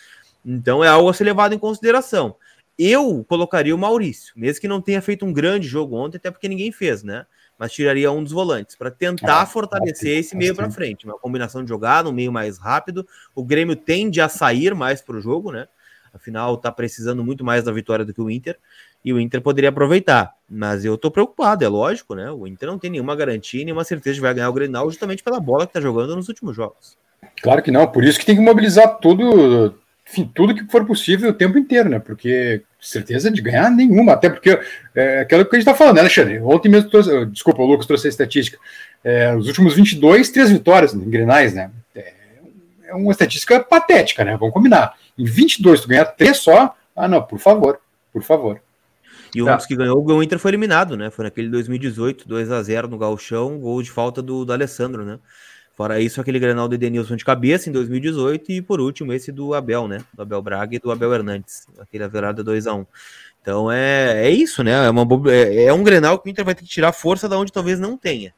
Então 0.45 0.83
é 0.83 0.87
algo 0.87 1.09
a 1.09 1.13
ser 1.13 1.23
levado 1.23 1.53
em 1.53 1.59
consideração. 1.59 2.35
Eu 2.77 3.23
colocaria 3.27 3.75
o 3.75 3.77
Maurício, 3.77 4.33
mesmo 4.35 4.61
que 4.61 4.67
não 4.67 4.81
tenha 4.81 5.01
feito 5.01 5.25
um 5.25 5.31
grande 5.31 5.67
jogo 5.67 5.95
ontem, 5.95 6.17
até 6.17 6.31
porque 6.31 6.49
ninguém 6.49 6.71
fez, 6.71 7.03
né? 7.03 7.25
Mas 7.57 7.71
tiraria 7.71 8.11
um 8.11 8.23
dos 8.23 8.31
volantes 8.31 8.75
para 8.75 8.89
tentar 8.89 9.41
ah, 9.41 9.45
fortalecer 9.45 10.17
esse 10.17 10.35
meio 10.35 10.55
para 10.55 10.71
frente. 10.71 11.05
Uma 11.05 11.19
combinação 11.19 11.63
de 11.63 11.69
jogada, 11.69 12.09
um 12.09 12.13
meio 12.13 12.31
mais 12.31 12.57
rápido. 12.57 13.07
O 13.35 13.43
Grêmio 13.43 13.75
tende 13.75 14.19
a 14.19 14.27
sair 14.27 14.73
mais 14.73 15.01
para 15.01 15.15
o 15.15 15.21
jogo, 15.21 15.51
né? 15.51 15.67
Afinal, 16.13 16.53
está 16.55 16.71
precisando 16.71 17.23
muito 17.23 17.43
mais 17.43 17.63
da 17.63 17.71
vitória 17.71 18.05
do 18.05 18.13
que 18.13 18.21
o 18.21 18.29
Inter. 18.29 18.57
E 19.03 19.11
o 19.11 19.19
Inter 19.19 19.41
poderia 19.41 19.69
aproveitar. 19.69 20.33
Mas 20.49 20.85
eu 20.85 20.95
estou 20.95 21.09
preocupado, 21.09 21.65
é 21.65 21.67
lógico, 21.67 22.13
né? 22.15 22.31
O 22.31 22.45
Inter 22.45 22.69
não 22.69 22.77
tem 22.77 22.91
nenhuma 22.91 23.15
garantia, 23.15 23.63
nenhuma 23.63 23.83
certeza 23.83 24.15
de 24.15 24.21
vai 24.21 24.33
ganhar 24.33 24.49
o 24.49 24.53
Grenal 24.53 24.89
justamente 24.89 25.23
pela 25.23 25.39
bola 25.39 25.65
que 25.65 25.71
está 25.71 25.81
jogando 25.81 26.15
nos 26.15 26.29
últimos 26.29 26.55
jogos. 26.55 26.97
Claro 27.41 27.61
que 27.61 27.71
não, 27.71 27.87
por 27.87 28.03
isso 28.03 28.19
que 28.19 28.25
tem 28.25 28.35
que 28.35 28.41
mobilizar 28.41 28.97
tudo, 28.99 29.75
enfim, 30.07 30.29
tudo 30.33 30.53
que 30.53 30.65
for 30.65 30.85
possível 30.85 31.31
o 31.31 31.33
tempo 31.33 31.57
inteiro, 31.57 31.89
né? 31.89 31.99
Porque 31.99 32.61
certeza 32.79 33.31
de 33.31 33.41
ganhar 33.41 33.71
nenhuma, 33.71 34.13
até 34.13 34.29
porque 34.29 34.59
é 34.93 35.21
aquilo 35.21 35.45
que 35.45 35.55
a 35.55 35.59
gente 35.59 35.67
está 35.67 35.73
falando, 35.73 35.95
né, 35.95 36.01
Alexandre? 36.01 36.39
Ontem 36.41 36.69
mesmo, 36.69 36.89
trouxe, 36.89 37.25
desculpa, 37.27 37.61
o 37.61 37.65
Lucas 37.65 37.85
trouxe 37.85 38.07
a 38.07 38.09
estatística. 38.09 38.57
É, 39.03 39.33
os 39.35 39.47
últimos 39.47 39.73
22, 39.73 40.29
três 40.29 40.49
vitórias 40.51 40.93
em 40.93 41.09
Grenais, 41.09 41.53
né? 41.53 41.71
É, 41.95 42.13
é 42.87 42.93
uma 42.93 43.11
estatística 43.11 43.59
patética, 43.59 44.23
né? 44.23 44.37
Vamos 44.37 44.53
combinar. 44.53 44.93
Em 45.17 45.25
22, 45.25 45.81
tu 45.81 45.87
ganhar 45.87 46.05
três 46.05 46.37
só, 46.37 46.75
ah, 46.95 47.07
não, 47.07 47.21
por 47.21 47.39
favor, 47.39 47.79
por 48.11 48.23
favor. 48.23 48.61
E 49.35 49.41
um 49.41 49.45
tá. 49.45 49.55
dos 49.55 49.65
que 49.65 49.75
ganhou, 49.75 50.05
o 50.05 50.23
Inter 50.23 50.37
foi 50.37 50.51
eliminado, 50.51 50.95
né? 50.95 51.09
Foi 51.09 51.25
naquele 51.25 51.49
2018, 51.49 52.27
2 52.27 52.51
a 52.51 52.61
0 52.61 52.87
no 52.87 52.97
Galchão, 52.97 53.57
gol 53.59 53.81
de 53.81 53.89
falta 53.89 54.21
do, 54.21 54.45
do 54.45 54.53
Alessandro, 54.53 55.03
né? 55.03 55.19
Fora 55.75 55.99
isso, 55.99 56.21
aquele 56.21 56.37
Grenal 56.37 56.67
do 56.67 56.75
Edenilson 56.75 57.15
de 57.15 57.25
cabeça 57.25 57.67
em 57.67 57.73
2018 57.73 58.51
e 58.51 58.61
por 58.61 58.79
último 58.79 59.11
esse 59.11 59.31
do 59.31 59.55
Abel, 59.55 59.87
né? 59.87 60.03
Do 60.13 60.21
Abel 60.21 60.41
Braga 60.41 60.75
e 60.75 60.79
do 60.79 60.91
Abel 60.91 61.11
Hernandes, 61.11 61.65
aquele 61.79 62.07
virada 62.07 62.43
2 62.43 62.67
a 62.67 62.75
1 62.75 62.85
Então 63.41 63.71
é, 63.71 64.27
é 64.27 64.29
isso, 64.29 64.63
né? 64.63 64.85
É, 64.85 64.89
uma, 64.91 65.03
é, 65.31 65.63
é 65.65 65.73
um 65.73 65.83
Grenal 65.83 66.19
que 66.19 66.27
o 66.27 66.29
Inter 66.29 66.45
vai 66.45 66.53
ter 66.53 66.61
que 66.61 66.69
tirar 66.69 66.91
força 66.91 67.27
da 67.27 67.39
onde 67.39 67.51
talvez 67.51 67.79
não 67.79 67.97
tenha. 67.97 68.35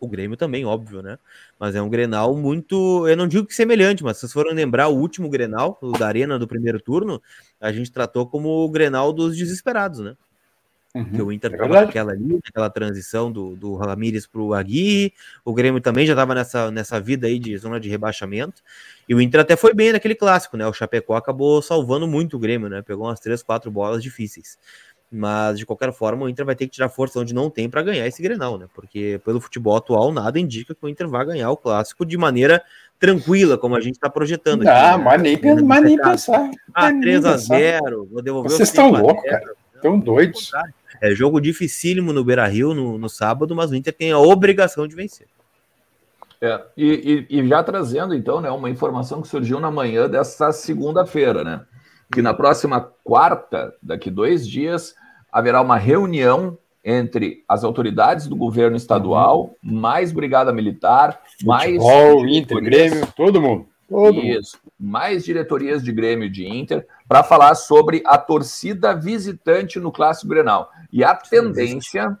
O 0.00 0.08
Grêmio 0.08 0.36
também, 0.36 0.64
óbvio, 0.64 1.02
né? 1.02 1.18
Mas 1.58 1.74
é 1.74 1.82
um 1.82 1.88
Grenal 1.88 2.34
muito, 2.34 3.06
eu 3.06 3.16
não 3.16 3.28
digo 3.28 3.46
que 3.46 3.54
semelhante, 3.54 4.02
mas 4.02 4.16
se 4.16 4.20
vocês 4.22 4.32
forem 4.32 4.54
lembrar 4.54 4.88
o 4.88 4.96
último 4.96 5.28
Grenal, 5.28 5.78
o 5.82 5.92
da 5.92 6.06
Arena 6.06 6.38
do 6.38 6.48
primeiro 6.48 6.80
turno, 6.80 7.22
a 7.60 7.70
gente 7.70 7.92
tratou 7.92 8.26
como 8.26 8.48
o 8.48 8.70
Grenal 8.70 9.12
dos 9.12 9.36
desesperados, 9.36 10.00
né? 10.00 10.16
Uhum, 10.92 11.26
o 11.26 11.32
Inter 11.32 11.52
estava 11.52 11.76
é 11.76 11.80
naquela 11.82 12.10
ali, 12.10 12.40
naquela 12.44 12.68
transição 12.68 13.30
do, 13.30 13.54
do 13.54 13.76
Ramires 13.76 14.26
para 14.26 14.40
o 14.40 14.52
Aguirre, 14.52 15.14
o 15.44 15.54
Grêmio 15.54 15.80
também 15.80 16.04
já 16.04 16.14
estava 16.14 16.34
nessa, 16.34 16.68
nessa 16.72 17.00
vida 17.00 17.28
aí 17.28 17.38
de 17.38 17.56
zona 17.56 17.78
de 17.78 17.88
rebaixamento, 17.88 18.60
e 19.08 19.14
o 19.14 19.20
Inter 19.20 19.42
até 19.42 19.54
foi 19.54 19.72
bem 19.72 19.92
naquele 19.92 20.16
clássico, 20.16 20.56
né? 20.56 20.66
O 20.66 20.72
Chapecó 20.72 21.14
acabou 21.14 21.62
salvando 21.62 22.08
muito 22.08 22.36
o 22.36 22.40
Grêmio, 22.40 22.68
né? 22.68 22.82
Pegou 22.82 23.06
umas 23.06 23.20
três, 23.20 23.40
quatro 23.40 23.70
bolas 23.70 24.02
difíceis. 24.02 24.58
Mas, 25.12 25.58
de 25.58 25.66
qualquer 25.66 25.92
forma, 25.92 26.24
o 26.24 26.28
Inter 26.28 26.46
vai 26.46 26.54
ter 26.54 26.66
que 26.66 26.72
tirar 26.72 26.88
força 26.88 27.18
onde 27.18 27.34
não 27.34 27.50
tem 27.50 27.68
para 27.68 27.82
ganhar 27.82 28.06
esse 28.06 28.22
Grenal, 28.22 28.56
né? 28.56 28.66
Porque 28.72 29.20
pelo 29.24 29.40
futebol 29.40 29.76
atual, 29.76 30.12
nada 30.12 30.38
indica 30.38 30.72
que 30.72 30.84
o 30.84 30.88
Inter 30.88 31.08
vai 31.08 31.26
ganhar 31.26 31.50
o 31.50 31.56
clássico 31.56 32.06
de 32.06 32.16
maneira 32.16 32.62
tranquila, 32.98 33.58
como 33.58 33.74
a 33.74 33.80
gente 33.80 33.94
está 33.94 34.08
projetando. 34.08 34.62
Não, 34.62 34.70
aqui, 34.70 34.98
né? 34.98 35.04
mas 35.04 35.22
nem, 35.22 35.62
mas 35.64 35.82
nem 35.82 36.00
pensar. 36.00 36.48
Ah, 36.72 36.92
3x0, 36.92 38.08
vou 38.08 38.22
devolver 38.22 38.52
Vocês 38.52 38.68
estão 38.68 38.90
loucos, 38.90 39.28
cara. 39.28 39.52
Estão 39.74 39.98
doidos. 39.98 40.52
É 41.00 41.12
jogo 41.12 41.40
dificílimo 41.40 42.12
no 42.12 42.22
Beira 42.22 42.46
Rio 42.46 42.74
no, 42.74 42.98
no 42.98 43.08
sábado, 43.08 43.56
mas 43.56 43.70
o 43.70 43.74
Inter 43.74 43.92
tem 43.92 44.12
a 44.12 44.18
obrigação 44.18 44.86
de 44.86 44.94
vencer. 44.94 45.26
É, 46.42 46.62
e, 46.76 47.26
e, 47.28 47.40
e, 47.40 47.48
já 47.48 47.62
trazendo, 47.62 48.14
então, 48.14 48.40
né, 48.40 48.50
uma 48.50 48.70
informação 48.70 49.20
que 49.20 49.28
surgiu 49.28 49.60
na 49.60 49.70
manhã 49.70 50.08
dessa 50.08 50.52
segunda-feira, 50.52 51.44
né? 51.44 51.60
Que 52.12 52.20
na 52.20 52.34
próxima 52.34 52.80
quarta, 53.04 53.74
daqui 53.82 54.10
dois 54.10 54.46
dias, 54.46 54.94
haverá 55.30 55.60
uma 55.60 55.76
reunião 55.76 56.58
entre 56.84 57.44
as 57.48 57.62
autoridades 57.62 58.26
do 58.26 58.34
governo 58.34 58.76
estadual, 58.76 59.54
mais 59.62 60.12
Brigada 60.12 60.52
Militar, 60.52 61.20
Futebol, 61.38 62.22
mais. 62.22 62.36
Inter, 62.36 62.60
Grêmio, 62.60 63.06
todo 63.14 63.40
mundo. 63.40 63.66
Todo 63.88 64.20
Isso, 64.20 64.58
mundo. 64.62 64.72
mais 64.78 65.24
diretorias 65.24 65.82
de 65.82 65.92
Grêmio 65.92 66.30
de 66.30 66.46
Inter, 66.46 66.86
para 67.08 67.24
falar 67.24 67.54
sobre 67.56 68.02
a 68.06 68.16
torcida 68.16 68.94
visitante 68.94 69.80
no 69.80 69.90
Clássico 69.90 70.28
Grenal. 70.28 70.70
E 70.92 71.02
a 71.02 71.14
tendência, 71.14 72.16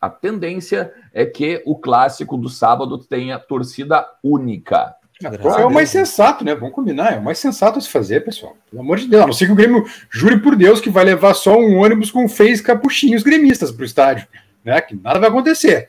a 0.00 0.08
tendência 0.08 0.92
é 1.12 1.26
que 1.26 1.60
o 1.66 1.76
clássico 1.76 2.36
do 2.36 2.48
sábado 2.48 2.98
tenha 2.98 3.38
torcida 3.38 4.06
única. 4.22 4.94
É 5.24 5.64
o 5.64 5.70
mais 5.70 5.90
sensato, 5.90 6.44
né? 6.44 6.54
Vamos 6.54 6.74
combinar, 6.74 7.14
é 7.14 7.18
o 7.18 7.22
mais 7.22 7.38
sensato 7.38 7.78
a 7.78 7.82
se 7.82 7.88
fazer, 7.88 8.24
pessoal. 8.24 8.56
Pelo 8.70 8.82
amor 8.82 8.98
de 8.98 9.08
Deus. 9.08 9.22
A 9.22 9.26
não 9.26 9.32
ser 9.32 9.46
que 9.46 9.52
o 9.52 9.56
Grêmio 9.56 9.84
jure 10.10 10.40
por 10.40 10.56
Deus 10.56 10.80
que 10.80 10.90
vai 10.90 11.04
levar 11.04 11.34
só 11.34 11.56
um 11.58 11.76
ônibus 11.76 12.10
com 12.10 12.28
fez 12.28 12.60
capuchinhos 12.60 13.22
gremistas 13.22 13.70
para 13.70 13.82
o 13.82 13.86
estádio, 13.86 14.26
né? 14.64 14.80
Que 14.80 14.94
nada 14.94 15.18
vai 15.18 15.28
acontecer. 15.28 15.88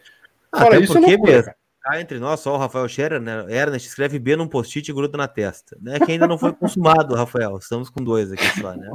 Fora 0.55 0.79
isso, 0.79 0.93
porque, 0.93 1.11
é 1.11 1.17
loucura, 1.17 1.55
ah, 1.85 1.99
entre 1.99 2.17
nós, 2.17 2.39
só 2.39 2.55
o 2.55 2.57
Rafael 2.57 2.87
Scherer, 2.87 3.19
né? 3.19 3.45
Ernest 3.49 3.89
escreve 3.89 4.17
B 4.17 4.37
num 4.37 4.47
post-it 4.47 4.89
e 4.89 4.93
gruda 4.93 5.17
na 5.17 5.27
testa. 5.27 5.77
Né? 5.81 5.99
Que 5.99 6.13
ainda 6.13 6.25
não 6.25 6.37
foi 6.37 6.53
consumado, 6.53 7.13
Rafael. 7.13 7.57
Estamos 7.57 7.89
com 7.89 8.01
dois 8.01 8.31
aqui 8.31 8.61
só, 8.61 8.73
né? 8.73 8.89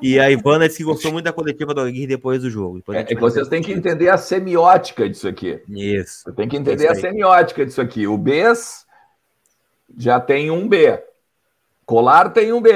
E 0.00 0.18
a 0.18 0.30
Ivana 0.30 0.66
disse 0.66 0.78
que 0.78 0.84
gostou 0.84 1.12
muito 1.12 1.26
da 1.26 1.34
coletiva 1.34 1.74
do 1.74 1.82
Aguirre 1.82 2.06
depois 2.06 2.40
do 2.40 2.48
jogo. 2.48 2.78
Depois 2.78 2.96
é, 2.96 3.14
vocês 3.14 3.46
têm 3.48 3.60
que 3.60 3.72
entender 3.72 4.08
a 4.08 4.16
semiótica 4.16 5.06
disso 5.06 5.28
aqui. 5.28 5.60
Isso. 5.68 6.32
Tem 6.32 6.48
que 6.48 6.56
entender 6.56 6.88
a 6.88 6.94
semiótica 6.94 7.66
disso 7.66 7.80
aqui. 7.82 8.06
O 8.06 8.16
B 8.16 8.42
já 9.96 10.20
tem 10.20 10.50
um 10.50 10.68
B. 10.68 11.02
Colar 11.84 12.30
tem 12.30 12.52
um 12.52 12.60
B. 12.60 12.70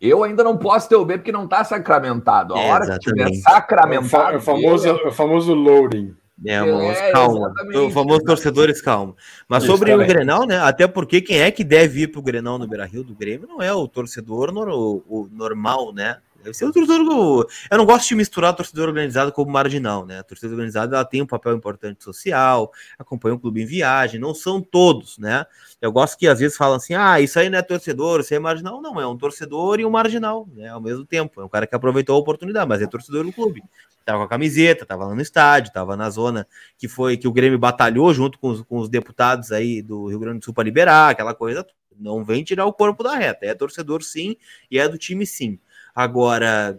Eu 0.00 0.24
ainda 0.24 0.42
não 0.42 0.56
posso 0.56 0.88
ter 0.88 0.96
o 0.96 1.04
B 1.04 1.18
porque 1.18 1.30
não 1.30 1.44
está 1.44 1.62
sacramentado. 1.62 2.54
A 2.54 2.60
é, 2.60 2.70
hora 2.70 2.84
exatamente. 2.84 3.04
que 3.04 3.12
tiver 3.12 3.34
sacramentado. 3.40 4.34
É 4.34 4.36
o, 4.36 4.40
famoso, 4.40 4.88
é 4.88 4.92
o 4.92 5.12
famoso 5.12 5.54
loading. 5.54 6.14
É, 6.44 6.54
é 6.54 7.12
calma. 7.12 7.52
O 7.74 7.90
famoso 7.90 8.24
torcedores 8.24 8.80
calma. 8.80 9.14
Mas 9.48 9.62
Isso 9.62 9.70
sobre 9.72 9.92
também. 9.92 10.04
o 10.04 10.08
Grenal, 10.08 10.44
né? 10.44 10.58
Até 10.58 10.88
porque 10.88 11.20
quem 11.20 11.40
é 11.40 11.50
que 11.52 11.62
deve 11.62 12.02
ir 12.02 12.08
para 12.08 12.18
o 12.18 12.22
Grenal 12.22 12.58
no 12.58 12.66
Beira 12.66 12.84
Rio 12.84 13.04
do 13.04 13.14
Grêmio 13.14 13.46
não 13.46 13.62
é 13.62 13.72
o 13.72 13.86
torcedor 13.86 14.50
o, 14.50 15.04
o 15.08 15.28
normal, 15.30 15.92
né? 15.92 16.18
Deve 16.42 16.54
ser 16.54 16.64
o 16.64 16.72
torcedor. 16.72 17.04
Do... 17.04 17.48
Eu 17.70 17.78
não 17.78 17.86
gosto 17.86 18.08
de 18.08 18.14
misturar 18.14 18.54
torcedor 18.54 18.88
organizado 18.88 19.32
com 19.32 19.44
marginal, 19.44 20.04
né? 20.04 20.18
A 20.18 20.22
torcida 20.22 20.52
organizada 20.52 20.96
ela 20.96 21.04
tem 21.04 21.22
um 21.22 21.26
papel 21.26 21.54
importante 21.54 22.02
social, 22.02 22.72
acompanha 22.98 23.34
o 23.34 23.38
clube 23.38 23.62
em 23.62 23.66
viagem, 23.66 24.20
não 24.20 24.34
são 24.34 24.60
todos, 24.60 25.18
né? 25.18 25.46
Eu 25.80 25.92
gosto 25.92 26.18
que 26.18 26.26
às 26.26 26.40
vezes 26.40 26.56
falam 26.56 26.76
assim: 26.76 26.94
ah, 26.94 27.20
isso 27.20 27.38
aí 27.38 27.48
não 27.48 27.58
é 27.58 27.62
torcedor, 27.62 28.20
isso 28.20 28.32
aí 28.34 28.36
é 28.36 28.40
marginal. 28.40 28.80
Não, 28.82 29.00
é 29.00 29.06
um 29.06 29.16
torcedor 29.16 29.80
e 29.80 29.84
um 29.84 29.90
marginal, 29.90 30.48
né? 30.54 30.68
Ao 30.68 30.80
mesmo 30.80 31.04
tempo. 31.04 31.40
É 31.40 31.44
um 31.44 31.48
cara 31.48 31.66
que 31.66 31.74
aproveitou 31.74 32.16
a 32.16 32.18
oportunidade, 32.18 32.68
mas 32.68 32.82
é 32.82 32.86
torcedor 32.86 33.24
do 33.24 33.32
clube 33.32 33.62
tava 34.04 34.18
com 34.18 34.24
a 34.24 34.28
camiseta, 34.28 34.84
tava 34.84 35.06
lá 35.06 35.14
no 35.14 35.22
estádio, 35.22 35.72
tava 35.72 35.96
na 35.96 36.10
zona 36.10 36.46
que 36.76 36.88
foi 36.88 37.16
que 37.16 37.28
o 37.28 37.32
Grêmio 37.32 37.58
batalhou 37.58 38.12
junto 38.12 38.38
com 38.38 38.48
os, 38.48 38.62
com 38.62 38.78
os 38.78 38.88
deputados 38.88 39.52
aí 39.52 39.80
do 39.80 40.08
Rio 40.08 40.18
Grande 40.18 40.40
do 40.40 40.44
Sul 40.44 40.54
para 40.54 40.64
liberar, 40.64 41.10
aquela 41.10 41.34
coisa. 41.34 41.66
Não 41.98 42.24
vem 42.24 42.42
tirar 42.42 42.66
o 42.66 42.72
corpo 42.72 43.02
da 43.02 43.14
reta. 43.14 43.46
É 43.46 43.54
torcedor 43.54 44.02
sim 44.02 44.36
e 44.70 44.78
é 44.78 44.88
do 44.88 44.98
time 44.98 45.26
sim. 45.26 45.58
Agora, 45.94 46.78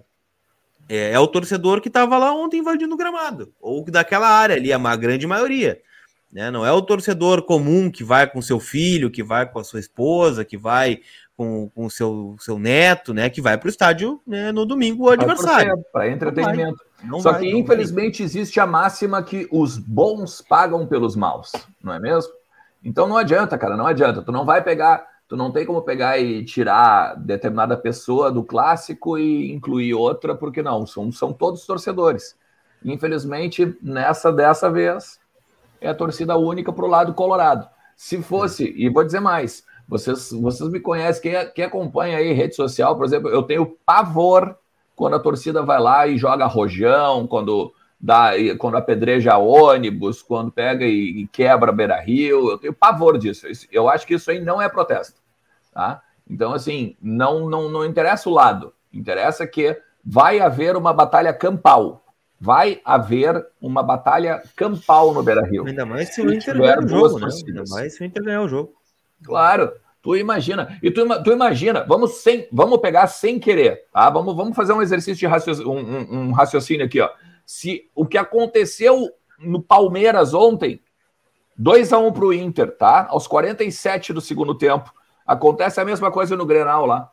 é, 0.90 1.12
é 1.12 1.20
o 1.20 1.28
torcedor 1.28 1.82
que 1.82 1.88
estava 1.88 2.18
lá 2.18 2.34
ontem 2.34 2.60
invadindo 2.60 2.94
o 2.94 2.98
gramado, 2.98 3.52
ou 3.62 3.84
daquela 3.86 4.28
área 4.28 4.56
ali, 4.56 4.72
a 4.74 4.96
grande 4.96 5.28
maioria. 5.28 5.80
Né? 6.32 6.50
Não 6.50 6.66
é 6.66 6.72
o 6.72 6.82
torcedor 6.82 7.44
comum 7.44 7.92
que 7.92 8.04
vai 8.04 8.26
com 8.26 8.42
seu 8.42 8.60
filho, 8.60 9.12
que 9.12 9.24
vai 9.24 9.46
com 9.46 9.60
a 9.60 9.64
sua 9.64 9.80
esposa, 9.80 10.44
que 10.44 10.58
vai 10.58 11.00
com 11.38 11.72
o 11.76 11.90
seu, 11.90 12.36
seu 12.40 12.60
neto, 12.60 13.14
né? 13.14 13.30
Que 13.30 13.42
vai 13.42 13.58
para 13.58 13.68
o 13.68 13.70
estádio 13.70 14.22
né, 14.26 14.52
no 14.52 14.66
domingo 14.66 15.06
o 15.06 15.10
aniversário. 15.10 15.84
Para 15.92 16.10
entretenimento. 16.10 16.80
Não 17.04 17.20
Só 17.20 17.32
vai, 17.32 17.42
que, 17.42 17.58
infelizmente, 17.58 18.20
vai. 18.20 18.26
existe 18.26 18.60
a 18.60 18.68
máxima 18.68 19.22
que 19.22 19.48
os 19.52 19.78
bons 19.78 20.42
pagam 20.42 20.88
pelos 20.88 21.16
maus, 21.16 21.52
não 21.84 21.94
é 21.94 22.00
mesmo? 22.00 22.32
Então 22.84 23.08
não 23.08 23.18
adianta, 23.18 23.58
cara, 23.58 23.76
não 23.76 23.88
adianta. 23.88 24.22
Tu 24.22 24.32
não 24.32 24.46
vai 24.46 24.64
pegar 24.64 25.06
Tu 25.34 25.38
não 25.38 25.52
tem 25.52 25.66
como 25.66 25.82
pegar 25.82 26.20
e 26.20 26.46
tirar 26.46 27.16
determinada 27.16 27.76
pessoa 27.76 28.32
do 28.32 28.44
clássico 28.44 29.18
e 29.18 29.52
incluir 29.52 29.96
outra, 29.96 30.36
porque 30.36 30.62
não, 30.62 30.86
são, 30.86 31.12
são 31.12 31.34
todos 31.34 31.66
torcedores. 31.66 32.38
Infelizmente, 32.86 33.76
nessa 33.82 34.32
dessa 34.32 34.70
vez, 34.70 35.20
é 35.82 35.90
a 35.90 35.96
torcida 35.96 36.38
única 36.38 36.72
para 36.72 36.86
o 36.86 36.88
lado 36.88 37.16
colorado. 37.16 37.68
Se 37.96 38.22
fosse, 38.22 38.76
e 38.78 38.88
vou 38.90 39.04
dizer 39.04 39.22
mais, 39.22 39.66
vocês, 39.88 40.30
vocês 40.34 40.70
me 40.70 40.80
conhecem, 40.80 41.24
quem, 41.24 41.52
quem 41.52 41.66
acompanha 41.66 42.20
aí 42.20 42.32
rede 42.32 42.56
social, 42.56 42.96
por 42.96 43.04
exemplo, 43.08 43.28
eu 43.32 43.42
tenho 43.42 43.76
pavor 43.84 44.56
quando 44.96 45.16
a 45.16 45.20
torcida 45.20 45.64
vai 45.64 45.80
lá 45.80 46.06
e 46.06 46.16
joga 46.16 46.46
rojão, 46.46 47.26
quando 47.26 47.74
dá, 48.00 48.34
quando 48.60 48.78
apedreja 48.78 49.36
ônibus, 49.40 50.22
quando 50.22 50.52
pega 50.52 50.86
e, 50.86 51.24
e 51.24 51.28
quebra 51.28 51.72
Beira 51.72 52.00
Rio, 52.00 52.52
eu 52.52 52.60
tenho 52.60 52.72
pavor 52.72 53.18
disso. 53.18 53.48
Eu 53.72 53.90
acho 53.90 54.06
que 54.06 54.14
isso 54.14 54.30
aí 54.30 54.40
não 54.40 54.62
é 54.62 54.70
protesto. 54.70 55.23
Tá? 55.74 56.02
Então, 56.30 56.54
assim, 56.54 56.96
não, 57.02 57.50
não, 57.50 57.70
não 57.70 57.86
interessa 57.86 58.30
o 58.30 58.34
lado, 58.34 58.74
interessa 58.92 59.48
que 59.48 59.78
vai 60.04 60.40
haver 60.40 60.76
uma 60.76 60.94
batalha 60.94 61.34
campal. 61.34 62.04
Vai 62.40 62.82
haver 62.84 63.46
uma 63.62 63.82
batalha 63.82 64.44
campal 64.56 65.14
no 65.14 65.24
Beira 65.24 65.46
Rio. 65.46 65.66
Ainda 65.66 65.86
mais 65.86 66.14
se 66.14 66.22
o 66.22 66.34
Inter 66.34 66.58
ganhar 66.58 66.80
o 66.80 66.88
jogo, 66.88 67.20
né? 67.20 67.28
Ainda 67.48 67.64
mais 67.70 67.96
se 67.96 68.04
o 68.04 68.06
Inter 68.06 68.24
ganhar 68.24 68.42
o 68.42 68.48
jogo. 68.50 68.74
Claro. 69.24 69.72
Tu 70.02 70.18
imagina, 70.18 70.78
e 70.84 70.92
tu, 70.92 71.08
tu, 71.24 71.32
imagina, 71.32 71.86
vamos 71.88 72.16
sem, 72.16 72.46
vamos 72.52 72.80
pegar 72.80 73.08
sem 73.08 73.40
querer, 73.40 73.86
tá? 73.94 74.10
Vamos, 74.10 74.36
vamos 74.36 74.54
fazer 74.54 74.74
um 74.74 74.82
exercício 74.82 75.16
de 75.16 75.26
raciocínio, 75.26 75.72
um, 75.72 75.80
um, 75.80 76.20
um 76.20 76.32
raciocínio 76.34 76.86
aqui, 76.86 77.00
ó. 77.00 77.10
Se 77.46 77.90
o 77.96 78.06
que 78.06 78.18
aconteceu 78.18 79.10
no 79.40 79.62
Palmeiras 79.62 80.34
ontem, 80.34 80.82
2 81.58 81.94
a 81.94 82.00
1 82.00 82.12
para 82.12 82.26
o 82.26 82.34
Inter, 82.34 82.76
tá? 82.76 83.08
Aos 83.10 83.28
47 83.28 84.12
do 84.12 84.20
segundo 84.20 84.54
tempo, 84.54 84.94
acontece 85.26 85.80
a 85.80 85.86
mesma 85.86 86.12
coisa 86.12 86.36
no 86.36 86.46
Grenal 86.46 86.86
lá. 86.86 87.12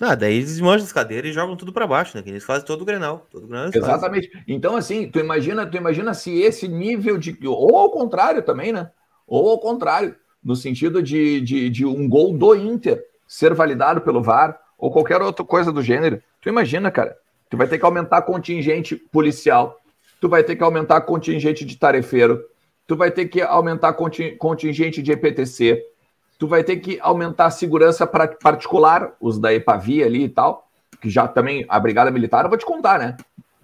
Ah, 0.00 0.14
daí 0.14 0.34
eles 0.34 0.50
desmancham 0.50 0.84
as 0.84 0.92
cadeiras 0.92 1.30
e 1.30 1.34
jogam 1.34 1.56
tudo 1.56 1.72
para 1.72 1.86
baixo, 1.86 2.16
né? 2.16 2.22
Que 2.22 2.28
eles 2.28 2.44
fazem 2.44 2.66
todo 2.66 2.82
o 2.82 2.84
Grenal. 2.84 3.26
Todo 3.30 3.44
o 3.44 3.46
Grenal 3.46 3.70
Exatamente. 3.72 4.28
Fazem. 4.30 4.44
Então, 4.46 4.76
assim, 4.76 5.08
tu 5.08 5.18
imagina, 5.18 5.66
tu 5.66 5.76
imagina 5.76 6.12
se 6.12 6.38
esse 6.38 6.68
nível 6.68 7.16
de. 7.16 7.36
Ou 7.46 7.78
ao 7.78 7.90
contrário 7.90 8.42
também, 8.42 8.72
né? 8.72 8.90
Ou 9.26 9.48
ao 9.48 9.58
contrário 9.58 10.14
no 10.46 10.54
sentido 10.54 11.02
de, 11.02 11.40
de, 11.40 11.68
de, 11.68 11.84
um 11.84 12.08
gol 12.08 12.36
do 12.36 12.54
Inter 12.54 13.04
ser 13.26 13.52
validado 13.52 14.00
pelo 14.02 14.22
VAR 14.22 14.56
ou 14.78 14.92
qualquer 14.92 15.20
outra 15.20 15.44
coisa 15.44 15.72
do 15.72 15.82
gênero. 15.82 16.22
Tu 16.40 16.48
imagina, 16.48 16.88
cara, 16.88 17.16
tu 17.50 17.56
vai 17.56 17.66
ter 17.66 17.78
que 17.78 17.84
aumentar 17.84 18.22
contingente 18.22 18.94
policial, 18.94 19.80
tu 20.20 20.28
vai 20.28 20.44
ter 20.44 20.54
que 20.54 20.62
aumentar 20.62 21.00
contingente 21.00 21.64
de 21.64 21.76
tarefeiro, 21.76 22.44
tu 22.86 22.94
vai 22.94 23.10
ter 23.10 23.26
que 23.26 23.42
aumentar 23.42 23.94
contingente 23.94 25.02
de 25.02 25.10
EPTC, 25.10 25.82
tu 26.38 26.46
vai 26.46 26.62
ter 26.62 26.76
que 26.76 26.98
aumentar 27.00 27.46
a 27.46 27.50
segurança 27.50 28.06
particular, 28.06 29.12
os 29.20 29.38
da 29.38 29.52
EPAVI 29.52 30.04
ali 30.04 30.24
e 30.24 30.28
tal, 30.28 30.68
que 31.00 31.08
já 31.08 31.26
também 31.26 31.64
a 31.68 31.78
Brigada 31.78 32.10
Militar, 32.10 32.44
eu 32.44 32.48
vou 32.48 32.58
te 32.58 32.66
contar, 32.66 32.98
né? 32.98 33.16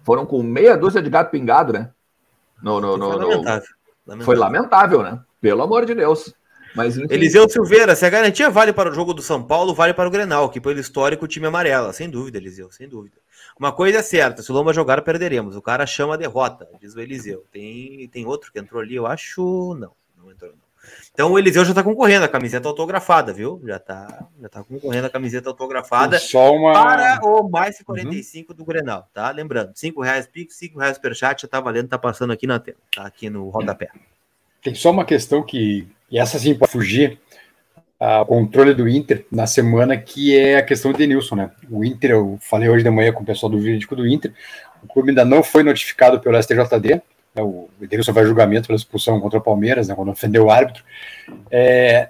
Foram 0.03 0.25
com 0.25 0.41
meia 0.43 0.75
dúzia 0.75 1.01
de 1.01 1.09
gato 1.09 1.31
pingado, 1.31 1.73
né? 1.73 1.89
No, 2.61 2.79
no, 2.79 2.97
no, 2.97 3.11
foi 3.11 3.17
lamentável. 3.17 3.43
lamentável. 4.05 4.25
Foi 4.25 4.35
lamentável, 4.35 5.03
né? 5.03 5.19
Pelo 5.41 5.63
amor 5.63 5.85
de 5.85 5.93
Deus. 5.95 6.33
Mas, 6.75 6.97
enfim... 6.97 7.13
Eliseu 7.13 7.47
Silveira, 7.47 7.95
se 7.95 8.05
a 8.05 8.09
garantia 8.09 8.49
vale 8.49 8.73
para 8.73 8.89
o 8.89 8.93
jogo 8.93 9.13
do 9.13 9.21
São 9.21 9.43
Paulo, 9.43 9.75
vale 9.75 9.93
para 9.93 10.07
o 10.07 10.11
Grenal, 10.11 10.49
que 10.49 10.59
pelo 10.59 10.79
histórico 10.79 11.25
o 11.25 11.27
time 11.27 11.45
amarela. 11.45 11.93
Sem 11.93 12.09
dúvida, 12.09 12.37
Eliseu, 12.37 12.71
sem 12.71 12.87
dúvida. 12.87 13.17
Uma 13.59 13.71
coisa 13.71 13.99
é 13.99 14.01
certa, 14.01 14.41
se 14.41 14.51
o 14.51 14.55
Lomba 14.55 14.73
jogar, 14.73 15.01
perderemos. 15.03 15.55
O 15.55 15.61
cara 15.61 15.85
chama 15.85 16.15
a 16.15 16.17
derrota, 16.17 16.67
diz 16.81 16.95
o 16.95 16.99
Eliseu. 16.99 17.45
Tem, 17.51 18.07
tem 18.07 18.25
outro 18.25 18.51
que 18.51 18.59
entrou 18.59 18.81
ali, 18.81 18.95
eu 18.95 19.05
acho. 19.05 19.75
Não, 19.75 19.91
não 20.17 20.31
entrou 20.31 20.51
não. 20.51 20.62
Então 21.13 21.31
o 21.31 21.37
Eliseu 21.37 21.63
já 21.63 21.71
está 21.71 21.83
concorrendo 21.83 22.25
a 22.25 22.27
camiseta 22.27 22.67
autografada, 22.67 23.31
viu? 23.31 23.61
Já 23.65 23.77
está 23.77 24.27
já 24.41 24.49
tá 24.49 24.63
concorrendo 24.63 25.05
a 25.05 25.09
camiseta 25.11 25.47
autografada 25.47 26.17
Só 26.17 26.55
uma... 26.55 26.73
para 26.73 27.19
o 27.23 27.47
mais 27.47 27.79
45 27.83 28.51
uhum. 28.51 28.57
do 28.57 28.65
Grenal, 28.65 29.07
tá? 29.13 29.29
Lembrando, 29.29 29.71
5 29.75 30.01
reais 30.01 30.25
Pix, 30.25 30.55
5 30.55 30.79
reais 30.79 30.97
per 30.97 31.13
chat, 31.13 31.43
já 31.43 31.47
tá 31.47 31.61
valendo, 31.61 31.87
tá 31.87 31.99
passando 31.99 32.33
aqui 32.33 32.47
na 32.47 32.59
tela, 32.59 32.77
tá 32.93 33.05
aqui 33.05 33.29
no 33.29 33.47
rodapé. 33.49 33.89
Tem 34.63 34.73
só 34.73 34.89
uma 34.89 35.05
questão 35.05 35.43
que 35.43 35.87
e 36.09 36.17
essa 36.17 36.39
sim 36.39 36.55
pode 36.55 36.71
fugir 36.71 37.19
ao 37.99 38.25
controle 38.25 38.73
do 38.73 38.87
Inter 38.89 39.25
na 39.31 39.47
semana, 39.47 39.95
que 39.95 40.37
é 40.37 40.57
a 40.57 40.63
questão 40.63 40.91
de 40.91 41.07
Nilson, 41.07 41.35
né? 41.35 41.51
O 41.69 41.85
Inter, 41.85 42.11
eu 42.11 42.37
falei 42.41 42.69
hoje 42.69 42.83
de 42.83 42.89
manhã 42.89 43.13
com 43.13 43.21
o 43.21 43.25
pessoal 43.25 43.51
do 43.51 43.59
jurídico 43.59 43.95
do 43.95 44.07
Inter, 44.07 44.33
o 44.83 44.87
clube 44.87 45.09
ainda 45.09 45.23
não 45.23 45.41
foi 45.41 45.63
notificado 45.63 46.19
pelo 46.19 46.41
STJD, 46.41 47.01
né? 47.35 47.41
o 47.41 47.69
Edenilson 47.81 48.13
vai 48.13 48.25
julgamento 48.25 48.67
pela 48.67 48.77
expulsão 48.77 49.19
contra 49.19 49.39
o 49.39 49.41
Palmeiras, 49.41 49.87
né? 49.87 49.95
quando 49.95 50.11
ofendeu 50.11 50.45
o 50.45 50.51
árbitro. 50.51 50.83
É, 51.49 52.09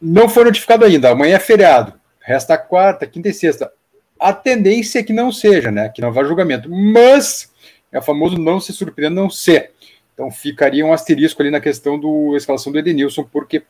não 0.00 0.28
foi 0.28 0.44
notificado 0.44 0.84
ainda, 0.84 1.10
amanhã 1.10 1.36
é 1.36 1.40
feriado, 1.40 1.94
resta 2.20 2.58
quarta, 2.58 3.06
quinta 3.06 3.28
e 3.28 3.34
sexta. 3.34 3.72
A 4.18 4.32
tendência 4.32 4.98
é 4.98 5.02
que 5.02 5.12
não 5.12 5.30
seja, 5.30 5.70
né? 5.70 5.90
Que 5.90 6.00
não 6.00 6.10
vá 6.10 6.24
julgamento, 6.24 6.70
mas 6.70 7.52
é 7.92 7.98
o 7.98 8.02
famoso 8.02 8.38
não 8.38 8.58
se 8.58 8.72
surpreenda 8.72 9.14
não 9.14 9.28
ser. 9.28 9.72
Então 10.14 10.30
ficaria 10.30 10.84
um 10.84 10.92
asterisco 10.92 11.42
ali 11.42 11.50
na 11.50 11.60
questão 11.60 12.00
da 12.00 12.36
escalação 12.36 12.72
do 12.72 12.78
Edenilson, 12.78 13.24
porque 13.24 13.62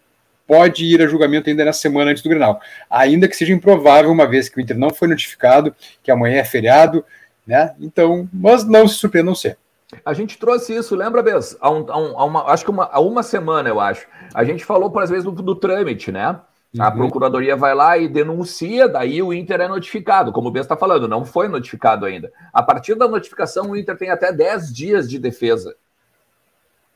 pode 0.47 0.85
ir 0.85 1.03
a 1.03 1.07
julgamento 1.09 1.51
ainda 1.51 1.65
na 1.65 1.73
semana 1.73 2.13
antes 2.13 2.23
do 2.23 2.29
Grenal. 2.29 2.61
Ainda 2.89 3.27
que 3.27 3.37
seja 3.37 3.53
improvável, 3.53 4.11
uma 4.13 4.27
vez 4.27 4.49
que 4.49 4.57
o 4.57 4.61
Inter 4.61 4.79
não 4.79 4.91
foi 4.91 5.09
notificado, 5.09 5.75
que 6.03 6.11
amanhã 6.11 6.39
é 6.39 6.45
feriado, 6.45 7.05
né? 7.45 7.75
Então, 7.81 8.29
mas 8.33 8.65
não 8.65 8.87
se 8.87 8.95
surpreendam 8.95 9.35
ser. 9.35 9.59
A 10.05 10.13
gente 10.13 10.39
trouxe 10.39 10.75
isso, 10.75 10.95
lembra, 10.95 11.23
Bess? 11.23 11.57
Há, 11.61 11.71
um, 11.71 11.87
há, 11.91 11.99
um, 11.99 12.27
uma, 12.27 12.45
acho 12.51 12.65
que 12.65 12.71
uma, 12.71 12.89
há 12.91 13.01
uma 13.01 13.23
semana, 13.23 13.69
eu 13.69 13.81
acho. 13.81 14.07
A 14.35 14.45
gente 14.45 14.65
falou, 14.65 14.91
por 14.91 15.07
vezes, 15.07 15.25
do, 15.25 15.33
do 15.33 15.55
trâmite, 15.55 16.13
né? 16.13 16.41
A 16.79 16.91
uhum. 16.91 16.97
procuradoria 16.97 17.57
vai 17.57 17.75
lá 17.75 17.97
e 17.97 18.09
denuncia, 18.09 18.89
daí 18.89 19.23
o 19.23 19.33
Inter 19.33 19.63
é 19.63 19.69
notificado. 19.69 20.33
Como 20.33 20.49
o 20.49 20.51
Bess 20.51 20.65
está 20.65 20.77
falando, 20.77 21.09
não 21.09 21.25
foi 21.25 21.49
notificado 21.49 22.05
ainda. 22.05 22.31
A 22.53 22.63
partir 22.63 22.95
da 22.95 23.09
notificação, 23.09 23.71
o 23.71 23.77
Inter 23.77 23.97
tem 23.97 24.11
até 24.11 24.33
10 24.33 24.75
dias 24.75 25.09
de 25.09 25.19
defesa. 25.19 25.75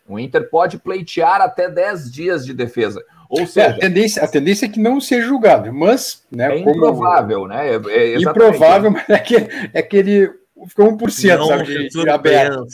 O 0.07 0.19
Inter 0.19 0.51
pode 0.51 0.77
pleitear 0.79 1.41
até 1.41 1.69
10 1.69 2.13
dias 2.13 2.45
de 2.45 2.53
defesa. 2.53 3.03
Ou 3.29 3.47
seja, 3.47 3.69
é, 3.69 3.71
a, 3.71 3.79
tendência, 3.79 4.25
a 4.25 4.29
tendência 4.29 4.67
é 4.67 4.69
que 4.69 4.81
não 4.81 5.01
seja 5.01 5.29
julgado, 5.29 5.73
mas. 5.73 6.27
Né, 6.33 6.53
é 6.53 6.59
improvável, 6.59 7.47
né? 7.47 7.77
É, 7.77 8.15
é 8.15 8.19
improvável, 8.19 8.91
mas 8.91 9.09
é 9.09 9.19
que, 9.21 9.37
é 9.73 9.83
que 9.83 9.97
ele 9.97 10.40
ficou 10.69 10.97
1%, 10.97 11.39
não, 11.39 11.47
sabe, 11.47 11.65
de, 11.65 11.89
de 11.89 12.09
aberto. 12.09 12.67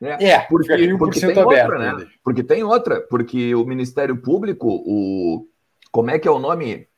É, 0.00 0.30
é 0.30 0.40
porque, 0.40 0.96
porque 0.96 1.20
tem 1.20 1.30
aberto, 1.30 1.70
outra, 1.70 1.78
né? 1.78 2.06
Porque 2.24 2.42
tem 2.42 2.62
outra, 2.64 3.00
porque 3.02 3.54
o 3.54 3.64
Ministério 3.64 4.16
Público, 4.16 4.68
o 4.68 5.46
como 5.90 6.10
é 6.10 6.18
que 6.18 6.26
é 6.26 6.30
o 6.30 6.38
nome? 6.38 6.88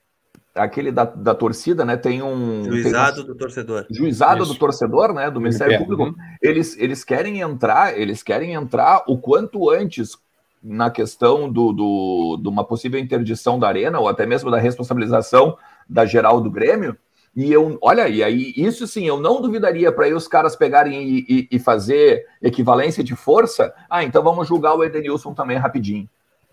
aquele 0.55 0.93
da, 0.93 1.05
da 1.05 1.35
torcida, 1.35 1.85
né? 1.85 1.97
Tem 1.97 2.23
um. 2.23 2.65
Juizado 2.65 3.17
tem 3.17 3.25
um, 3.25 3.27
do 3.27 3.35
torcedor. 3.35 3.87
Juizado 3.91 4.43
Isso. 4.45 4.53
do 4.53 4.59
torcedor, 4.59 5.13
né? 5.13 5.31
Do 5.31 5.41
Ministério 5.41 5.79
Público. 5.79 6.05
Uhum. 6.05 6.15
Eles, 6.41 6.77
eles 6.79 7.03
querem 7.03 7.41
entrar, 7.41 7.99
eles 7.99 8.23
querem 8.23 8.55
entrar 8.55 9.03
o 9.09 9.19
quanto 9.19 9.69
antes 9.69 10.17
na 10.63 10.91
questão 10.91 11.51
do, 11.53 11.73
do, 11.73 12.41
de 12.41 12.49
uma 12.49 12.65
possível 12.65 12.99
interdição 12.99 13.59
da 13.59 13.69
arena, 13.69 13.99
ou 13.99 14.09
até 14.09 14.25
mesmo 14.25 14.51
da 14.51 14.59
responsabilização 14.59 15.59
da 15.89 16.07
geral 16.07 16.41
do 16.41 16.51
Grêmio. 16.51 16.97
E 17.37 17.53
eu, 17.53 17.77
olha, 17.83 18.09
e 18.09 18.23
aí, 18.23 18.53
isso 18.57 18.87
sim, 18.87 19.07
eu 19.07 19.19
não 19.19 19.43
duvidaria 19.43 19.91
para 19.91 20.07
aí 20.07 20.15
os 20.15 20.29
caras 20.29 20.55
pegarem 20.55 21.03
e, 21.03 21.27
e, 21.29 21.49
e 21.53 21.59
fazer 21.59 22.27
equivalência 22.41 23.03
de 23.03 23.17
força. 23.17 23.75
Ah, 23.91 24.05
então 24.05 24.23
vamos 24.23 24.47
julgar 24.47 24.75
o 24.75 24.85
Edenilson 24.85 25.35
também 25.35 25.57
rapidinho. 25.57 26.09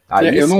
Aí, 0.10 0.28
é, 0.28 0.41
eu 0.41 0.48
não. 0.48 0.60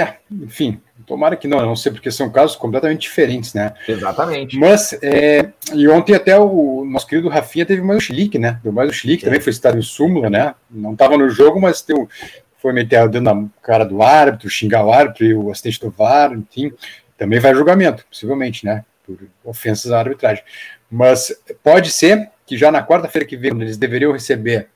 É, 0.00 0.16
enfim, 0.30 0.80
tomara 1.06 1.36
que 1.36 1.46
não, 1.46 1.58
eu 1.58 1.66
não 1.66 1.76
sei, 1.76 1.92
porque 1.92 2.10
são 2.10 2.30
casos 2.30 2.56
completamente 2.56 3.02
diferentes, 3.02 3.52
né? 3.52 3.74
Exatamente. 3.86 4.56
Mas, 4.56 4.94
é, 5.02 5.50
e 5.74 5.86
ontem 5.88 6.14
até 6.14 6.38
o 6.38 6.84
nosso 6.86 7.06
querido 7.06 7.28
Rafinha 7.28 7.66
teve 7.66 7.82
mais 7.82 7.98
o 7.98 8.00
chilique, 8.00 8.38
né? 8.38 8.58
Deu 8.62 8.72
mais 8.72 8.88
o 8.88 8.92
chilique, 8.94 9.24
é. 9.24 9.26
também 9.26 9.40
foi 9.40 9.52
citado 9.52 9.76
em 9.76 9.82
súmula, 9.82 10.30
né? 10.30 10.54
Não 10.70 10.92
estava 10.92 11.18
no 11.18 11.28
jogo, 11.28 11.60
mas 11.60 11.82
teu, 11.82 12.08
foi 12.56 12.72
meter 12.72 13.02
o 13.02 13.08
dedo 13.08 13.24
na 13.24 13.44
cara 13.62 13.84
do 13.84 14.02
árbitro, 14.02 14.48
xingar 14.48 14.86
o 14.86 14.92
árbitro 14.92 15.24
e 15.24 15.34
o 15.34 15.50
assistente 15.50 15.80
do 15.80 15.90
VAR, 15.90 16.32
enfim, 16.32 16.72
também 17.18 17.40
vai 17.40 17.54
julgamento, 17.54 18.06
possivelmente, 18.08 18.64
né? 18.64 18.84
Por 19.16 19.28
ofensas 19.44 19.92
à 19.92 19.98
arbitragem. 19.98 20.44
Mas 20.90 21.34
pode 21.62 21.90
ser 21.90 22.30
que 22.46 22.56
já 22.56 22.70
na 22.70 22.84
quarta-feira 22.84 23.26
que 23.26 23.36
vem, 23.36 23.52
eles 23.60 23.76
deveriam 23.76 24.12
receber 24.12 24.68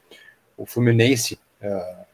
o 0.57 0.65
Fluminense. 0.65 1.39
Uh, 1.63 2.05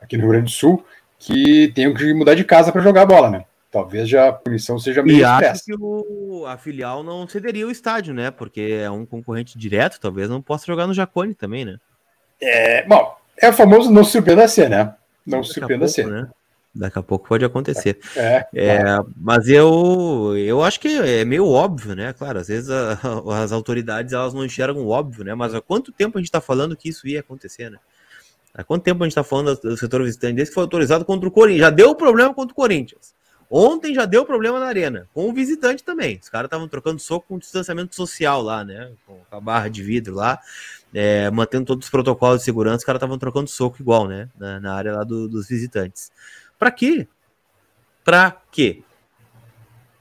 aqui 0.00 0.16
no 0.16 0.22
Rio 0.22 0.30
Grande 0.30 0.46
do 0.46 0.50
Sul 0.50 0.84
que 1.18 1.72
tenham 1.74 1.92
que 1.92 2.14
mudar 2.14 2.34
de 2.34 2.44
casa 2.44 2.70
para 2.70 2.80
jogar 2.80 3.04
bola, 3.04 3.30
né? 3.30 3.44
Talvez 3.70 4.08
já 4.08 4.28
a 4.28 4.32
punição 4.32 4.78
seja 4.78 5.02
meio 5.02 5.18
E 5.18 5.24
acho 5.24 5.64
que 5.64 5.74
o, 5.78 6.46
a 6.46 6.56
filial 6.56 7.02
não 7.02 7.28
cederia 7.28 7.66
o 7.66 7.70
estádio, 7.70 8.14
né? 8.14 8.30
Porque 8.30 8.78
é 8.82 8.90
um 8.90 9.04
concorrente 9.04 9.58
direto, 9.58 10.00
talvez 10.00 10.30
não 10.30 10.40
possa 10.40 10.66
jogar 10.66 10.86
no 10.86 10.94
Jacone 10.94 11.34
também, 11.34 11.64
né? 11.64 11.76
É, 12.40 12.86
bom, 12.86 13.14
é 13.36 13.48
o 13.48 13.52
famoso 13.52 13.90
não 13.90 14.04
surpreenda 14.04 14.46
ser, 14.48 14.70
né? 14.70 14.94
Não 15.26 15.42
surpreenda 15.42 15.86
ser. 15.88 16.06
Né? 16.06 16.28
Daqui 16.74 16.98
a 16.98 17.02
pouco 17.02 17.28
pode 17.28 17.44
acontecer. 17.44 17.98
É, 18.16 18.46
é, 18.54 18.82
mas 19.16 19.48
eu, 19.48 20.36
eu 20.36 20.62
acho 20.62 20.78
que 20.78 20.88
é 20.88 21.24
meio 21.24 21.46
óbvio, 21.46 21.96
né? 21.96 22.12
Claro, 22.12 22.38
às 22.38 22.48
vezes 22.48 22.70
a, 22.70 22.98
as 23.42 23.52
autoridades 23.52 24.12
elas 24.12 24.34
não 24.34 24.44
enxergam 24.44 24.84
o 24.84 24.90
óbvio, 24.90 25.24
né? 25.24 25.34
Mas 25.34 25.54
há 25.54 25.60
quanto 25.60 25.90
tempo 25.90 26.18
a 26.18 26.20
gente 26.20 26.28
está 26.28 26.40
falando 26.40 26.76
que 26.76 26.88
isso 26.88 27.08
ia 27.08 27.20
acontecer, 27.20 27.70
né? 27.70 27.78
Há 28.54 28.62
quanto 28.62 28.82
tempo 28.82 29.02
a 29.02 29.06
gente 29.06 29.12
está 29.12 29.24
falando 29.24 29.56
do 29.56 29.76
setor 29.76 30.02
visitante 30.02 30.34
desse 30.34 30.50
que 30.50 30.54
foi 30.54 30.62
autorizado 30.62 31.04
contra 31.04 31.28
o 31.28 31.32
Corinthians? 31.32 31.60
Já 31.60 31.70
deu 31.70 31.94
problema 31.94 32.34
contra 32.34 32.52
o 32.52 32.56
Corinthians. 32.56 33.14
Ontem 33.50 33.94
já 33.94 34.04
deu 34.04 34.26
problema 34.26 34.60
na 34.60 34.66
arena, 34.66 35.08
com 35.14 35.28
o 35.28 35.32
visitante 35.32 35.82
também. 35.82 36.18
Os 36.22 36.28
caras 36.28 36.48
estavam 36.48 36.68
trocando 36.68 37.00
soco 37.00 37.26
com 37.28 37.38
distanciamento 37.38 37.94
social 37.94 38.42
lá, 38.42 38.62
né? 38.62 38.90
Com 39.06 39.20
a 39.30 39.40
barra 39.40 39.68
de 39.68 39.82
vidro 39.82 40.14
lá, 40.14 40.38
é, 40.92 41.30
mantendo 41.30 41.64
todos 41.64 41.86
os 41.86 41.90
protocolos 41.90 42.40
de 42.40 42.44
segurança, 42.44 42.78
os 42.78 42.84
caras 42.84 42.98
estavam 42.98 43.18
trocando 43.18 43.48
soco 43.48 43.80
igual, 43.80 44.06
né? 44.06 44.28
Na, 44.38 44.60
na 44.60 44.74
área 44.74 44.96
lá 44.96 45.04
do, 45.04 45.28
dos 45.28 45.48
visitantes. 45.48 46.10
Pra 46.58 46.70
quê? 46.70 47.06
Pra 48.04 48.36
quê? 48.50 48.82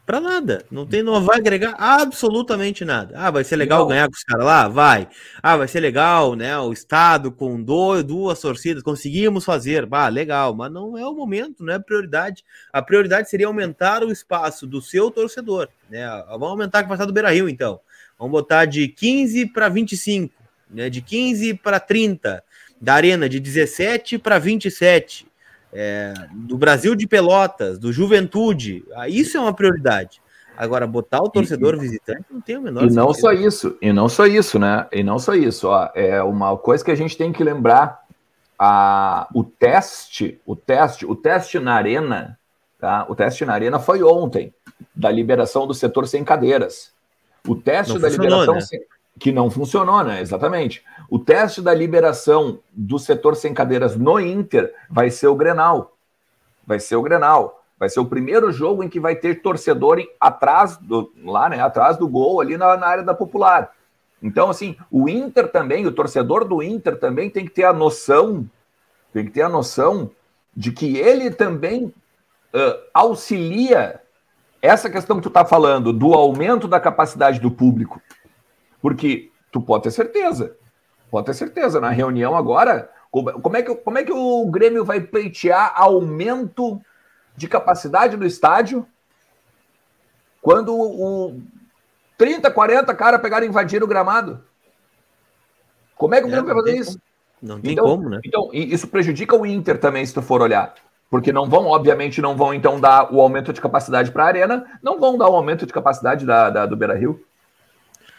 Pra 0.08 0.22
nada. 0.22 0.65
Não 0.72 0.86
tem, 0.86 1.04
não 1.04 1.22
vai 1.22 1.38
agregar 1.38 1.76
absolutamente 1.78 2.86
nada. 2.86 3.13
Ah, 3.17 3.30
vai 3.30 3.43
ser 3.43 3.58
legal 3.58 3.82
não. 3.82 3.89
ganhar 3.89 4.08
com 4.08 4.15
os 4.15 4.24
caras 4.24 4.46
lá? 4.46 4.67
Vai. 4.70 5.10
Ah, 5.43 5.58
vai 5.58 5.67
ser 5.67 5.82
legal, 5.82 6.34
né? 6.34 6.58
O 6.58 6.72
estado 6.72 7.30
com 7.30 7.62
dois, 7.62 8.06
duas 8.06 8.39
torcidas, 8.39 8.82
conseguimos 8.82 9.43
fazer. 9.43 9.86
Bah, 9.86 10.08
legal, 10.08 10.56
mas 10.56 10.72
não 10.72 10.98
é 10.98 11.06
o 11.06 11.13
momento, 11.13 11.62
não 11.62 11.74
é 11.74 11.76
a 11.76 11.80
prioridade. 11.82 12.46
A 12.72 12.82
prioridade 12.82 13.30
seria 13.30 13.48
aumentar 13.48 14.02
o 14.02 14.10
espaço 14.10 14.65
do 14.65 14.82
seu 14.82 15.12
torcedor, 15.12 15.67
né? 15.89 16.08
Vamos 16.30 16.52
aumentar 16.52 16.80
a 16.80 16.84
capacidade 16.84 17.12
do 17.12 17.13
Beira 17.13 17.32
Rio, 17.32 17.50
então. 17.50 17.82
Vamos 18.17 18.32
botar 18.32 18.63
de 18.63 18.88
15 18.88 19.48
para 19.48 19.67
25, 19.67 20.34
né? 20.72 20.89
De 20.89 21.02
15 21.02 21.56
para 21.56 21.82
30, 21.82 22.41
da 22.80 22.93
Arena 22.93 23.28
de 23.28 23.41
17 23.41 24.17
para 24.17 24.39
27 24.39 25.27
é, 25.73 26.13
do 26.34 26.58
Brasil 26.58 26.95
de 26.95 27.08
Pelotas, 27.08 27.77
do 27.77 27.91
Juventude, 27.91 28.84
ah, 28.95 29.08
isso 29.10 29.38
é 29.38 29.39
uma 29.39 29.53
prioridade. 29.53 30.21
Agora, 30.58 30.88
botar 30.88 31.21
o 31.21 31.30
torcedor 31.30 31.75
e, 31.75 31.80
visitante 31.80 32.25
não 32.32 32.41
tem 32.41 32.58
o 32.58 32.62
menor 32.62 32.86
E 32.86 32.89
não 32.89 33.13
só 33.13 33.32
isso, 33.32 33.77
e 33.80 33.93
não 33.93 34.10
só 34.10 34.25
isso, 34.25 34.58
né? 34.58 34.88
E 34.91 35.03
não 35.03 35.19
só 35.19 35.36
isso, 35.36 35.67
ó, 35.67 35.89
é 35.93 36.21
uma 36.23 36.58
coisa 36.58 36.84
que 36.84 36.89
a 36.89 36.95
gente 36.95 37.15
tem 37.15 37.32
que 37.32 37.43
lembrar, 37.43 38.03
a, 38.58 39.27
o 39.36 39.43
teste, 39.43 40.41
o 40.45 40.56
teste, 40.56 41.06
o 41.06 41.15
teste 41.15 41.60
na 41.60 41.75
arena, 41.75 42.39
tá? 42.80 43.06
O 43.08 43.13
teste 43.13 43.45
na 43.45 43.53
arena 43.53 43.77
foi 43.77 44.01
ontem, 44.01 44.51
da 44.95 45.12
liberação 45.12 45.67
do 45.67 45.75
setor 45.75 46.08
sem 46.08 46.23
cadeiras. 46.23 46.91
O 47.47 47.56
teste 47.56 47.93
não 47.93 48.01
da 48.01 48.10
liberação 48.10 48.56
né? 48.56 48.62
sem, 48.62 48.80
que 49.19 49.32
não 49.32 49.49
funcionou, 49.49 50.03
né? 50.03 50.21
Exatamente. 50.21 50.84
O 51.10 51.17
teste 51.19 51.62
da 51.62 51.73
liberação 51.73 52.60
do 52.71 52.99
setor 52.99 53.36
sem 53.36 53.53
cadeiras 53.53 53.95
no 53.95 54.19
Inter 54.19 54.73
vai 54.89 55.10
ser 55.10 55.27
o 55.27 55.36
Grenal. 55.36 55.95
Vai 56.65 56.80
ser 56.80 56.95
o 56.95 57.01
Grenal. 57.01 57.63
Vai 57.80 57.89
ser 57.89 57.99
o 57.99 58.06
primeiro 58.06 58.51
jogo 58.51 58.84
em 58.84 58.89
que 58.89 58.99
vai 58.99 59.15
ter 59.15 59.41
torcedor 59.41 60.03
atrás 60.19 60.77
do 60.77 61.12
lá, 61.23 61.47
né? 61.49 61.60
Atrás 61.60 61.97
do 61.97 62.08
gol 62.08 62.41
ali 62.41 62.58
na, 62.58 62.75
na 62.75 62.88
área 62.88 63.03
da 63.03 63.13
popular. 63.13 63.71
Então, 64.21 64.49
assim, 64.49 64.75
o 64.91 65.08
Inter 65.08 65.51
também, 65.51 65.86
o 65.86 65.91
torcedor 65.91 66.43
do 66.43 66.63
Inter 66.63 66.97
também 66.97 67.30
tem 67.30 67.45
que 67.45 67.51
ter 67.51 67.65
a 67.65 67.73
noção, 67.73 68.49
tem 69.13 69.25
que 69.25 69.32
ter 69.32 69.43
a 69.43 69.49
noção 69.49 70.10
de 70.56 70.71
que 70.71 70.97
ele 70.97 71.30
também 71.30 71.86
uh, 71.86 72.80
auxilia 72.93 74.01
essa 74.60 74.89
questão 74.89 75.17
que 75.17 75.21
tu 75.21 75.27
está 75.27 75.45
falando 75.45 75.93
do 75.93 76.13
aumento 76.13 76.67
da 76.67 76.80
capacidade 76.80 77.39
do 77.39 77.51
público. 77.51 78.01
Porque 78.82 79.32
tu 79.52 79.62
pode 79.62 79.84
ter 79.84 79.92
certeza, 79.92 80.56
pode 81.10 81.26
ter 81.26 81.34
certeza, 81.34 81.80
na 81.80 81.90
reunião 81.90 82.36
agora, 82.36 82.90
como 83.12 83.58
é 83.58 83.62
que, 83.62 83.76
como 83.76 83.98
é 83.98 84.04
que 84.04 84.12
o 84.12 84.46
Grêmio 84.48 84.84
vai 84.84 85.02
pleitear 85.02 85.74
aumento 85.76 86.80
de 87.36 87.48
capacidade 87.48 88.18
do 88.18 88.26
estádio 88.26 88.86
quando 90.42 90.74
o 90.76 91.42
30, 92.18 92.52
40 92.52 92.94
caras 92.96 93.22
pegaram 93.22 93.46
e 93.46 93.50
invadiram 93.50 93.86
o 93.86 93.90
gramado? 93.90 94.44
Como 95.96 96.13
é 96.13 96.20
que 96.20 96.26
o 96.26 96.30
é, 96.30 96.32
Grêmio 96.32 96.46
vai 96.46 96.56
fazer 96.56 96.78
isso? 96.78 97.00
Não 97.42 97.62
tem 97.62 97.74
então, 97.74 97.86
como, 97.86 98.10
né? 98.10 98.20
Então, 98.26 98.50
isso 98.54 98.88
prejudica 98.88 99.36
o 99.36 99.46
Inter 99.46 99.80
também, 99.80 100.06
se 100.06 100.13
tu 100.13 100.22
for 100.22 100.42
olhar. 100.42 100.74
Porque 101.10 101.32
não 101.32 101.50
vão, 101.50 101.68
obviamente, 101.68 102.22
não 102.22 102.36
vão 102.36 102.54
então 102.54 102.80
dar 102.80 103.13
o 103.13 103.22
aumento 103.22 103.54
de 103.54 103.62
capacidade 103.62 104.12
para 104.12 104.26
a 104.26 104.28
arena, 104.28 104.80
não 104.82 105.00
vão 105.00 105.18
dar 105.18 105.30
o 105.30 105.36
aumento 105.36 105.66
de 105.66 105.72
capacidade 105.72 106.26
da, 106.26 106.50
da 106.50 106.66
do 106.66 106.76
Beira 106.76 106.96
Rio. 106.96 107.24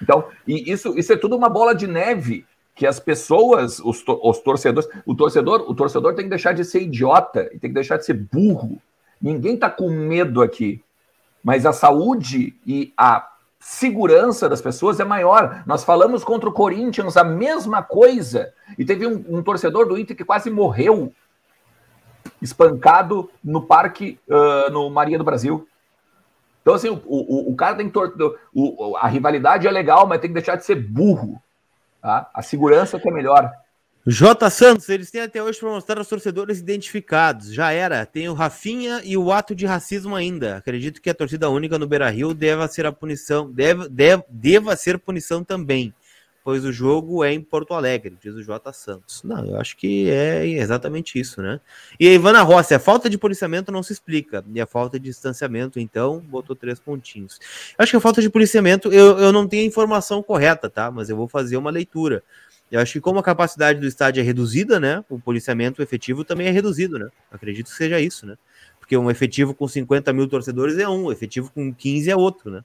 Então, 0.02 0.24
e 0.46 0.70
isso, 0.70 0.98
isso 0.98 1.12
é 1.12 1.16
tudo 1.16 1.36
uma 1.36 1.48
bola 1.48 1.74
de 1.74 1.86
neve 1.86 2.44
que 2.74 2.86
as 2.86 3.00
pessoas, 3.00 3.80
os, 3.80 4.04
os 4.06 4.38
torcedores, 4.38 4.88
o 5.04 5.14
torcedor, 5.14 5.68
o 5.68 5.74
torcedor 5.74 6.14
tem 6.14 6.24
que 6.26 6.30
deixar 6.30 6.52
de 6.52 6.64
ser 6.64 6.82
idiota 6.82 7.50
e 7.52 7.58
tem 7.58 7.70
que 7.70 7.74
deixar 7.74 7.96
de 7.96 8.04
ser 8.04 8.14
burro. 8.14 8.80
Ninguém 9.20 9.54
está 9.54 9.68
com 9.68 9.90
medo 9.90 10.40
aqui, 10.40 10.80
mas 11.42 11.66
a 11.66 11.72
saúde 11.72 12.54
e 12.64 12.92
a 12.96 13.28
segurança 13.58 14.48
das 14.48 14.62
pessoas 14.62 15.00
é 15.00 15.04
maior. 15.04 15.62
Nós 15.66 15.84
falamos 15.84 16.22
contra 16.22 16.48
o 16.48 16.52
Corinthians 16.52 17.16
a 17.16 17.24
mesma 17.24 17.82
coisa 17.82 18.52
e 18.78 18.84
teve 18.84 19.06
um, 19.06 19.24
um 19.28 19.42
torcedor 19.42 19.86
do 19.86 19.98
Inter 19.98 20.16
que 20.16 20.24
quase 20.24 20.48
morreu 20.48 21.12
espancado 22.40 23.28
no 23.42 23.62
parque 23.62 24.18
uh, 24.28 24.70
no 24.70 24.88
Maria 24.88 25.18
do 25.18 25.24
Brasil. 25.24 25.67
Então, 26.62 26.74
assim, 26.74 26.88
o, 26.88 27.00
o, 27.06 27.52
o 27.52 27.56
cara 27.56 27.76
tem 27.76 27.88
que. 27.88 27.98
O, 28.54 28.96
a 28.96 29.08
rivalidade 29.08 29.66
é 29.66 29.70
legal, 29.70 30.06
mas 30.06 30.20
tem 30.20 30.30
que 30.30 30.34
deixar 30.34 30.56
de 30.56 30.64
ser 30.64 30.76
burro. 30.76 31.40
Tá? 32.02 32.30
A 32.32 32.42
segurança 32.42 32.98
que 32.98 33.08
é 33.08 33.12
melhor. 33.12 33.50
J. 34.06 34.48
Santos, 34.48 34.88
eles 34.88 35.10
têm 35.10 35.20
até 35.20 35.42
hoje 35.42 35.60
para 35.60 35.68
mostrar 35.68 36.00
os 36.00 36.08
torcedores 36.08 36.60
identificados. 36.60 37.52
Já 37.52 37.72
era. 37.72 38.06
Tem 38.06 38.28
o 38.28 38.32
Rafinha 38.32 39.02
e 39.04 39.16
o 39.18 39.30
ato 39.30 39.54
de 39.54 39.66
racismo 39.66 40.14
ainda. 40.14 40.56
Acredito 40.56 41.02
que 41.02 41.10
a 41.10 41.14
torcida 41.14 41.50
única 41.50 41.78
no 41.78 41.86
Beira 41.86 42.08
Rio 42.08 42.32
deva 42.32 42.66
ser 42.68 42.86
a 42.86 42.92
punição. 42.92 43.50
Deve, 43.52 43.88
deve, 43.88 44.24
deva 44.30 44.76
ser 44.76 44.98
punição 44.98 45.44
também 45.44 45.92
pois 46.48 46.64
o 46.64 46.72
jogo 46.72 47.22
é 47.22 47.30
em 47.30 47.42
Porto 47.42 47.74
Alegre, 47.74 48.16
diz 48.18 48.34
o 48.34 48.42
J. 48.42 48.72
Santos. 48.72 49.22
Não, 49.22 49.44
eu 49.44 49.60
acho 49.60 49.76
que 49.76 50.08
é 50.08 50.46
exatamente 50.46 51.20
isso, 51.20 51.42
né? 51.42 51.60
E 52.00 52.08
a 52.08 52.14
Ivana 52.14 52.40
Rossi, 52.40 52.72
a 52.72 52.78
falta 52.78 53.10
de 53.10 53.18
policiamento 53.18 53.70
não 53.70 53.82
se 53.82 53.92
explica, 53.92 54.42
e 54.54 54.58
a 54.58 54.64
falta 54.64 54.98
de 54.98 55.10
distanciamento, 55.10 55.78
então, 55.78 56.20
botou 56.20 56.56
três 56.56 56.80
pontinhos. 56.80 57.38
Acho 57.76 57.90
que 57.90 57.96
a 57.98 58.00
falta 58.00 58.22
de 58.22 58.30
policiamento, 58.30 58.90
eu, 58.90 59.18
eu 59.18 59.30
não 59.30 59.46
tenho 59.46 59.62
a 59.62 59.66
informação 59.66 60.22
correta, 60.22 60.70
tá? 60.70 60.90
Mas 60.90 61.10
eu 61.10 61.18
vou 61.18 61.28
fazer 61.28 61.58
uma 61.58 61.70
leitura. 61.70 62.22
Eu 62.72 62.80
acho 62.80 62.94
que 62.94 63.00
como 63.02 63.18
a 63.18 63.22
capacidade 63.22 63.78
do 63.78 63.86
estádio 63.86 64.22
é 64.22 64.24
reduzida, 64.24 64.80
né? 64.80 65.04
O 65.10 65.20
policiamento 65.20 65.82
efetivo 65.82 66.24
também 66.24 66.46
é 66.46 66.50
reduzido, 66.50 66.98
né? 66.98 67.10
Acredito 67.30 67.66
que 67.66 67.76
seja 67.76 68.00
isso, 68.00 68.24
né? 68.24 68.38
Porque 68.80 68.96
um 68.96 69.10
efetivo 69.10 69.52
com 69.52 69.68
50 69.68 70.14
mil 70.14 70.26
torcedores 70.26 70.78
é 70.78 70.88
um 70.88 71.12
efetivo 71.12 71.52
com 71.54 71.74
15 71.74 72.10
é 72.10 72.16
outro, 72.16 72.50
né? 72.50 72.64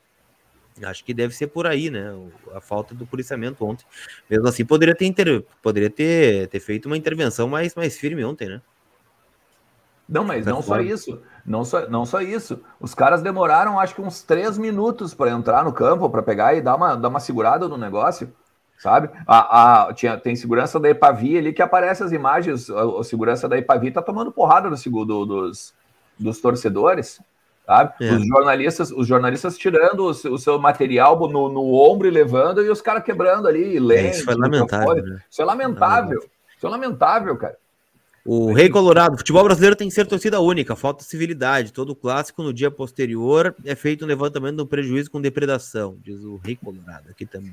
Acho 0.82 1.04
que 1.04 1.14
deve 1.14 1.36
ser 1.36 1.48
por 1.48 1.68
aí, 1.68 1.90
né? 1.90 2.16
A 2.54 2.62
falta 2.62 2.96
do 2.96 3.06
policiamento 3.06 3.64
ontem. 3.66 3.86
Mesmo 4.30 4.48
assim, 4.48 4.66
poderia 4.66 4.96
ter, 4.96 5.06
inter... 5.06 5.44
poderia 5.62 5.90
ter, 5.90 6.48
ter 6.48 6.60
feito 6.60 6.88
uma 6.88 6.98
intervenção 6.98 7.48
mais, 7.48 7.76
mais 7.76 7.98
firme 7.98 8.24
ontem, 8.24 8.50
né? 8.50 8.62
Não, 10.08 10.24
mas 10.24 10.46
não 10.46 10.62
só 10.62 10.80
isso. 10.82 11.22
Não 11.46 11.64
só, 11.64 11.88
não 11.90 12.06
só 12.06 12.22
isso. 12.22 12.60
Os 12.80 12.94
caras 12.94 13.22
demoraram, 13.22 13.80
acho 13.80 13.96
que 13.96 14.02
uns 14.02 14.22
três 14.24 14.58
minutos 14.58 15.14
para 15.14 15.32
entrar 15.32 15.64
no 15.64 15.74
campo, 15.74 16.10
para 16.10 16.24
pegar 16.24 16.56
e 16.56 16.62
dar 16.62 16.76
uma, 16.76 16.96
dar 16.96 17.10
uma 17.10 17.20
segurada 17.20 17.68
no 17.68 17.78
negócio, 17.78 18.34
sabe? 18.78 19.10
A, 19.28 19.88
a, 19.88 19.94
tinha, 19.94 20.18
tem 20.18 20.36
segurança 20.36 20.80
da 20.80 20.90
Epavi 20.90 21.38
ali 21.38 21.54
que 21.54 21.62
aparece 21.62 22.04
as 22.04 22.12
imagens. 22.12 22.70
A, 22.70 23.00
a 23.00 23.04
segurança 23.04 23.48
da 23.48 23.58
Epavi 23.58 23.92
tá 23.92 24.02
tomando 24.02 24.32
porrada 24.32 24.70
no, 24.70 25.06
do, 25.06 25.26
dos, 25.26 25.74
dos 26.18 26.42
torcedores 26.42 27.22
sabe? 27.66 27.94
É. 28.02 28.14
Os 28.14 28.28
jornalistas, 28.28 28.92
os 28.92 29.08
jornalistas 29.08 29.58
tirando 29.58 30.02
o, 30.02 30.10
o 30.10 30.38
seu 30.38 30.60
material 30.60 31.20
no, 31.28 31.50
no, 31.50 31.74
ombro 31.74 32.08
e 32.08 32.12
levando 32.12 32.64
e 32.64 32.70
os 32.70 32.82
caras 32.82 33.04
quebrando 33.04 33.48
ali, 33.48 33.80
lendo. 33.80 34.08
É, 34.08 34.12
isso 34.12 34.26
foi 34.26 34.36
lamentável. 34.36 35.04
Né? 35.04 35.22
Isso 35.30 35.42
é 35.42 35.46
lamentável. 35.46 36.20
Isso 36.56 36.68
é 36.68 36.70
lamentável, 36.70 37.38
cara. 37.38 37.58
O 38.26 38.54
Rei 38.54 38.70
Colorado, 38.70 39.18
futebol 39.18 39.44
brasileiro 39.44 39.76
tem 39.76 39.90
que 39.90 39.94
ser 39.94 40.08
torcida 40.08 40.40
única, 40.40 40.78
falta 40.78 41.04
civilidade. 41.04 41.74
Todo 41.74 41.94
clássico 41.94 42.42
no 42.42 42.54
dia 42.54 42.72
posterior 42.72 43.54
é 43.66 43.76
feito 43.76 44.06
um 44.06 44.08
levantamento 44.08 44.56
do 44.56 44.66
prejuízo 44.66 45.12
com 45.12 45.20
depredação, 45.20 45.98
diz 46.02 46.24
o 46.24 46.38
Rei 46.38 46.56
Colorado 46.56 47.10
aqui 47.10 47.26
também. 47.26 47.52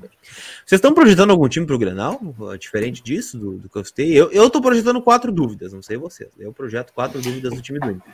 Vocês 0.65 0.79
estão 0.79 0.93
projetando 0.93 1.31
algum 1.31 1.49
time 1.49 1.65
para 1.65 1.75
o 1.75 1.79
Grenal? 1.79 2.21
Diferente 2.57 3.03
disso, 3.03 3.37
do, 3.37 3.57
do 3.57 3.67
que 3.67 3.77
eu 3.77 3.83
citei? 3.83 4.17
Eu 4.17 4.45
estou 4.45 4.61
projetando 4.61 5.01
quatro 5.01 5.29
dúvidas, 5.29 5.73
não 5.73 5.81
sei 5.81 5.97
vocês. 5.97 6.29
Eu 6.39 6.53
projeto 6.53 6.93
quatro 6.93 7.21
dúvidas 7.21 7.53
do 7.53 7.61
time 7.61 7.77
do 7.77 7.91
Inter. 7.91 8.13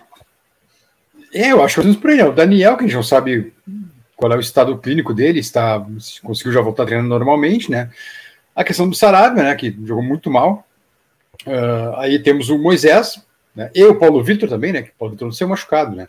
É, 1.33 1.51
eu 1.51 1.63
acho 1.63 1.81
que 1.81 1.97
por 1.97 2.09
aí. 2.09 2.21
O 2.21 2.31
Daniel, 2.31 2.75
que 2.77 2.83
a 2.83 2.87
gente 2.87 2.95
não 2.95 3.03
sabe 3.03 3.53
qual 4.15 4.31
é 4.31 4.35
o 4.35 4.41
estado 4.41 4.77
clínico 4.77 5.13
dele, 5.13 5.39
está 5.39 5.85
conseguiu 6.23 6.51
já 6.51 6.61
voltar 6.61 6.85
treinando 6.85 7.09
normalmente, 7.09 7.69
né? 7.69 7.89
A 8.55 8.63
questão 8.63 8.89
do 8.89 8.95
Sarabia, 8.95 9.43
né, 9.43 9.55
que 9.55 9.77
jogou 9.85 10.03
muito 10.03 10.31
mal. 10.31 10.65
Uh, 11.45 11.95
aí 11.97 12.17
temos 12.17 12.49
o 12.49 12.57
Moisés, 12.57 13.23
né, 13.55 13.69
e 13.75 13.83
o 13.83 13.93
Paulo 13.93 14.23
Vitor 14.23 14.49
também, 14.49 14.73
né, 14.73 14.81
que 14.81 14.89
o 14.89 14.93
Paulo 14.97 15.13
Vitor 15.13 15.27
não 15.27 15.31
ser 15.31 15.45
machucado, 15.45 15.95
né? 15.95 16.07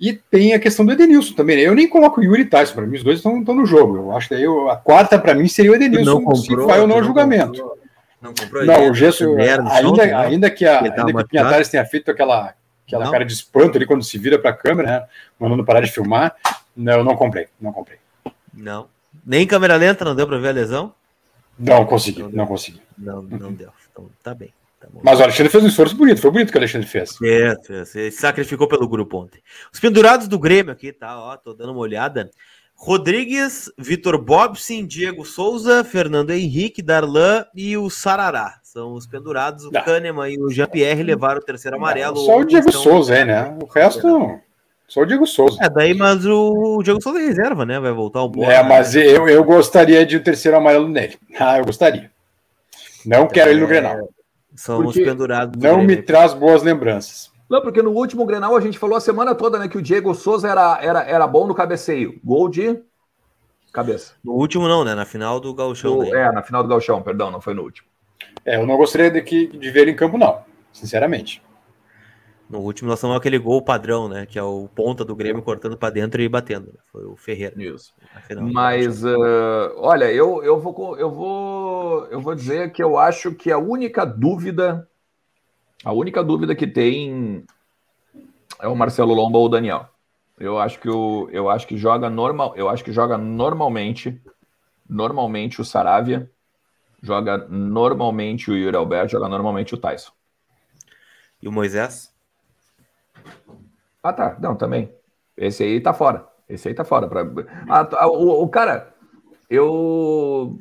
E 0.00 0.14
tem 0.14 0.54
a 0.54 0.58
questão 0.58 0.86
do 0.86 0.92
Edenilson 0.92 1.34
também, 1.34 1.56
né? 1.56 1.62
Eu 1.62 1.74
nem 1.74 1.86
coloco 1.86 2.20
o 2.20 2.24
Yuri 2.24 2.46
Tyson, 2.46 2.74
para 2.74 2.86
mim 2.86 2.96
os 2.96 3.04
dois 3.04 3.18
estão 3.18 3.38
no 3.38 3.66
jogo. 3.66 3.98
Eu 3.98 4.16
acho 4.16 4.28
que 4.28 4.34
aí 4.34 4.42
eu, 4.42 4.70
a 4.70 4.76
quarta 4.76 5.18
para 5.18 5.34
mim 5.34 5.46
seria 5.46 5.72
o 5.72 5.74
Edenilson, 5.74 6.14
não 6.14 6.24
comprou, 6.24 6.36
se 6.36 6.56
vai 6.56 6.80
ou 6.80 6.86
não, 6.86 6.96
não 6.96 7.04
julgamento. 7.04 7.60
Comprou, 7.60 7.76
não, 8.22 8.34
comprou 8.34 8.64
não 8.64 8.90
o 8.90 8.94
Gesso, 8.94 9.36
ainda, 9.36 10.18
ainda 10.20 10.50
que 10.50 10.64
a, 10.64 10.80
ainda 10.80 11.04
que 11.04 11.16
o 11.18 11.28
Pinhatares 11.28 11.68
tenha 11.68 11.84
feito 11.84 12.10
aquela 12.10 12.54
aquela 12.90 13.04
não. 13.04 13.12
cara 13.12 13.24
de 13.24 13.32
espanto 13.32 13.76
ali 13.76 13.86
quando 13.86 14.02
se 14.02 14.18
vira 14.18 14.38
para 14.38 14.50
a 14.50 14.56
câmera, 14.56 14.88
né? 14.88 15.06
Mandando 15.38 15.64
parar 15.64 15.80
de 15.80 15.90
filmar. 15.90 16.34
Não, 16.76 16.98
eu 16.98 17.04
não 17.04 17.16
comprei, 17.16 17.46
não 17.60 17.72
comprei. 17.72 17.98
Não. 18.52 18.88
Nem 19.24 19.46
câmera 19.46 19.76
lenta 19.76 20.04
não 20.04 20.14
deu 20.14 20.26
para 20.26 20.38
ver 20.38 20.48
a 20.48 20.52
lesão? 20.52 20.94
Não 21.58 21.84
consegui, 21.84 22.22
não, 22.22 22.30
não 22.30 22.46
consegui. 22.46 22.80
Não, 22.96 23.22
não 23.22 23.52
deu. 23.52 23.70
Então 23.90 24.08
tá 24.22 24.34
bem. 24.34 24.52
Tá 24.80 24.88
Mas 25.02 25.20
o 25.20 25.22
Alexandre 25.22 25.52
fez 25.52 25.62
um 25.62 25.68
esforço 25.68 25.94
bonito, 25.94 26.20
foi 26.20 26.30
bonito 26.30 26.50
que 26.50 26.56
o 26.56 26.60
Alexandre 26.60 26.88
fez. 26.88 27.18
É, 27.22 27.84
se 27.84 28.10
sacrificou 28.10 28.66
pelo 28.66 28.88
grupo 28.88 29.18
ontem. 29.18 29.42
Os 29.72 29.78
pendurados 29.78 30.26
do 30.26 30.38
Grêmio 30.38 30.72
aqui, 30.72 30.90
tá? 30.90 31.18
Ó, 31.18 31.36
tô 31.36 31.52
dando 31.52 31.72
uma 31.72 31.80
olhada. 31.80 32.30
Rodrigues, 32.74 33.70
Vitor 33.76 34.16
Bobson, 34.16 34.86
Diego 34.86 35.22
Souza, 35.26 35.84
Fernando 35.84 36.30
Henrique, 36.30 36.80
Darlan 36.80 37.44
e 37.54 37.76
o 37.76 37.90
Sarará. 37.90 38.58
São 38.72 38.92
os 38.92 39.04
pendurados. 39.04 39.64
O 39.64 39.72
Kahneman 39.72 40.32
e 40.32 40.40
o 40.40 40.48
Jean-Pierre 40.48 41.02
levaram 41.02 41.40
o 41.40 41.44
terceiro 41.44 41.76
amarelo. 41.76 42.14
Não, 42.14 42.24
só 42.24 42.38
o 42.38 42.44
Diego 42.44 42.68
estão... 42.68 42.82
Souza, 42.84 43.16
é, 43.16 43.24
né? 43.24 43.58
O 43.60 43.66
resto, 43.66 44.06
não. 44.06 44.40
Só 44.86 45.00
o 45.00 45.06
Diego 45.06 45.26
Souza. 45.26 45.58
É, 45.60 45.68
daí, 45.68 45.92
mas 45.92 46.24
o 46.24 46.80
Diego 46.84 47.02
Souza 47.02 47.18
é 47.18 47.26
reserva, 47.26 47.66
né? 47.66 47.80
Vai 47.80 47.90
voltar 47.90 48.22
o 48.22 48.28
bola. 48.28 48.52
É, 48.52 48.62
mas 48.62 48.94
né? 48.94 49.04
eu, 49.04 49.28
eu 49.28 49.42
gostaria 49.42 50.06
de 50.06 50.18
um 50.18 50.22
terceiro 50.22 50.56
amarelo 50.56 50.86
nele. 50.86 51.18
Ah, 51.36 51.58
eu 51.58 51.64
gostaria. 51.64 52.12
Não 53.04 53.26
quero 53.26 53.50
é... 53.50 53.52
ele 53.54 53.60
no 53.60 53.66
Grenal. 53.66 54.08
São 54.54 54.86
os 54.86 54.94
pendurados. 54.94 55.60
Não 55.60 55.82
me 55.82 55.96
traz 56.00 56.32
boas 56.32 56.62
lembranças. 56.62 57.28
Não, 57.48 57.60
porque 57.60 57.82
no 57.82 57.90
último 57.90 58.24
Grenal 58.24 58.56
a 58.56 58.60
gente 58.60 58.78
falou 58.78 58.96
a 58.96 59.00
semana 59.00 59.34
toda, 59.34 59.58
né, 59.58 59.66
que 59.66 59.78
o 59.78 59.82
Diego 59.82 60.14
Souza 60.14 60.48
era, 60.48 60.78
era, 60.80 61.02
era 61.02 61.26
bom 61.26 61.48
no 61.48 61.56
cabeceio. 61.56 62.20
Gol 62.22 62.48
de 62.48 62.80
cabeça. 63.72 64.12
No 64.22 64.34
último 64.34 64.68
não, 64.68 64.84
né? 64.84 64.94
Na 64.94 65.04
final 65.04 65.40
do 65.40 65.52
Gauchão. 65.52 66.04
é, 66.04 66.30
na 66.30 66.44
final 66.44 66.62
do 66.62 66.68
Gauchão, 66.68 67.02
perdão, 67.02 67.32
não 67.32 67.40
foi 67.40 67.52
no 67.52 67.62
último. 67.62 67.89
É, 68.44 68.56
eu 68.56 68.66
não 68.66 68.76
gostaria 68.76 69.10
de, 69.10 69.20
que, 69.22 69.46
de 69.46 69.70
ver 69.70 69.82
ele 69.82 69.92
em 69.92 69.96
campo, 69.96 70.16
não, 70.16 70.42
sinceramente. 70.72 71.42
No 72.50 72.58
último 72.58 72.90
nós 72.90 73.00
temos 73.00 73.16
aquele 73.16 73.38
gol 73.38 73.62
padrão, 73.62 74.08
né? 74.08 74.26
Que 74.26 74.36
é 74.36 74.42
o 74.42 74.68
ponta 74.74 75.04
do 75.04 75.14
Grêmio 75.14 75.40
cortando 75.40 75.76
para 75.76 75.94
dentro 75.94 76.20
e 76.20 76.28
batendo. 76.28 76.76
Foi 76.90 77.04
o 77.04 77.14
Ferreira. 77.14 77.54
Isso. 77.62 77.94
Mas 78.52 79.04
uh, 79.04 79.72
olha, 79.76 80.10
eu, 80.10 80.42
eu 80.42 80.58
vou 80.58 80.98
eu 80.98 81.08
vou 81.12 82.06
eu 82.06 82.20
vou 82.20 82.34
dizer 82.34 82.72
que 82.72 82.82
eu 82.82 82.98
acho 82.98 83.32
que 83.36 83.52
a 83.52 83.58
única 83.58 84.04
dúvida 84.04 84.88
a 85.84 85.92
única 85.92 86.24
dúvida 86.24 86.56
que 86.56 86.66
tem 86.66 87.44
é 88.60 88.66
o 88.66 88.74
Marcelo 88.74 89.14
Lomba 89.14 89.38
ou 89.38 89.46
o 89.46 89.48
Daniel. 89.48 89.88
Eu 90.36 90.58
acho 90.58 90.80
que 90.80 90.88
o, 90.88 91.28
eu 91.30 91.48
acho 91.48 91.68
que 91.68 91.76
joga 91.76 92.10
normal, 92.10 92.54
eu 92.56 92.68
acho 92.68 92.82
que 92.82 92.92
joga 92.92 93.16
normalmente, 93.16 94.20
normalmente 94.88 95.60
o 95.60 95.64
Saravia, 95.64 96.28
joga 97.02 97.38
normalmente 97.48 98.50
o 98.50 98.56
Yuri 98.56 98.76
Alberto, 98.76 99.12
joga 99.12 99.28
normalmente 99.28 99.74
o 99.74 99.78
Tyson. 99.78 100.12
E 101.42 101.48
o 101.48 101.52
Moisés? 101.52 102.12
Ah, 104.02 104.12
tá. 104.12 104.36
Não, 104.40 104.56
também. 104.56 104.92
Esse 105.36 105.62
aí 105.62 105.80
tá 105.80 105.94
fora. 105.94 106.26
Esse 106.48 106.68
aí 106.68 106.74
tá 106.74 106.84
fora. 106.84 107.08
Pra... 107.08 107.22
Ah, 107.68 108.06
o, 108.06 108.42
o 108.42 108.48
cara, 108.48 108.94
eu. 109.48 110.58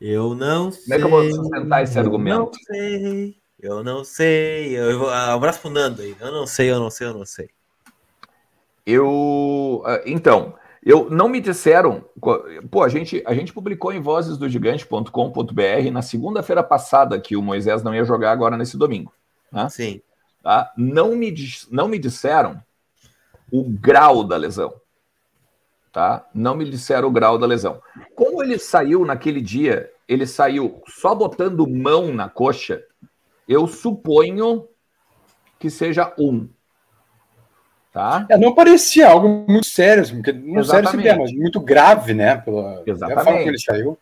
Eu 0.00 0.34
não 0.34 0.70
sei. 0.70 0.82
Como 0.84 0.94
é 0.94 0.98
que 0.98 1.04
eu 1.04 1.10
vou 1.10 1.30
sustentar 1.30 1.82
esse 1.82 1.98
argumento? 1.98 2.38
Não 2.38 2.52
sei. 2.52 3.36
Eu 3.60 3.82
não 3.82 4.04
sei. 4.04 4.78
Eu 4.78 4.98
vou, 4.98 5.08
ah, 5.08 5.32
abraço 5.32 5.60
pro 5.60 5.70
Nando 5.70 6.02
aí. 6.02 6.14
Eu 6.20 6.30
não 6.30 6.46
sei, 6.46 6.70
eu 6.70 6.78
não 6.78 6.90
sei, 6.90 7.06
eu 7.08 7.14
não 7.14 7.26
sei. 7.26 7.50
Eu. 8.86 9.82
Ah, 9.84 10.00
então, 10.06 10.54
eu 10.88 11.10
não 11.10 11.28
me 11.28 11.40
disseram. 11.40 12.04
Pô, 12.70 12.82
a 12.82 12.88
gente, 12.88 13.22
a 13.26 13.34
gente 13.34 13.52
publicou 13.52 13.92
em 13.92 14.00
vozesdogigante.com.br 14.00 15.90
na 15.92 16.02
segunda-feira 16.02 16.62
passada 16.62 17.20
que 17.20 17.36
o 17.36 17.42
Moisés 17.42 17.82
não 17.82 17.94
ia 17.94 18.04
jogar 18.04 18.32
agora 18.32 18.56
nesse 18.56 18.76
domingo. 18.76 19.12
Né? 19.52 19.68
Sim. 19.68 20.00
Tá? 20.42 20.72
Não, 20.76 21.14
me, 21.14 21.34
não 21.70 21.88
me 21.88 21.98
disseram 21.98 22.62
o 23.52 23.64
grau 23.64 24.24
da 24.24 24.36
lesão. 24.36 24.74
Tá? 25.92 26.26
Não 26.32 26.54
me 26.54 26.68
disseram 26.68 27.08
o 27.08 27.12
grau 27.12 27.38
da 27.38 27.46
lesão. 27.46 27.80
Como 28.14 28.42
ele 28.42 28.58
saiu 28.58 29.04
naquele 29.04 29.40
dia, 29.40 29.90
ele 30.08 30.26
saiu 30.26 30.82
só 30.86 31.14
botando 31.14 31.66
mão 31.66 32.12
na 32.12 32.28
coxa 32.28 32.82
eu 33.48 33.66
suponho 33.66 34.68
que 35.58 35.70
seja 35.70 36.14
um. 36.18 36.48
Tá? 37.98 38.24
É, 38.28 38.38
não 38.38 38.54
parecia 38.54 39.08
algo 39.08 39.26
muito 39.28 39.66
sério, 39.66 40.04
assim, 40.04 40.14
porque 40.14 40.32
não 40.32 40.62
sério 40.62 40.88
seria, 40.88 41.16
mas 41.16 41.32
muito 41.32 41.58
grave, 41.58 42.14
né? 42.14 42.36
Pela, 42.36 42.80
Exatamente. 42.86 43.24
forma 43.24 43.42
que 43.42 43.48
ele 43.48 43.58
saiu. 43.58 43.98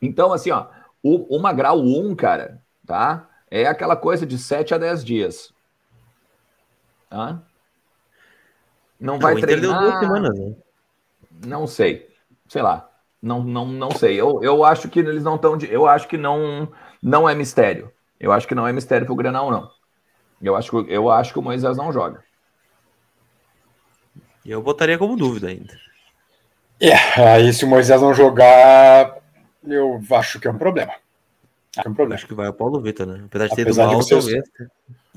Então, 0.00 0.32
assim, 0.32 0.52
ó, 0.52 0.66
o, 1.02 1.36
uma 1.36 1.52
grau 1.52 1.80
1, 1.80 2.14
cara, 2.14 2.62
tá? 2.86 3.28
É 3.50 3.66
aquela 3.66 3.96
coisa 3.96 4.24
de 4.24 4.38
7 4.38 4.72
a 4.72 4.78
10 4.78 5.04
dias. 5.04 5.52
Tá? 7.10 7.42
Não 9.00 9.18
vai 9.18 9.34
não, 9.34 9.40
treinar. 9.40 9.80
Duas 9.80 9.98
semanas, 9.98 10.38
né? 10.38 10.54
Não 11.44 11.66
sei. 11.66 12.08
Sei 12.46 12.62
lá. 12.62 12.88
Não, 13.20 13.42
não, 13.42 13.66
não 13.66 13.90
sei. 13.90 14.14
Eu, 14.14 14.44
eu 14.44 14.64
acho 14.64 14.88
que 14.88 15.00
eles 15.00 15.24
não 15.24 15.34
estão. 15.34 15.58
Eu 15.68 15.88
acho 15.88 16.06
que 16.06 16.16
não, 16.16 16.68
não 17.02 17.28
é 17.28 17.34
mistério. 17.34 17.90
Eu 18.20 18.30
acho 18.30 18.46
que 18.46 18.54
não 18.54 18.68
é 18.68 18.72
mistério 18.72 19.06
pro 19.06 19.16
Grenal, 19.16 19.50
não. 19.50 19.68
Eu 20.40 20.54
acho, 20.54 20.70
que, 20.70 20.92
eu 20.92 21.10
acho 21.10 21.32
que 21.32 21.38
o 21.40 21.42
Moisés 21.42 21.76
não 21.76 21.92
joga. 21.92 22.27
Eu 24.48 24.62
botaria 24.62 24.96
como 24.96 25.16
dúvida 25.16 25.48
ainda. 25.48 25.78
É, 26.80 26.94
aí 27.20 27.52
se 27.52 27.64
o 27.64 27.68
Moisés 27.68 28.00
não 28.00 28.14
jogar, 28.14 29.18
eu 29.66 30.00
acho 30.12 30.40
que 30.40 30.48
é 30.48 30.50
um 30.50 30.56
problema. 30.56 30.92
É 31.76 31.80
um 31.88 31.94
problema. 31.94 32.14
Acho 32.14 32.26
que 32.26 32.34
vai 32.34 32.48
o 32.48 32.52
Paulo 32.52 32.80
Vitor, 32.80 33.06
né? 33.06 33.20
Apesar 33.26 33.48
de 33.48 33.56
ter 33.56 33.62
apesar 33.62 33.86
de 33.86 33.92
mal, 33.92 34.02
vocês, 34.02 34.24
talvez. 34.24 34.44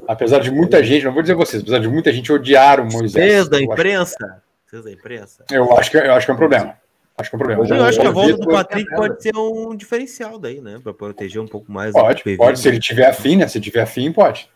Apesar 0.07 0.39
de 0.39 0.51
muita 0.51 0.83
gente, 0.83 1.05
não 1.05 1.13
vou 1.13 1.21
dizer 1.21 1.35
vocês, 1.35 1.61
apesar 1.61 1.79
de 1.79 1.87
muita 1.87 2.11
gente 2.11 2.31
odiar 2.31 2.79
o 2.79 2.83
Moisés. 2.83 3.11
Vocês 3.11 3.47
da 3.47 3.61
imprensa. 3.61 4.43
Vocês 4.65 4.83
da 4.83 4.91
imprensa. 4.91 5.45
Eu 5.49 5.77
acho 5.77 5.91
que, 5.91 5.97
eu 5.97 6.13
acho 6.13 6.25
que 6.25 6.31
é 6.31 6.33
um 6.33 6.37
problema. 6.37 6.75
Acho 7.17 7.29
que 7.29 7.35
é 7.35 7.37
um 7.37 7.39
problema. 7.39 7.65
Eu, 7.65 7.75
eu 7.75 7.85
acho 7.85 7.99
que 7.99 8.07
a 8.07 8.11
volta 8.11 8.37
do 8.37 8.47
Patrick 8.47 8.95
pode 8.95 9.21
ser 9.21 9.35
um 9.37 9.75
diferencial 9.75 10.39
daí, 10.39 10.59
né? 10.59 10.79
Para 10.83 10.93
proteger 10.93 11.41
um 11.41 11.47
pouco 11.47 11.71
mais. 11.71 11.93
Pode, 11.93 12.23
pode. 12.35 12.59
Se 12.59 12.67
ele 12.67 12.79
tiver 12.79 13.07
afim, 13.07 13.37
né? 13.37 13.47
Se 13.47 13.61
tiver 13.61 13.81
afim, 13.81 14.11
pode. 14.11 14.49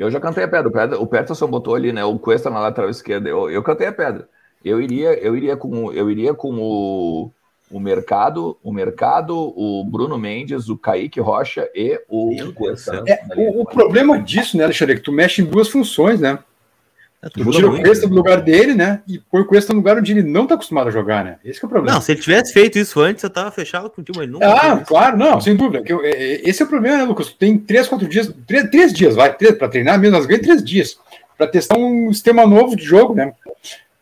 Eu 0.00 0.10
já 0.10 0.18
cantei 0.18 0.44
a 0.44 0.48
pedra. 0.48 0.98
O 0.98 1.06
Peterson 1.06 1.46
botou 1.46 1.74
ali, 1.74 1.92
né? 1.92 2.02
O 2.02 2.18
Cuesta 2.18 2.48
na 2.48 2.58
lateral 2.58 2.88
esquerda. 2.88 3.28
Eu, 3.28 3.50
eu 3.50 3.62
cantei 3.62 3.86
a 3.86 3.92
pedra. 3.92 4.26
Eu 4.64 4.80
iria, 4.80 5.12
eu 5.22 5.36
iria 5.36 5.58
com, 5.58 5.92
eu 5.92 6.10
iria 6.10 6.32
com 6.32 6.54
o, 6.58 7.30
o 7.70 7.78
mercado, 7.78 8.56
o 8.62 8.72
mercado, 8.72 9.36
o 9.36 9.84
Bruno 9.84 10.16
Mendes, 10.16 10.70
o 10.70 10.78
Kaique 10.78 11.20
Rocha 11.20 11.68
e 11.74 12.00
o 12.08 12.50
Cuesta. 12.54 13.04
É, 13.06 13.20
o, 13.36 13.60
o 13.60 13.64
problema 13.66 14.18
disso, 14.18 14.56
né, 14.56 14.64
Alexandre, 14.64 14.94
é 14.94 14.96
que 14.96 15.02
tu 15.02 15.12
mexe 15.12 15.42
em 15.42 15.44
duas 15.44 15.68
funções, 15.68 16.18
né? 16.18 16.38
É, 17.22 17.28
tu 17.28 17.50
tira 17.50 17.68
o 17.68 17.82
Cuesta 17.82 18.08
do 18.08 18.14
lugar 18.14 18.40
dele, 18.40 18.74
né? 18.74 19.02
E 19.06 19.18
põe 19.18 19.42
o 19.42 19.44
Cuesta 19.44 19.74
no 19.74 19.80
lugar 19.80 19.98
onde 19.98 20.12
ele 20.12 20.22
não 20.22 20.46
tá 20.46 20.54
acostumado 20.54 20.88
a 20.88 20.90
jogar, 20.90 21.22
né? 21.22 21.38
Esse 21.44 21.62
é 21.62 21.66
o 21.66 21.68
problema. 21.68 21.94
Não, 21.94 22.00
se 22.00 22.12
ele 22.12 22.20
tivesse 22.20 22.52
feito 22.52 22.78
isso 22.78 22.98
antes, 22.98 23.22
eu 23.22 23.28
tava 23.28 23.50
fechado 23.50 23.90
com 23.90 24.00
o 24.00 24.04
time. 24.04 24.24
Ele 24.24 24.32
nunca 24.32 24.46
ah, 24.46 24.78
claro, 24.78 25.18
não, 25.18 25.38
sem 25.38 25.54
dúvida. 25.54 25.84
É, 25.86 26.08
é, 26.08 26.48
esse 26.48 26.62
é 26.62 26.64
o 26.64 26.68
problema, 26.68 26.96
né, 26.96 27.04
Lucas? 27.04 27.30
Tem 27.30 27.58
três, 27.58 27.86
quatro 27.86 28.08
dias, 28.08 28.32
três, 28.46 28.70
três 28.70 28.92
dias, 28.92 29.16
vai, 29.16 29.36
três, 29.36 29.54
pra 29.54 29.68
treinar 29.68 29.98
mesmo, 29.98 30.16
nós 30.16 30.24
ganhamos 30.24 30.46
três 30.46 30.64
dias. 30.64 30.98
Pra 31.36 31.46
testar 31.46 31.78
um 31.78 32.12
sistema 32.12 32.46
novo 32.46 32.74
de 32.74 32.84
jogo, 32.84 33.14
né? 33.14 33.32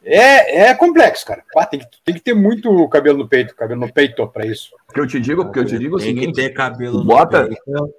É, 0.04 0.68
é 0.68 0.74
complexo, 0.74 1.26
cara. 1.26 1.42
Ah, 1.56 1.66
tem, 1.66 1.80
que, 1.80 1.86
tem 2.04 2.14
que 2.14 2.20
ter 2.20 2.34
muito 2.34 2.88
cabelo 2.88 3.18
no 3.18 3.28
peito, 3.28 3.54
cabelo 3.54 3.80
no 3.80 3.92
peito 3.92 4.26
para 4.28 4.46
isso. 4.46 4.70
Porque 4.86 5.00
eu 5.00 5.06
te 5.06 5.20
digo, 5.20 5.44
porque 5.44 5.58
eu 5.58 5.64
te 5.64 5.78
digo 5.78 5.96
o 5.96 5.98
tem 5.98 6.08
seguinte, 6.08 6.34
que 6.34 6.40
ter 6.40 6.50
cabelo 6.50 7.00
tu 7.00 7.04
bota, 7.04 7.46
peito. 7.46 7.94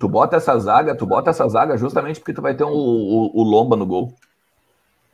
tu 0.00 0.08
bota 0.08 0.36
essa 0.36 0.58
zaga, 0.58 0.94
tu 0.94 1.06
bota 1.06 1.30
essa 1.30 1.46
zaga 1.48 1.76
justamente 1.76 2.18
porque 2.18 2.32
tu 2.32 2.42
vai 2.42 2.54
ter 2.54 2.64
um, 2.64 2.72
o, 2.72 3.30
o 3.34 3.42
Lomba 3.42 3.76
no 3.76 3.86
gol. 3.86 4.12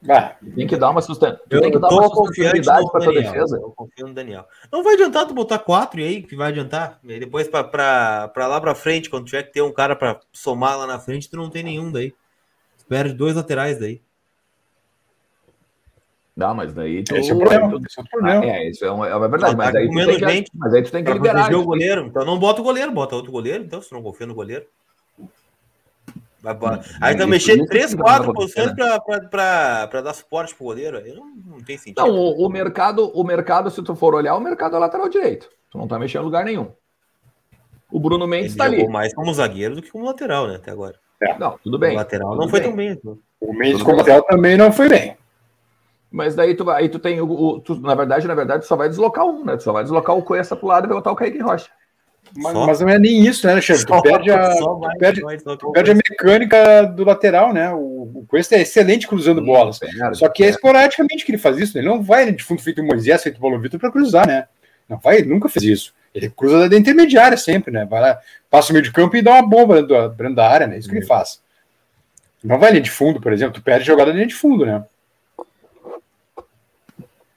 Ah, 0.08 0.37
tem 0.54 0.66
que 0.66 0.77
dar 0.77 0.90
uma 0.90 1.00
sustentação. 1.00 1.44
Tem 1.48 1.73
que 1.73 1.79
dar 1.79 1.88
uma 1.88 2.08
sustentabilidade 2.08 2.90
para 2.92 3.04
tua 3.04 3.12
defesa. 3.12 3.56
Eu 3.56 3.73
confio 3.73 4.06
no 4.06 4.14
Daniel. 4.14 4.46
Não 4.70 4.85
vai 4.85 4.94
adiantar 4.94 5.27
tu 5.27 5.35
botar 5.35 5.58
quatro 5.58 5.98
e 5.98 6.04
aí 6.04 6.23
que 6.23 6.37
vai 6.37 6.48
adiantar. 6.48 7.00
E 7.02 7.18
depois 7.18 7.48
para 7.48 8.31
lá 8.37 8.60
para 8.60 8.75
frente, 8.77 9.10
quando 9.10 9.25
tiver 9.25 9.42
que 9.42 9.52
ter 9.52 9.62
um 9.62 9.73
cara 9.73 9.96
para 9.96 10.20
somar 10.33 10.79
lá 10.79 10.87
na 10.87 11.00
frente, 11.00 11.29
tu 11.29 11.37
não 11.37 11.50
tem 11.50 11.64
nenhum 11.64 11.90
daí. 11.90 12.14
Espera 12.77 13.12
dois 13.12 13.35
laterais 13.35 13.79
daí. 13.79 14.00
Não, 16.37 16.54
mas 16.54 16.73
daí 16.73 17.02
tu... 17.02 17.16
Esse 17.16 17.33
é 17.33 17.35
o 17.35 17.38
problema. 17.38 17.68
Tu... 17.68 17.87
Esse 17.88 17.98
é, 17.98 18.02
o 18.02 18.06
problema. 18.06 18.40
Ah, 18.40 18.46
é, 18.46 18.70
isso 18.70 18.85
é, 18.85 18.90
uma, 18.92 19.08
é 19.08 19.29
verdade. 19.29 19.56
Mas, 19.56 19.73
tá 19.73 19.79
aí 19.79 19.88
tu 19.88 20.20
tem 20.25 20.42
que, 20.44 20.50
mas 20.54 20.75
aí 20.75 20.83
tu 20.85 20.92
tem 20.92 21.04
que 21.04 21.12
liberar. 21.12 21.52
o 21.52 21.64
goleiro. 21.64 22.06
Então 22.06 22.25
não 22.25 22.38
bota 22.38 22.60
o 22.60 22.64
goleiro, 22.64 22.92
bota 22.92 23.16
outro 23.16 23.33
goleiro. 23.33 23.64
Então, 23.64 23.83
se 23.83 23.92
não 23.92 24.00
confia 24.00 24.29
no 24.29 24.35
goleiro. 24.37 24.64
Aí 27.00 27.16
tá 27.16 27.26
mexendo 27.26 27.66
três, 27.66 27.94
quatro 27.94 28.32
posições 28.32 28.72
para 28.72 30.00
dar 30.02 30.14
suporte 30.14 30.54
pro 30.54 30.66
goleiro. 30.66 30.98
Aí 30.98 31.12
não, 31.12 31.26
não 31.26 31.60
tem 31.60 31.76
sentido. 31.76 32.00
Não, 32.00 32.10
o, 32.10 32.46
o, 32.46 32.48
mercado, 32.48 33.10
o 33.12 33.24
mercado, 33.24 33.70
se 33.70 33.82
tu 33.82 33.94
for 33.96 34.14
olhar, 34.14 34.36
o 34.36 34.40
mercado 34.40 34.76
é 34.76 34.78
lateral 34.78 35.08
direito. 35.08 35.48
Tu 35.70 35.76
não 35.76 35.88
tá 35.88 35.98
mexendo 35.98 36.22
em 36.22 36.24
lugar 36.26 36.44
nenhum. 36.44 36.70
O 37.90 37.98
Bruno 37.98 38.26
Mendes 38.26 38.52
Ele 38.52 38.58
tá 38.58 38.64
ali. 38.64 38.88
mais 38.88 39.14
como 39.14 39.32
zagueiro 39.32 39.74
do 39.74 39.82
que 39.82 39.90
como 39.90 40.04
lateral, 40.04 40.46
né? 40.46 40.56
Até 40.56 40.70
agora. 40.70 40.96
É. 41.20 41.36
Não, 41.38 41.58
tudo 41.62 41.78
bem. 41.78 41.94
O 41.94 41.96
lateral 41.96 42.30
tudo 42.30 42.40
não 42.40 42.48
foi 42.48 42.60
bem. 42.60 42.68
tão 42.68 42.76
bem. 42.76 42.90
Então. 42.90 43.18
O 43.40 43.52
Mendes 43.52 43.82
como 43.82 43.96
lateral 43.96 44.22
também 44.22 44.56
não 44.56 44.70
foi 44.70 44.88
bem. 44.88 45.16
Mas 46.10 46.34
daí 46.34 46.54
tu, 46.54 46.70
aí 46.70 46.88
tu 46.88 46.98
tem 46.98 47.20
o, 47.20 47.30
o 47.30 47.60
tu, 47.60 47.74
na 47.80 47.94
verdade, 47.94 48.26
na 48.26 48.34
verdade, 48.34 48.62
tu 48.62 48.68
só 48.68 48.76
vai 48.76 48.88
deslocar 48.88 49.26
um, 49.26 49.44
né? 49.44 49.56
Tu 49.56 49.62
só 49.64 49.72
vai 49.72 49.82
deslocar 49.82 50.16
o 50.16 50.22
Coessa 50.22 50.56
pro 50.56 50.68
lado 50.68 50.86
e 50.86 50.88
vai 50.88 50.96
botar 50.96 51.12
o 51.12 51.16
Kaique 51.16 51.38
Rocha. 51.38 51.70
Mas, 52.37 52.54
mas, 52.54 52.81
não 52.81 52.88
é 52.88 52.98
nem 52.98 53.26
isso, 53.26 53.46
né, 53.46 53.52
Alexandre? 53.52 53.85
Tu, 53.85 54.02
perde 54.02 54.31
a, 54.31 54.56
tu, 54.56 54.81
perde, 54.98 55.22
tu 55.58 55.72
perde 55.72 55.90
a 55.90 55.94
mecânica 55.94 56.83
do 56.85 57.04
lateral, 57.04 57.52
né? 57.52 57.72
O, 57.72 58.10
o 58.14 58.26
Cuesta 58.29 58.56
é 58.56 58.62
excelente 58.62 59.06
cruzando 59.06 59.40
Sim, 59.40 59.46
bolas. 59.46 59.81
só 60.14 60.29
que 60.29 60.42
é, 60.42 60.46
é 60.46 60.50
esporadicamente 60.50 61.24
que 61.24 61.33
ele 61.33 61.38
faz 61.38 61.58
isso. 61.58 61.74
Né? 61.74 61.81
Ele 61.81 61.88
não 61.88 62.02
vai 62.02 62.31
de 62.33 62.42
fundo 62.42 62.62
feito 62.62 62.83
Moisés, 62.83 63.22
feito 63.22 63.40
Paulo 63.40 63.60
Vitor 63.60 63.81
para 63.81 63.92
cruzar, 63.92 64.26
né? 64.26 64.46
Não 64.88 64.98
vai, 64.98 65.18
ele 65.18 65.29
nunca 65.29 65.48
fez 65.48 65.64
isso. 65.64 65.94
Ele 66.14 66.31
cruza 66.31 66.68
da 66.68 66.76
intermediária 66.76 67.37
sempre, 67.37 67.72
né? 67.72 67.85
Vai 67.85 68.00
lá, 68.00 68.18
passa 68.50 68.70
o 68.70 68.72
meio 68.72 68.85
de 68.85 68.92
campo 68.92 69.16
e 69.16 69.22
dá 69.22 69.33
uma 69.33 69.42
bomba 69.42 69.83
dentro 69.83 70.35
da 70.35 70.48
área, 70.48 70.66
né? 70.66 70.79
Isso 70.79 70.88
que 70.88 70.96
ele 70.96 71.06
faz. 71.06 71.40
Não 72.42 72.58
vai 72.58 72.70
linha 72.70 72.83
de 72.83 72.90
fundo, 72.90 73.20
por 73.20 73.33
exemplo, 73.33 73.54
tu 73.54 73.62
perde 73.62 73.85
jogada 73.85 74.12
linha 74.12 74.26
de 74.26 74.35
fundo, 74.35 74.64
né? 74.64 74.85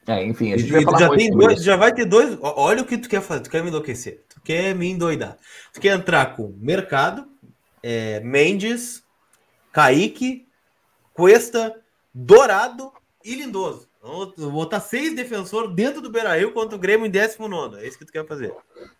É, 0.06 0.24
enfim, 0.24 0.52
a 0.52 0.56
gente 0.56 0.72
vai 0.72 0.82
falar 0.82 0.98
já, 0.98 1.10
tem 1.10 1.30
dois, 1.30 1.62
já 1.62 1.76
vai 1.76 1.92
ter 1.92 2.04
dois. 2.04 2.36
Olha 2.40 2.82
o 2.82 2.84
que 2.84 2.98
tu 2.98 3.08
quer 3.08 3.20
fazer, 3.20 3.42
tu 3.42 3.50
quer 3.50 3.62
me 3.62 3.68
enlouquecer, 3.68 4.20
quer 4.44 4.74
me 4.74 4.90
endoidar. 4.90 5.36
Tu 5.72 5.80
quer 5.80 5.96
entrar 5.96 6.36
com 6.36 6.54
Mercado, 6.58 7.26
é, 7.82 8.20
Mendes, 8.20 9.02
Kaique, 9.72 10.46
Cuesta, 11.14 11.74
Dourado 12.14 12.92
e 13.24 13.34
Lindoso. 13.34 13.88
Vou 14.02 14.50
botar 14.50 14.80
seis 14.80 15.14
defensores 15.14 15.72
dentro 15.76 16.00
do 16.00 16.10
Beira 16.10 16.36
Rio 16.36 16.52
contra 16.52 16.74
o 16.74 16.78
Grêmio 16.78 17.06
em 17.06 17.10
19. 17.10 17.76
É 17.76 17.86
isso 17.86 17.96
que 17.96 18.04
tu 18.04 18.10
quer 18.10 18.26
fazer? 18.26 18.52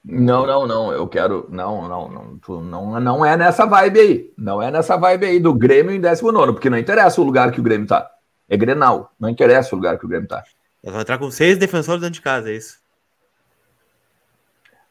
Não, 0.04 0.46
não, 0.46 0.64
não. 0.64 0.92
Eu 0.92 1.08
quero. 1.08 1.48
Não, 1.50 1.88
não, 1.88 2.08
não. 2.08 2.38
Tu 2.38 2.60
não, 2.60 3.00
não 3.00 3.26
é 3.26 3.36
nessa 3.36 3.66
vibe 3.66 3.98
aí. 3.98 4.32
Não 4.38 4.62
é 4.62 4.70
nessa 4.70 4.96
vibe 4.96 5.26
aí 5.26 5.40
do 5.40 5.52
Grêmio 5.52 5.92
em 5.92 6.00
19, 6.00 6.52
porque 6.52 6.70
não 6.70 6.78
interessa 6.78 7.20
o 7.20 7.24
lugar 7.24 7.50
que 7.50 7.58
o 7.58 7.64
Grêmio 7.64 7.88
tá. 7.88 8.08
É 8.48 8.56
Grenal. 8.56 9.12
Não 9.18 9.28
interessa 9.28 9.74
o 9.74 9.78
lugar 9.78 9.98
que 9.98 10.04
o 10.04 10.08
Grêmio 10.08 10.28
tá. 10.28 10.44
Nós 10.84 10.92
vamos 10.92 11.02
entrar 11.02 11.18
com 11.18 11.30
seis 11.32 11.58
defensores 11.58 12.00
dentro 12.00 12.14
de 12.14 12.22
casa, 12.22 12.50
é 12.50 12.54
isso? 12.54 12.81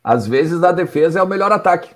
Às 0.04 0.28
vezes 0.28 0.64
a 0.64 0.72
defesa 0.72 1.20
é 1.20 1.24
o 1.24 1.28
melhor 1.28 1.52
ataque. 1.52 1.94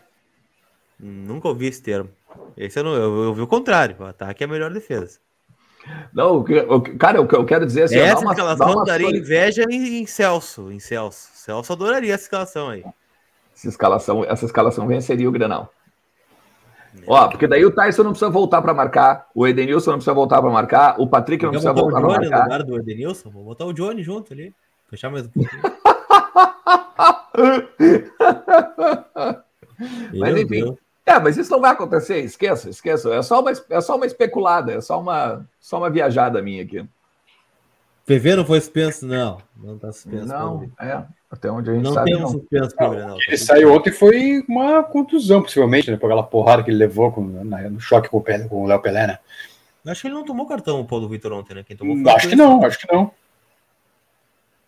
Nunca 0.99 1.47
ouvi 1.47 1.67
esse 1.67 1.81
termo. 1.81 2.09
Esse 2.55 2.79
eu, 2.79 2.83
não, 2.83 2.93
eu, 2.93 3.01
eu 3.01 3.29
ouvi 3.29 3.41
o 3.41 3.47
contrário. 3.47 3.95
O 3.99 4.05
ataque 4.05 4.43
é 4.43 4.47
a 4.47 4.49
melhor 4.49 4.71
defesa. 4.71 5.19
Não, 6.13 6.43
cara, 6.97 7.21
o 7.21 7.27
que 7.27 7.35
eu 7.35 7.45
quero 7.45 7.65
dizer 7.65 7.83
assim, 7.83 7.97
essa 7.97 8.21
uma, 8.21 8.31
escalação 8.31 8.83
daria 8.83 9.09
inveja 9.09 9.63
em, 9.69 10.01
em, 10.01 10.05
Celso, 10.05 10.71
em 10.71 10.79
Celso. 10.79 11.29
Celso 11.33 11.73
adoraria 11.73 12.13
essa 12.13 12.23
escalação 12.23 12.69
aí. 12.69 12.83
Essa 13.55 13.67
escalação, 13.69 14.23
essa 14.25 14.45
escalação 14.45 14.87
venceria 14.87 15.29
o 15.29 15.31
Grenal. 15.31 15.71
Ó, 17.05 17.27
porque 17.27 17.45
daí 17.45 17.63
o 17.65 17.71
Tyson 17.71 18.03
não 18.03 18.11
precisa 18.11 18.31
voltar 18.31 18.61
para 18.61 18.73
marcar, 18.73 19.27
o 19.35 19.45
Edenilson 19.45 19.91
não 19.91 19.97
precisa 19.97 20.13
voltar 20.13 20.41
para 20.41 20.49
marcar, 20.49 20.95
o 20.99 21.07
Patrick 21.07 21.43
não 21.43 21.51
precisa 21.51 21.73
voltar 21.73 21.99
para 21.99 22.09
marcar. 22.09 22.37
No 22.37 22.43
lugar 22.43 22.63
do 22.63 22.77
Edenilson, 22.77 23.29
vou 23.29 23.43
botar 23.43 23.65
o 23.65 23.73
Johnny 23.73 24.01
junto 24.01 24.33
ali. 24.33 24.53
Fechar 24.89 25.09
mais 25.09 25.25
um 25.25 25.29
pouquinho. 25.29 25.74
Mas 30.13 30.37
enfim. 30.37 30.77
É, 31.05 31.19
mas 31.19 31.37
isso 31.37 31.51
não 31.51 31.61
vai 31.61 31.71
acontecer, 31.71 32.21
esqueça, 32.21 32.69
esqueça. 32.69 33.13
É 33.13 33.21
só 33.21 33.39
uma, 33.39 33.51
é 33.51 33.81
só 33.81 33.95
uma 33.95 34.07
especulada, 34.07 34.73
é 34.73 34.81
só 34.81 34.99
uma, 34.99 35.45
só 35.59 35.77
uma 35.77 35.89
viajada 35.89 36.41
minha 36.41 36.63
aqui. 36.63 36.83
PV 38.07 38.37
não 38.37 38.45
foi 38.45 38.59
suspenso, 38.59 39.05
não. 39.05 39.37
Não 39.55 39.77
tá 39.77 39.91
suspenso. 39.91 40.25
Não, 40.25 40.69
é. 40.79 41.03
Até 41.29 41.51
onde 41.51 41.69
a 41.69 41.73
gente 41.73 41.83
não 41.83 41.93
sabe. 41.93 42.11
Tem 42.11 42.23
um 42.23 42.27
suspenso 42.27 42.75
não. 42.79 43.17
Ele 43.27 43.37
saiu 43.37 43.73
ontem 43.73 43.91
foi 43.91 44.43
uma 44.47 44.83
contusão, 44.83 45.43
possivelmente, 45.43 45.91
né? 45.91 45.97
Por 45.97 46.07
aquela 46.07 46.23
porrada 46.23 46.63
que 46.63 46.71
ele 46.71 46.77
levou 46.77 47.11
com, 47.11 47.21
na, 47.21 47.69
no 47.69 47.79
choque 47.79 48.09
com 48.09 48.17
o, 48.17 48.21
Pelé, 48.21 48.47
com 48.47 48.63
o 48.63 48.67
Léo 48.67 48.81
Pelé, 48.81 49.05
né? 49.05 49.19
Acho 49.85 50.01
que 50.01 50.07
ele 50.07 50.15
não 50.15 50.25
tomou 50.25 50.47
cartão, 50.47 50.79
o 50.79 50.85
Paulo 50.85 51.07
Vitor, 51.07 51.33
ontem, 51.33 51.53
né? 51.53 51.63
Quem 51.63 51.77
tomou 51.77 51.95
foi 51.97 52.11
Acho 52.11 52.29
que 52.29 52.35
não, 52.35 52.63
acho 52.63 52.79
que 52.79 52.91
não. 52.91 53.11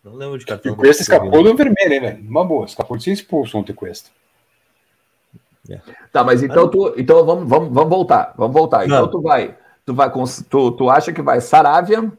Não 0.09 0.15
lembro 0.15 0.37
de 0.37 0.45
cartão. 0.45 0.73
O 0.73 0.75
Cuesta 0.75 1.03
escapou 1.03 1.43
do 1.43 1.55
vermelho, 1.55 1.93
hein, 1.93 1.99
velho? 1.99 2.29
Uma 2.29 2.45
boa, 2.45 2.65
escapou 2.65 2.97
de 2.97 3.03
ser 3.03 3.11
expulso 3.11 3.57
ontem, 3.57 3.73
Cuesta. 3.73 4.09
É. 5.69 5.79
Tá, 6.11 6.23
mas 6.23 6.41
então 6.41 6.69
tu, 6.69 6.93
então 6.97 7.25
vamos, 7.25 7.49
vamos, 7.49 7.73
vamos 7.73 7.89
voltar, 7.89 8.33
vamos 8.37 8.53
voltar. 8.53 8.85
Então 8.85 9.01
não. 9.01 9.11
tu 9.11 9.21
vai, 9.21 9.57
tu 9.85 9.93
vai, 9.93 10.11
tu, 10.49 10.71
tu 10.71 10.89
acha 10.89 11.11
que 11.11 11.21
vai 11.21 11.41
Saravia? 11.41 12.11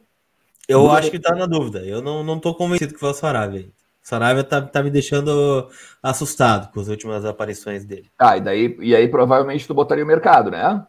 Eu 0.68 0.90
acho 0.90 1.10
que 1.10 1.18
tá 1.18 1.34
na 1.34 1.46
dúvida. 1.46 1.80
Eu 1.80 2.02
não, 2.02 2.22
não 2.22 2.38
tô 2.38 2.54
convencido 2.54 2.92
que 2.92 3.00
vai 3.00 3.10
o 3.10 3.14
Saravia. 3.14 3.68
Saravia 4.02 4.44
tá, 4.44 4.60
tá 4.60 4.82
me 4.82 4.90
deixando 4.90 5.68
assustado 6.02 6.70
com 6.72 6.80
as 6.80 6.88
últimas 6.88 7.24
aparições 7.24 7.84
dele. 7.84 8.10
Ah, 8.18 8.36
e 8.36 8.40
daí 8.40 8.76
e 8.80 8.94
aí 8.94 9.08
provavelmente 9.08 9.66
tu 9.66 9.72
botaria 9.74 10.04
o 10.04 10.06
mercado, 10.06 10.50
né? 10.50 10.86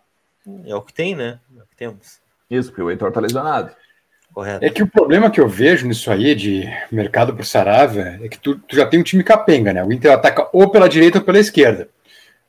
É 0.66 0.76
o 0.76 0.82
que 0.82 0.94
tem, 0.94 1.16
né? 1.16 1.40
É 1.58 1.62
o 1.62 1.66
que 1.66 1.76
temos. 1.76 2.20
Isso, 2.50 2.70
porque 2.70 2.82
o 2.82 2.90
Heitor 2.90 3.12
tá 3.12 3.20
lesionado. 3.20 3.72
Correto. 4.34 4.64
É 4.64 4.70
que 4.70 4.84
o 4.84 4.88
problema 4.88 5.30
que 5.30 5.42
eu 5.42 5.48
vejo 5.48 5.88
nisso 5.88 6.12
aí 6.12 6.36
de 6.36 6.70
mercado 6.92 7.34
pro 7.34 7.44
Saravia 7.44 8.20
é 8.24 8.28
que 8.28 8.38
tu, 8.38 8.56
tu 8.56 8.76
já 8.76 8.86
tem 8.86 9.00
um 9.00 9.04
time 9.04 9.24
capenga, 9.24 9.74
né? 9.74 9.84
O 9.84 9.92
Inter 9.92 10.12
ataca 10.12 10.48
ou 10.54 10.70
pela 10.70 10.88
direita 10.88 11.18
ou 11.18 11.24
pela 11.24 11.40
esquerda. 11.40 11.90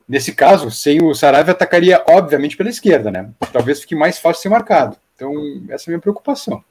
Nesse 0.08 0.32
caso, 0.34 0.70
sem 0.70 1.02
o 1.02 1.14
Saravia, 1.14 1.52
atacaria, 1.52 2.02
obviamente, 2.08 2.56
pela 2.56 2.68
esquerda, 2.68 3.10
né? 3.10 3.30
Talvez 3.52 3.80
fique 3.80 3.94
mais 3.94 4.18
fácil 4.18 4.42
ser 4.42 4.48
marcado. 4.48 4.96
Então, 5.14 5.32
essa 5.68 5.84
é 5.84 5.86
a 5.88 5.92
minha 5.92 6.00
preocupação. 6.00 6.62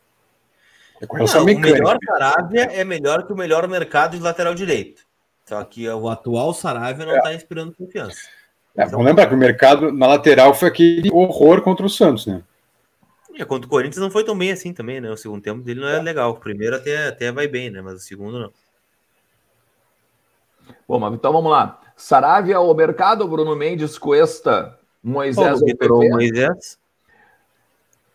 É 1.01 1.05
com 1.05 1.15
relação 1.15 1.45
não, 1.45 1.53
O 1.53 1.59
melhor 1.59 1.97
Saravia 2.05 2.63
é 2.63 2.83
melhor 2.83 3.25
que 3.25 3.31
o 3.31 3.37
melhor 3.37 3.67
mercado 3.67 4.17
de 4.17 4.23
lateral 4.23 4.53
direito. 4.53 5.03
Só 5.45 5.63
que 5.63 5.87
o 5.89 6.09
atual 6.09 6.53
Saravia 6.53 7.05
não 7.05 7.15
está 7.15 7.31
é. 7.31 7.35
inspirando 7.35 7.73
confiança. 7.73 8.19
É, 8.77 8.85
vamos 8.85 9.05
lembrar 9.05 9.27
que 9.27 9.33
o 9.33 9.37
mercado 9.37 9.91
na 9.91 10.07
lateral 10.07 10.53
foi 10.53 10.69
aquele 10.69 11.09
horror 11.11 11.61
contra 11.61 11.85
o 11.85 11.89
Santos, 11.89 12.27
né? 12.27 12.41
É, 13.35 13.45
contra 13.45 13.67
o 13.67 13.69
Corinthians 13.69 14.01
não 14.01 14.11
foi 14.11 14.23
tão 14.23 14.37
bem 14.37 14.51
assim 14.51 14.73
também, 14.73 14.99
né? 14.99 15.09
O 15.09 15.17
segundo 15.17 15.41
tempo 15.41 15.61
dele 15.61 15.79
não 15.79 15.87
é 15.87 16.01
legal. 16.01 16.31
O 16.31 16.39
primeiro 16.39 16.75
até, 16.75 17.07
até 17.07 17.31
vai 17.31 17.47
bem, 17.47 17.69
né? 17.69 17.81
Mas 17.81 17.95
o 17.95 17.99
segundo 17.99 18.39
não. 18.39 18.51
Bom, 20.87 20.99
mas 20.99 21.13
então 21.13 21.31
vamos 21.31 21.51
lá. 21.51 21.79
Saravia 21.95 22.59
o 22.59 22.73
mercado, 22.73 23.27
Bruno 23.27 23.55
Mendes, 23.55 23.97
Cuesta, 23.97 24.77
Moisés 25.03 25.61
oh, 25.61 26.09
Moisés. 26.09 26.77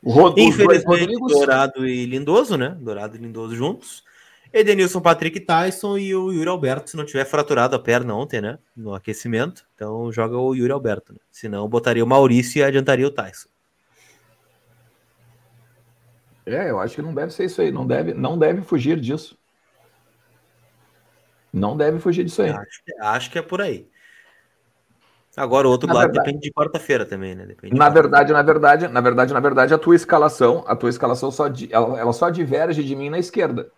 Rod 0.05 0.39
Infelizmente, 0.39 1.15
Dourado 1.17 1.87
e 1.87 2.05
Lindoso, 2.05 2.57
né? 2.57 2.77
Dourado 2.81 3.17
e 3.17 3.21
Lindoso 3.21 3.55
juntos. 3.55 4.05
Edenilson, 4.53 5.01
Patrick 5.01 5.41
Tyson 5.41 5.99
e 5.99 6.15
o 6.15 6.31
Yuri 6.31 6.49
Alberto, 6.49 6.91
se 6.91 6.97
não 6.97 7.05
tiver 7.05 7.25
fraturado 7.25 7.75
a 7.75 7.79
perna 7.79 8.15
ontem, 8.15 8.41
né? 8.41 8.59
No 8.77 8.95
aquecimento. 8.95 9.67
Então 9.75 10.13
joga 10.13 10.37
o 10.37 10.55
Yuri 10.55 10.73
Alberto, 10.73 11.13
né? 11.13 11.19
Senão 11.31 11.69
botaria 11.69 12.05
o 12.05 12.07
Maurício 12.07 12.61
e 12.61 12.63
adiantaria 12.63 13.07
o 13.07 13.11
Tyson. 13.11 13.49
É, 16.47 16.71
eu 16.71 16.79
acho 16.79 16.97
que 16.97 17.03
não 17.03 17.15
deve 17.15 17.33
ser 17.33 17.45
isso 17.45 17.61
aí. 17.61 17.71
Não 17.71 17.87
deve, 17.87 18.13
não 18.15 18.39
deve 18.39 18.63
fugir 18.63 19.01
disso. 19.01 19.39
Não 21.53 21.77
deve 21.77 21.99
fugir 22.01 22.25
disso 22.25 22.43
aí. 22.43 22.51
Acho, 22.51 22.83
acho 23.01 23.31
que 23.31 23.39
é 23.39 23.43
por 23.43 23.61
aí. 23.61 23.89
Agora 25.37 25.67
o 25.67 25.71
outro 25.71 25.89
na 25.89 25.95
lado 25.95 26.07
verdade, 26.07 26.27
depende 26.27 26.49
de 26.49 26.53
quarta-feira 26.53 27.05
também, 27.05 27.35
né? 27.35 27.45
Depende 27.45 27.77
na 27.77 27.89
verdade, 27.89 28.33
na 28.33 28.43
verdade, 28.43 28.89
na 28.89 29.01
verdade, 29.01 29.33
na 29.33 29.41
verdade, 29.41 29.75
a 29.75 29.79
tua 29.79 29.97
escalação, 29.97 30.65
a 30.67 30.77
tua 30.77 30.91
escalação 30.91 31.31
só 31.31 31.47
ela, 31.71 31.99
ela 31.99 32.13
só 32.13 32.31
diverge 32.31 32.85
de 32.85 32.95
mim 32.95 33.11
na 33.11 33.19
esquerda. 33.19 33.71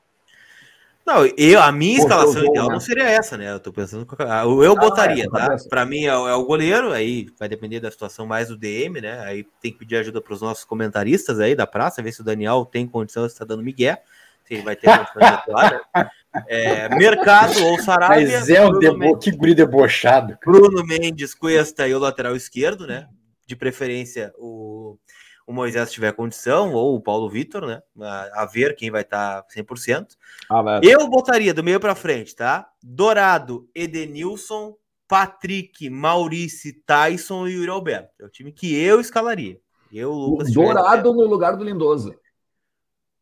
Não, 1.07 1.25
eu, 1.25 1.63
a 1.63 1.71
minha 1.71 1.99
escalação 1.99 2.45
ideal 2.45 2.67
né? 2.67 2.73
não 2.73 2.81
seria 2.81 3.09
essa, 3.09 3.37
né? 3.37 3.53
Eu 3.53 3.61
tô 3.61 3.73
pensando. 3.73 4.05
Eu 4.19 4.73
ah, 4.73 4.75
botaria, 4.75 5.25
é, 5.25 5.29
tá? 5.29 5.57
Para 5.71 5.87
mim 5.87 6.05
é, 6.05 6.09
é, 6.09 6.35
o 6.35 6.45
goleiro, 6.45 6.93
aí 6.93 7.29
vai 7.39 7.49
depender 7.49 7.79
da 7.79 7.93
situação 7.93 8.27
mais 8.27 8.49
do 8.49 8.57
DM, 8.57 9.01
né? 9.01 9.21
Aí 9.21 9.45
tem 9.61 9.71
que 9.71 9.79
pedir 9.79 9.99
ajuda 9.99 10.21
para 10.21 10.35
os 10.35 10.43
nossos 10.43 10.65
comentaristas 10.65 11.39
aí 11.39 11.55
da 11.55 11.65
praça, 11.65 12.03
ver 12.03 12.11
se 12.11 12.23
o 12.23 12.25
Daniel 12.25 12.65
tem 12.65 12.89
condição, 12.89 13.29
se 13.29 13.39
tá 13.39 13.45
dando 13.45 13.63
migué, 13.63 14.03
se 14.45 14.55
ele 14.55 14.65
vai 14.65 14.75
ter 14.75 14.87
condição 14.99 15.21
de 15.21 15.27
atuar. 15.27 15.81
Né? 15.95 16.11
É, 16.49 16.89
Mercado 16.97 17.65
ou 17.67 17.79
Sarabia. 17.79 18.41
Mas 18.41 18.51
é 18.51 18.67
um 18.67 18.77
debo... 18.77 19.17
que 19.17 19.31
guri 19.31 19.55
debochado. 19.55 20.37
Bruno 20.45 20.85
Mendes, 20.85 21.35
Cuesta 21.35 21.87
e 21.87 21.95
o 21.95 22.01
lateral 22.01 22.35
esquerdo, 22.35 22.85
né? 22.85 23.07
De 23.47 23.55
preferência 23.55 24.35
o, 24.39 24.99
o 25.47 25.53
Moisés 25.53 25.93
tiver 25.93 26.13
condição, 26.13 26.73
ou 26.75 26.97
o 26.97 27.01
Paulo 27.01 27.31
Vitor, 27.31 27.67
né? 27.67 27.81
A, 28.01 28.43
a 28.43 28.47
ver 28.47 28.75
quem 28.75 28.91
vai 28.91 29.03
estar 29.03 29.43
tá 29.43 29.49
100%. 29.55 30.17
Ah, 30.51 30.81
Eu 30.83 31.09
botaria 31.09 31.55
do 31.55 31.63
meio 31.63 31.79
para 31.79 31.95
frente, 31.95 32.35
tá? 32.35 32.69
Dourado, 32.83 33.69
Edenilson, 33.75 34.75
Patrick, 35.07 35.89
Maurício, 35.89 36.75
Tyson 36.85 37.47
e 37.47 37.53
Yuri 37.53 37.71
Alberto. 37.71 38.11
É 38.21 38.25
o 38.25 38.29
time 38.31 38.51
que 38.51 38.75
eu 38.75 39.01
escalaria. 39.01 39.61
Eu, 39.93 40.11
Lucas, 40.11 40.53
Dourado 40.53 41.15
no 41.15 41.25
lugar 41.25 41.57
do 41.57 41.65
Lindoso. 41.65 42.15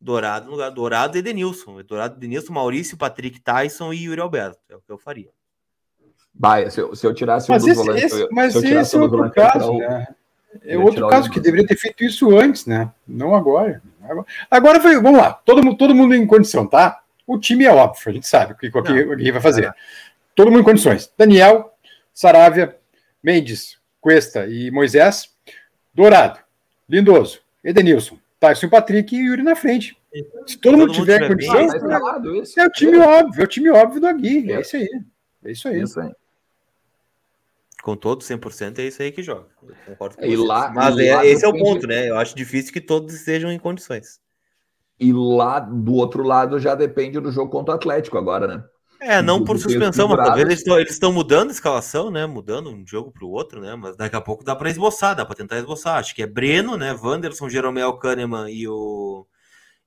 Dourado 0.01 0.45
no 0.45 0.51
lugar 0.53 0.71
Dourado 0.71 1.17
e 1.17 1.19
Edenilson. 1.19 1.81
Dourado, 1.83 2.15
Edenilson, 2.17 2.53
Maurício, 2.53 2.97
Patrick 2.97 3.39
Tyson 3.39 3.93
e 3.93 4.05
Yuri 4.05 4.19
Alberto. 4.19 4.59
É 4.67 4.75
o 4.75 4.81
que 4.81 4.91
eu 4.91 4.97
faria. 4.97 5.29
Vai, 6.37 6.69
se 6.69 6.81
eu, 6.81 6.95
se 6.95 7.07
eu 7.07 7.13
tirasse 7.13 7.49
mas 7.49 7.63
um 7.63 7.67
dos 7.67 7.77
esse, 7.77 7.85
volantes. 7.85 8.03
Esse, 8.03 8.27
mas 8.31 8.53
se 8.53 8.67
esse 8.67 8.95
é 8.95 8.99
outro 8.99 9.31
caso, 9.31 9.73
né? 9.77 10.07
É 10.63 10.77
outro 10.77 11.07
caso 11.07 11.29
que 11.29 11.39
deveria 11.39 11.67
ter 11.67 11.75
feito 11.75 12.03
isso 12.03 12.37
antes, 12.37 12.65
né? 12.65 12.91
Não 13.07 13.35
agora. 13.35 13.81
Agora 14.49 14.79
foi, 14.79 14.95
vamos 15.01 15.19
lá, 15.19 15.33
todo 15.33 15.63
mundo, 15.63 15.77
todo 15.77 15.95
mundo 15.95 16.13
em 16.13 16.27
condição, 16.27 16.67
tá? 16.67 17.01
O 17.25 17.39
time 17.39 17.65
é 17.65 17.71
óbvio, 17.71 18.03
a 18.07 18.11
gente 18.11 18.27
sabe 18.27 18.53
o 18.53 18.55
que, 18.55 18.67
o 18.67 18.83
que, 18.83 19.01
o 19.01 19.17
que 19.17 19.31
vai 19.31 19.41
fazer. 19.41 19.65
É. 19.65 19.73
Todo 20.35 20.51
mundo 20.51 20.61
em 20.61 20.65
condições. 20.65 21.11
Daniel, 21.17 21.73
Saravia, 22.13 22.75
Mendes, 23.23 23.77
Cuesta 23.99 24.45
e 24.45 24.69
Moisés, 24.69 25.29
Dourado, 25.93 26.39
Lindoso, 26.87 27.39
Edenilson, 27.63 28.19
Tyson 28.39 28.69
Patrick 28.69 29.15
e 29.15 29.25
Yuri 29.25 29.41
na 29.41 29.55
frente. 29.55 29.97
Se 30.45 30.57
todo, 30.57 30.73
todo 30.73 30.77
mundo 30.77 30.93
tiver, 30.93 31.15
tiver 31.15 31.27
condição, 31.27 31.57
é, 31.59 32.63
é, 32.63 32.65
o 32.65 32.69
time 32.69 32.97
óbvio, 32.99 33.41
é 33.41 33.43
o 33.43 33.47
time 33.47 33.69
óbvio 33.71 34.01
do 34.01 34.07
Agui. 34.07 34.51
É, 34.51 34.55
é 34.55 34.61
isso 34.61 34.75
aí. 34.77 34.89
É 35.43 35.51
isso 35.51 35.67
aí. 35.67 35.81
Isso 35.81 35.99
aí. 35.99 36.11
Com 37.85 37.95
todo 37.95 38.23
100% 38.23 38.79
é 38.79 38.87
isso 38.87 38.99
aí 39.03 39.11
que 39.11 39.21
joga. 39.21 39.45
concordo 39.85 40.17
com 40.17 40.25
e 40.25 40.35
lá, 40.35 40.71
Mas 40.73 40.97
e 40.97 41.07
é, 41.07 41.15
lá 41.15 41.23
esse 41.23 41.45
é 41.45 41.47
o 41.47 41.55
ponto, 41.55 41.85
né? 41.85 42.09
Eu 42.09 42.17
acho 42.17 42.35
difícil 42.35 42.73
que 42.73 42.81
todos 42.81 43.13
estejam 43.13 43.51
em 43.51 43.59
condições. 43.59 44.19
E 44.99 45.13
lá 45.13 45.59
do 45.59 45.93
outro 45.93 46.23
lado 46.23 46.59
já 46.59 46.73
depende 46.73 47.19
do 47.19 47.31
jogo 47.31 47.51
contra 47.51 47.75
o 47.75 47.77
Atlético 47.77 48.17
agora, 48.17 48.47
né? 48.47 48.63
É, 48.99 49.21
não 49.21 49.43
por 49.43 49.59
suspensão, 49.59 50.07
mas 50.07 50.17
talvez 50.17 50.65
eles 50.65 50.91
estão 50.93 51.13
mudando 51.13 51.49
a 51.49 51.51
escalação, 51.51 52.09
né? 52.09 52.25
Mudando 52.25 52.71
um 52.71 52.87
jogo 52.87 53.11
para 53.11 53.23
o 53.23 53.29
outro, 53.29 53.61
né? 53.61 53.75
Mas 53.75 53.95
daqui 53.95 54.15
a 54.15 54.21
pouco 54.21 54.43
dá 54.43 54.55
para 54.55 54.71
esboçar, 54.71 55.15
dá 55.15 55.23
para 55.23 55.35
tentar 55.35 55.59
esboçar. 55.59 55.99
Acho 55.99 56.15
que 56.15 56.23
é 56.23 56.27
Breno, 56.27 56.75
né? 56.77 56.91
Wanderson, 56.91 57.47
Jeromel, 57.49 57.99
Kahneman 57.99 58.49
e 58.49 58.67
o, 58.67 59.27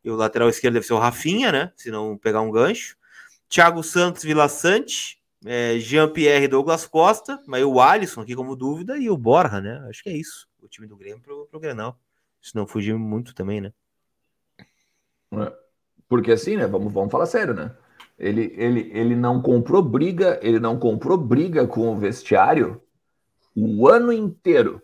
e 0.04 0.08
o 0.08 0.14
lateral 0.14 0.48
esquerdo 0.48 0.74
deve 0.74 0.86
ser 0.86 0.94
o 0.94 1.00
Rafinha, 1.00 1.50
né? 1.50 1.72
Se 1.74 1.90
não 1.90 2.16
pegar 2.16 2.42
um 2.42 2.52
gancho. 2.52 2.96
Thiago 3.48 3.82
Santos, 3.82 4.22
Vila 4.22 4.48
Sante, 4.48 5.17
é, 5.44 5.78
Jean-Pierre 5.78 6.48
Douglas 6.48 6.86
Costa, 6.86 7.42
mas 7.46 7.64
o 7.64 7.80
Alisson 7.80 8.22
aqui 8.22 8.34
como 8.34 8.56
dúvida 8.56 8.96
e 8.96 9.08
o 9.08 9.16
Borja, 9.16 9.60
né? 9.60 9.84
Acho 9.88 10.02
que 10.02 10.10
é 10.10 10.16
isso. 10.16 10.48
O 10.60 10.68
time 10.68 10.86
do 10.86 10.96
Grêmio 10.96 11.20
pro, 11.20 11.46
pro 11.46 11.60
Grenal. 11.60 11.98
Se 12.40 12.54
não 12.54 12.66
fugir 12.66 12.94
muito 12.94 13.34
também, 13.34 13.60
né? 13.60 13.72
É. 15.32 15.52
Porque 16.08 16.32
assim, 16.32 16.56
né? 16.56 16.66
Vamos, 16.66 16.92
vamos 16.92 17.10
falar 17.10 17.26
sério, 17.26 17.54
né? 17.54 17.74
Ele, 18.18 18.52
ele, 18.56 18.90
ele 18.92 19.14
não 19.14 19.40
comprou 19.40 19.82
briga, 19.82 20.40
ele 20.42 20.58
não 20.58 20.78
comprou 20.78 21.16
briga 21.16 21.66
com 21.66 21.88
o 21.92 21.96
vestiário 21.96 22.82
o 23.54 23.88
ano 23.88 24.12
inteiro. 24.12 24.82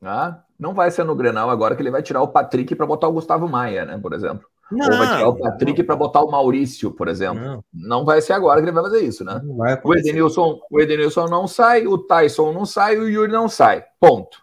Tá? 0.00 0.44
Não 0.58 0.74
vai 0.74 0.90
ser 0.90 1.04
no 1.04 1.14
Grenal 1.14 1.50
agora 1.50 1.74
que 1.74 1.82
ele 1.82 1.90
vai 1.90 2.02
tirar 2.02 2.22
o 2.22 2.28
Patrick 2.28 2.74
para 2.74 2.86
botar 2.86 3.08
o 3.08 3.12
Gustavo 3.12 3.48
Maia, 3.48 3.84
né? 3.84 3.98
Por 3.98 4.12
exemplo. 4.12 4.48
Não, 4.70 4.86
Ou 4.90 4.96
vai 4.96 5.16
tirar 5.16 5.28
o 5.28 5.36
Patrick 5.36 5.82
para 5.82 5.96
botar 5.96 6.22
o 6.22 6.30
Maurício, 6.30 6.90
por 6.90 7.08
exemplo. 7.08 7.40
Não. 7.42 7.64
não. 7.72 8.04
vai 8.04 8.20
ser 8.20 8.32
agora 8.32 8.60
que 8.60 8.66
ele 8.66 8.72
vai 8.72 8.84
fazer 8.84 9.02
isso, 9.02 9.24
né? 9.24 9.40
O 9.84 9.94
Edenilson, 9.94 10.58
o 10.70 10.80
Edenilson 10.80 11.26
não 11.26 11.46
sai, 11.46 11.86
o 11.86 11.98
Tyson 11.98 12.52
não 12.52 12.64
sai, 12.64 12.98
o 12.98 13.08
Yuri 13.08 13.30
não 13.30 13.48
sai. 13.48 13.84
Ponto. 14.00 14.42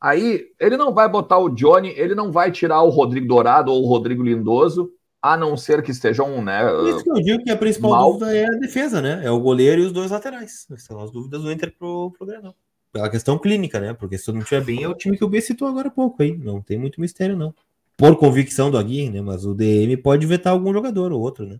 Aí 0.00 0.46
ele 0.60 0.76
não 0.76 0.94
vai 0.94 1.08
botar 1.08 1.38
o 1.38 1.48
Johnny, 1.48 1.92
ele 1.96 2.14
não 2.14 2.30
vai 2.30 2.52
tirar 2.52 2.82
o 2.82 2.90
Rodrigo 2.90 3.26
Dourado 3.26 3.72
ou 3.72 3.82
o 3.82 3.88
Rodrigo 3.88 4.22
Lindoso 4.22 4.92
a 5.20 5.36
não 5.36 5.56
ser 5.56 5.82
que 5.82 5.90
estejam, 5.90 6.42
né? 6.42 6.62
Isso 6.88 7.02
que 7.02 7.10
eu 7.10 7.14
digo 7.14 7.42
que 7.42 7.50
a 7.50 7.56
principal 7.56 7.90
mal... 7.90 8.12
dúvida 8.12 8.36
é 8.36 8.46
a 8.46 8.58
defesa, 8.58 9.02
né? 9.02 9.20
É 9.24 9.30
o 9.30 9.40
goleiro 9.40 9.82
e 9.82 9.86
os 9.86 9.92
dois 9.92 10.10
laterais. 10.10 10.66
São 10.76 11.00
as 11.00 11.10
dúvidas 11.10 11.42
do 11.42 11.50
Inter 11.50 11.74
pro, 11.76 12.12
pro 12.12 12.26
Grenal. 12.26 12.54
Pela 12.92 13.10
questão 13.10 13.38
clínica, 13.38 13.80
né? 13.80 13.92
Porque 13.92 14.16
se 14.16 14.30
não 14.32 14.38
estiver 14.38 14.64
bem, 14.64 14.84
é 14.84 14.88
o 14.88 14.94
time 14.94 15.16
que 15.16 15.24
o 15.24 15.28
B 15.28 15.40
citou 15.40 15.68
agora 15.68 15.88
há 15.88 15.90
pouco 15.90 16.22
aí. 16.22 16.36
Não 16.36 16.62
tem 16.62 16.78
muito 16.78 17.00
mistério, 17.00 17.36
não. 17.36 17.52
Por 17.98 18.16
convicção 18.16 18.70
do 18.70 18.78
Aguirre, 18.78 19.10
né? 19.10 19.20
Mas 19.20 19.44
o 19.44 19.52
DM 19.52 19.96
pode 19.96 20.24
vetar 20.24 20.52
algum 20.52 20.72
jogador 20.72 21.12
ou 21.12 21.20
outro, 21.20 21.44
né? 21.44 21.58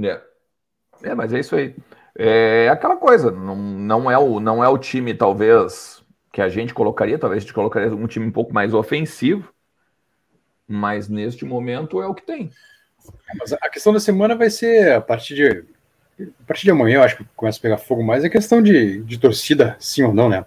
É, 0.00 0.20
é 1.04 1.14
mas 1.14 1.32
é 1.32 1.38
isso 1.38 1.54
aí. 1.54 1.76
É 2.18 2.68
aquela 2.68 2.96
coisa, 2.96 3.30
não, 3.30 3.56
não, 3.56 4.10
é 4.10 4.18
o, 4.18 4.40
não 4.40 4.62
é 4.62 4.68
o 4.68 4.76
time, 4.76 5.14
talvez, 5.14 6.04
que 6.32 6.42
a 6.42 6.48
gente 6.48 6.74
colocaria, 6.74 7.18
talvez 7.18 7.42
a 7.42 7.46
gente 7.46 7.54
colocaria 7.54 7.94
um 7.94 8.06
time 8.08 8.26
um 8.26 8.32
pouco 8.32 8.52
mais 8.52 8.74
ofensivo, 8.74 9.54
mas 10.66 11.08
neste 11.08 11.44
momento 11.44 12.02
é 12.02 12.06
o 12.06 12.14
que 12.14 12.26
tem. 12.26 12.50
É, 13.28 13.34
mas 13.38 13.52
a 13.52 13.70
questão 13.70 13.92
da 13.92 14.00
semana 14.00 14.34
vai 14.34 14.50
ser 14.50 14.92
a 14.92 15.00
partir 15.00 15.34
de 15.36 15.64
a 16.20 16.44
partir 16.46 16.64
de 16.64 16.70
amanhã, 16.70 16.96
eu 16.96 17.02
acho 17.02 17.16
que 17.16 17.24
começa 17.34 17.58
a 17.58 17.62
pegar 17.62 17.78
fogo 17.78 18.02
mais, 18.02 18.24
é 18.24 18.28
questão 18.28 18.62
de, 18.62 19.02
de 19.02 19.18
torcida, 19.18 19.76
sim 19.78 20.02
ou 20.02 20.12
não, 20.12 20.28
né? 20.28 20.44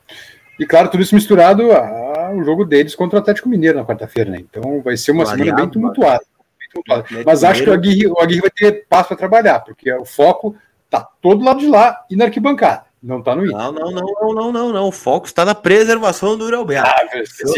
E 0.59 0.65
claro, 0.65 0.89
tudo 0.89 1.03
isso 1.03 1.15
misturado 1.15 1.71
ao 1.71 2.43
jogo 2.43 2.65
deles 2.65 2.95
contra 2.95 3.17
o 3.17 3.21
Atlético 3.21 3.49
Mineiro 3.49 3.77
na 3.77 3.85
quarta-feira, 3.85 4.31
né? 4.31 4.39
Então 4.39 4.81
vai 4.81 4.97
ser 4.97 5.11
uma 5.11 5.25
Variado, 5.25 5.43
semana 5.43 5.61
bem 5.61 5.69
tumultuada. 5.69 6.23
Bem 6.59 6.69
tumultuada. 6.69 7.23
Mas 7.25 7.43
acho 7.43 7.63
que 7.63 7.69
o 7.69 7.73
Aguirre, 7.73 8.07
o 8.07 8.19
Aguirre 8.19 8.41
vai 8.41 8.51
ter 8.51 8.85
passo 8.87 9.09
para 9.09 9.17
trabalhar, 9.17 9.59
porque 9.59 9.91
o 9.93 10.05
foco 10.05 10.55
tá 10.89 11.07
todo 11.21 11.43
lado 11.43 11.59
de 11.59 11.67
lá 11.67 12.05
e 12.09 12.15
na 12.15 12.25
arquibancada. 12.25 12.85
Não 13.05 13.21
tá 13.21 13.35
no 13.35 13.45
Inter. 13.45 13.55
Não, 13.55 13.71
não, 13.71 13.91
não, 13.91 14.01
não, 14.01 14.33
não, 14.33 14.51
não, 14.51 14.73
não. 14.73 14.87
O 14.87 14.91
foco 14.91 15.27
está 15.27 15.45
na 15.45 15.53
preservação 15.53 16.35
do 16.35 16.45
Uri 16.45 16.55
Alberto. 16.55 16.89
Ah, 16.89 17.05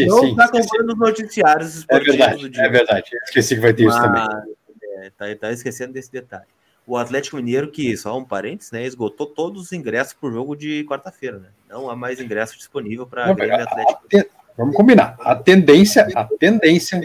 não 0.06 0.24
está 0.26 0.44
acompanhando 0.44 0.92
os 0.92 0.98
noticiários 0.98 1.86
é 1.88 2.00
verdade, 2.00 2.42
do 2.42 2.50
dia. 2.50 2.64
É 2.64 2.68
verdade. 2.68 3.10
Esqueci 3.24 3.54
que 3.54 3.60
vai 3.62 3.72
ter 3.72 3.84
Mas, 3.84 3.94
isso 3.94 4.04
também. 4.04 4.22
É, 4.98 5.10
tá, 5.16 5.24
tá 5.40 5.52
esquecendo 5.52 5.94
desse 5.94 6.12
detalhe. 6.12 6.44
O 6.88 6.96
Atlético 6.96 7.36
Mineiro, 7.36 7.70
que, 7.70 7.94
só 7.98 8.16
um 8.18 8.24
parênteses, 8.24 8.72
né, 8.72 8.86
esgotou 8.86 9.26
todos 9.26 9.62
os 9.62 9.72
ingressos 9.72 10.16
o 10.22 10.32
jogo 10.32 10.56
de 10.56 10.86
quarta-feira, 10.88 11.38
né? 11.38 11.48
Não 11.68 11.90
há 11.90 11.94
mais 11.94 12.18
ingresso 12.18 12.56
disponível 12.56 13.06
para 13.06 13.30
Grêmio 13.34 13.62
Atlético. 13.62 14.00
Vamos 14.56 14.74
combinar. 14.74 15.14
A 15.20 15.36
tendência, 15.36 16.08
a 16.14 16.24
tendência, 16.24 16.98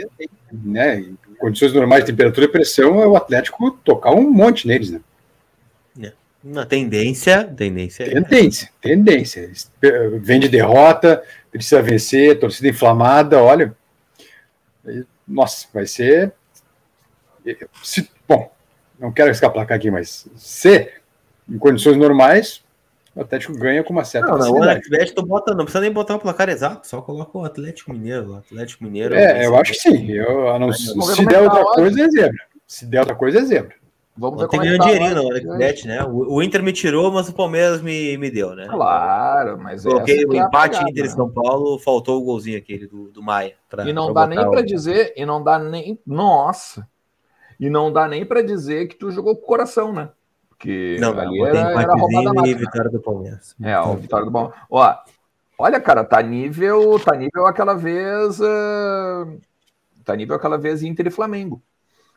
né, 0.52 1.02
em 1.02 1.18
condições 1.38 1.74
normais 1.74 2.06
de 2.06 2.12
temperatura 2.12 2.46
e 2.46 2.50
pressão, 2.50 3.02
é 3.02 3.06
o 3.06 3.18
Atlético 3.18 3.72
tocar 3.84 4.12
um 4.12 4.32
monte 4.32 4.66
neles, 4.68 4.90
né? 4.90 5.02
Na 6.42 6.66
tendência, 6.66 7.46
tendência. 7.46 8.06
Tendência, 8.06 8.70
tendência. 8.82 9.52
Vem 10.22 10.42
de 10.42 10.50
derrota, 10.50 11.24
precisa 11.50 11.82
vencer, 11.82 12.38
torcida 12.38 12.68
inflamada, 12.68 13.42
olha. 13.42 13.74
Nossa, 15.26 15.68
vai 15.74 15.86
ser. 15.86 16.34
Se, 17.82 18.10
bom, 18.28 18.53
não 19.04 19.12
quero 19.12 19.30
escapar 19.30 19.70
aqui, 19.70 19.92
mas 19.92 20.30
se 20.34 20.90
em 21.50 21.58
condições 21.58 21.98
normais, 21.98 22.64
o 23.14 23.20
Atlético 23.20 23.54
ganha 23.54 23.84
com 23.84 23.92
uma 23.92 24.06
certa 24.06 24.30
não, 24.30 24.38
não, 24.38 24.52
o 24.54 24.64
Atlético 24.64 25.26
bota, 25.26 25.54
não 25.54 25.66
precisa 25.66 25.82
nem 25.82 25.92
botar 25.92 26.16
o 26.16 26.20
placar 26.20 26.48
exato, 26.48 26.88
só 26.88 27.02
coloca 27.02 27.38
o 27.38 27.44
Atlético 27.44 27.92
Mineiro. 27.92 28.32
O 28.32 28.36
Atlético 28.38 28.86
Mineiro. 28.86 29.14
É, 29.14 29.46
eu 29.46 29.58
acho 29.58 29.74
que 29.74 29.80
sim. 29.80 30.10
Eu, 30.10 30.58
não, 30.58 30.72
se 30.72 31.26
der 31.26 31.42
outra 31.42 31.66
coisa, 31.66 32.02
é 32.02 32.10
zebra. 32.10 32.46
Se 32.66 32.86
der 32.86 33.02
outra 33.02 33.16
coisa, 33.16 33.40
é 33.40 33.44
zebra. 33.44 33.76
Vamos 34.16 34.40
ver 34.40 34.48
como 34.48 34.64
é 34.64 34.78
tá 34.78 34.84
dinheirinho 34.84 35.16
na 35.16 35.22
hora 35.24 35.42
que 35.42 35.58
bet, 35.58 35.88
né? 35.88 36.04
O, 36.04 36.36
o, 36.36 36.44
Inter 36.44 36.64
me 36.64 36.72
tirou, 36.72 37.12
mas 37.12 37.28
o 37.28 37.34
Palmeiras 37.34 37.82
me, 37.82 38.16
me 38.18 38.30
deu, 38.30 38.56
né? 38.56 38.68
Claro, 38.68 39.58
mas 39.58 39.84
Coloquei 39.84 40.24
o 40.24 40.34
é 40.34 40.38
empate 40.38 40.78
pegada, 40.78 40.92
Inter 40.92 41.06
e 41.06 41.10
São 41.10 41.30
Paulo, 41.30 41.80
faltou 41.80 42.22
o 42.22 42.24
golzinho 42.24 42.58
aquele 42.58 42.88
do, 42.88 43.10
do 43.10 43.24
Maia. 43.24 43.56
Pra, 43.68 43.90
e 43.90 43.92
não 43.92 44.14
dá 44.14 44.28
nem 44.28 44.38
para 44.38 44.62
dizer, 44.62 45.14
e 45.18 45.26
não 45.26 45.44
dá 45.44 45.58
nem. 45.58 46.00
Nossa! 46.06 46.88
E 47.60 47.70
não 47.70 47.92
dá 47.92 48.08
nem 48.08 48.26
para 48.26 48.42
dizer 48.42 48.88
que 48.88 48.96
tu 48.96 49.12
jogou 49.12 49.36
com 49.36 49.44
o 49.44 49.48
coração, 49.48 49.94
né? 49.94 50.10
Porque 50.50 50.98
não, 51.00 51.18
ali 51.20 51.40
não, 51.40 51.48
era, 51.48 51.82
era 51.82 51.94
roubada 51.94 52.48
e 52.48 52.54
vitória 52.54 52.90
do 52.90 53.00
Palmeiras. 53.00 53.56
É, 53.62 53.74
a 53.74 53.94
vitória 53.94 54.26
do 54.26 54.32
Palmeiras. 54.32 54.60
Ó, 54.70 54.98
olha, 55.58 55.80
cara, 55.80 56.04
tá 56.04 56.22
nível, 56.22 57.00
tá 57.00 57.16
nível 57.16 57.46
aquela 57.46 57.74
vez. 57.74 58.40
Uh, 58.40 59.40
tá 60.06 60.16
nível 60.16 60.36
aquela 60.36 60.58
vez 60.58 60.84
Inter 60.84 61.08
e 61.08 61.12
Flamengo. 61.12 61.62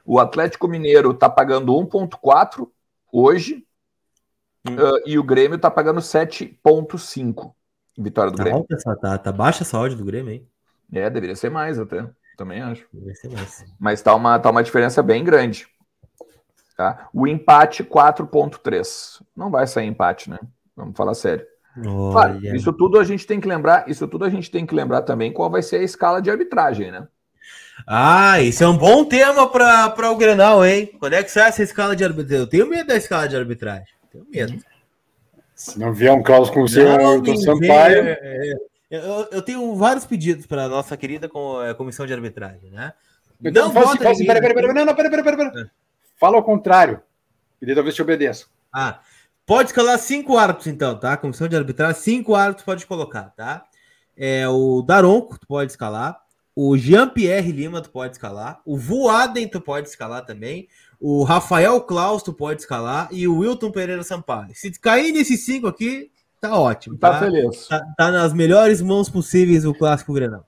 O 0.04 0.20
Atlético 0.20 0.68
Mineiro 0.68 1.10
está 1.10 1.28
pagando 1.28 1.72
1,4 1.72 2.68
hoje 3.12 3.66
hum. 4.68 4.74
uh, 4.74 5.02
e 5.04 5.18
o 5.18 5.24
Grêmio 5.24 5.56
está 5.56 5.70
pagando 5.70 6.00
7,5. 6.00 7.52
Vitória 7.98 8.30
do 8.30 8.36
tá 8.36 8.44
Grêmio. 8.44 8.60
Alta, 8.60 8.96
tá, 8.96 9.18
tá 9.18 9.32
baixa 9.32 9.64
essa 9.64 9.78
odd 9.78 9.96
do 9.96 10.04
Grêmio, 10.04 10.32
hein? 10.32 10.46
É, 10.92 11.10
deveria 11.10 11.34
ser 11.34 11.50
mais 11.50 11.78
até. 11.78 12.08
Também 12.36 12.60
acho. 12.60 12.86
Mas 13.78 14.02
tá 14.02 14.14
uma, 14.14 14.38
tá 14.38 14.50
uma 14.50 14.62
diferença 14.62 15.02
bem 15.02 15.24
grande. 15.24 15.66
Tá? 16.76 17.08
O 17.12 17.26
empate 17.26 17.82
4,3. 17.82 19.22
Não 19.34 19.50
vai 19.50 19.66
sair 19.66 19.86
empate, 19.86 20.28
né? 20.28 20.38
Vamos 20.76 20.96
falar 20.96 21.14
sério. 21.14 21.46
Claro, 22.12 22.38
isso 22.54 22.72
tudo 22.72 22.98
a 22.98 23.04
gente 23.04 23.26
tem 23.26 23.38
que 23.38 23.46
lembrar, 23.46 23.86
isso 23.86 24.08
tudo 24.08 24.24
a 24.24 24.30
gente 24.30 24.50
tem 24.50 24.64
que 24.64 24.74
lembrar 24.74 25.02
também 25.02 25.30
qual 25.30 25.50
vai 25.50 25.62
ser 25.62 25.76
a 25.76 25.82
escala 25.82 26.22
de 26.22 26.30
arbitragem, 26.30 26.90
né? 26.90 27.06
Ah, 27.86 28.40
isso 28.40 28.64
é 28.64 28.68
um 28.68 28.76
bom 28.76 29.04
tema 29.04 29.46
para 29.46 30.10
o 30.10 30.16
Grenal, 30.16 30.64
hein? 30.64 30.90
Quando 30.98 31.12
é 31.12 31.22
que 31.22 31.30
sai 31.30 31.48
essa 31.48 31.62
escala 31.62 31.94
de 31.94 32.02
arbitragem? 32.02 32.40
Eu 32.40 32.46
tenho 32.46 32.66
medo 32.66 32.86
da 32.86 32.96
escala 32.96 33.28
de 33.28 33.36
arbitragem. 33.36 33.88
Tenho 34.10 34.26
medo. 34.30 34.64
Se 35.54 35.78
não 35.78 35.92
vier 35.92 36.12
um 36.12 36.22
Klaus 36.22 36.48
com 36.48 36.62
o 36.62 36.68
seu 36.68 36.86
Sampaio. 37.42 38.02
É, 38.02 38.18
é, 38.22 38.54
eu, 38.90 39.28
eu, 39.32 39.42
tenho 39.42 39.74
vários 39.74 40.06
pedidos 40.06 40.46
para 40.46 40.64
a 40.64 40.68
nossa 40.68 40.96
querida 40.96 41.28
é, 41.64 41.74
comissão 41.74 42.06
de 42.06 42.12
arbitragem, 42.12 42.70
né? 42.70 42.92
Então, 43.42 43.66
não, 43.66 43.72
fala 43.72 43.92
assim, 44.10 44.24
pera, 44.24 44.40
pera, 44.40 44.54
pera, 44.54 44.72
não, 44.72 44.84
não, 44.84 44.94
pera, 44.94 45.10
pera, 45.10 45.22
pera, 45.22 45.36
pera. 45.36 45.52
É. 45.62 45.70
Fala 46.18 46.36
ao 46.36 46.42
contrário. 46.42 47.02
E 47.60 47.74
talvez 47.74 47.94
te 47.94 48.02
obedeça. 48.02 48.46
Ah, 48.72 49.00
pode 49.44 49.70
escalar 49.70 49.98
cinco 49.98 50.38
árbitros, 50.38 50.68
então, 50.68 50.98
tá? 50.98 51.16
Comissão 51.16 51.48
de 51.48 51.56
arbitragem, 51.56 52.00
cinco 52.00 52.34
árbitros 52.34 52.64
pode 52.64 52.86
colocar, 52.86 53.30
tá? 53.36 53.64
É, 54.16 54.48
o 54.48 54.82
Daronco, 54.82 55.38
tu 55.38 55.46
pode 55.46 55.72
escalar. 55.72 56.20
O 56.54 56.74
Jean-Pierre 56.78 57.52
Lima 57.52 57.82
tu 57.82 57.90
pode 57.90 58.14
escalar. 58.14 58.62
O 58.64 58.78
Voaden 58.78 59.46
tu 59.46 59.60
pode 59.60 59.88
escalar 59.88 60.24
também. 60.24 60.68
O 60.98 61.22
Rafael 61.22 61.78
Klaus 61.82 62.22
tu 62.22 62.32
pode 62.32 62.62
escalar. 62.62 63.08
E 63.12 63.28
o 63.28 63.40
Wilton 63.40 63.70
Pereira 63.70 64.02
Sampaio. 64.02 64.54
Se 64.54 64.70
cair 64.80 65.12
nesses 65.12 65.44
cinco 65.44 65.66
aqui, 65.66 66.10
tá 66.48 66.58
ótimo. 66.58 66.98
Tá, 66.98 67.10
tá 67.10 67.18
feliz. 67.20 67.68
Tá, 67.68 67.86
tá, 67.96 68.10
nas 68.10 68.32
melhores 68.32 68.80
mãos 68.80 69.08
possíveis 69.08 69.64
o 69.64 69.74
Clássico 69.74 70.12
Grenal. 70.12 70.46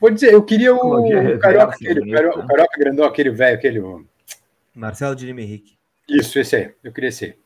Vou 0.00 0.10
dizer, 0.10 0.32
eu 0.32 0.42
queria 0.42 0.74
o, 0.74 1.06
o 1.06 1.38
Carioca, 1.38 1.74
aquele, 1.74 2.00
bonito, 2.00 2.40
o 2.40 2.46
Carioca 2.46 2.78
Grandão, 2.78 3.04
aquele 3.04 3.30
velho, 3.30 3.56
aquele... 3.56 4.06
Marcelo 4.74 5.14
de 5.14 5.26
Lima 5.26 5.40
Henrique. 5.40 5.78
Isso, 6.08 6.38
esse 6.38 6.56
aí. 6.56 6.74
Eu 6.82 6.92
queria 6.92 7.12
ser. 7.12 7.38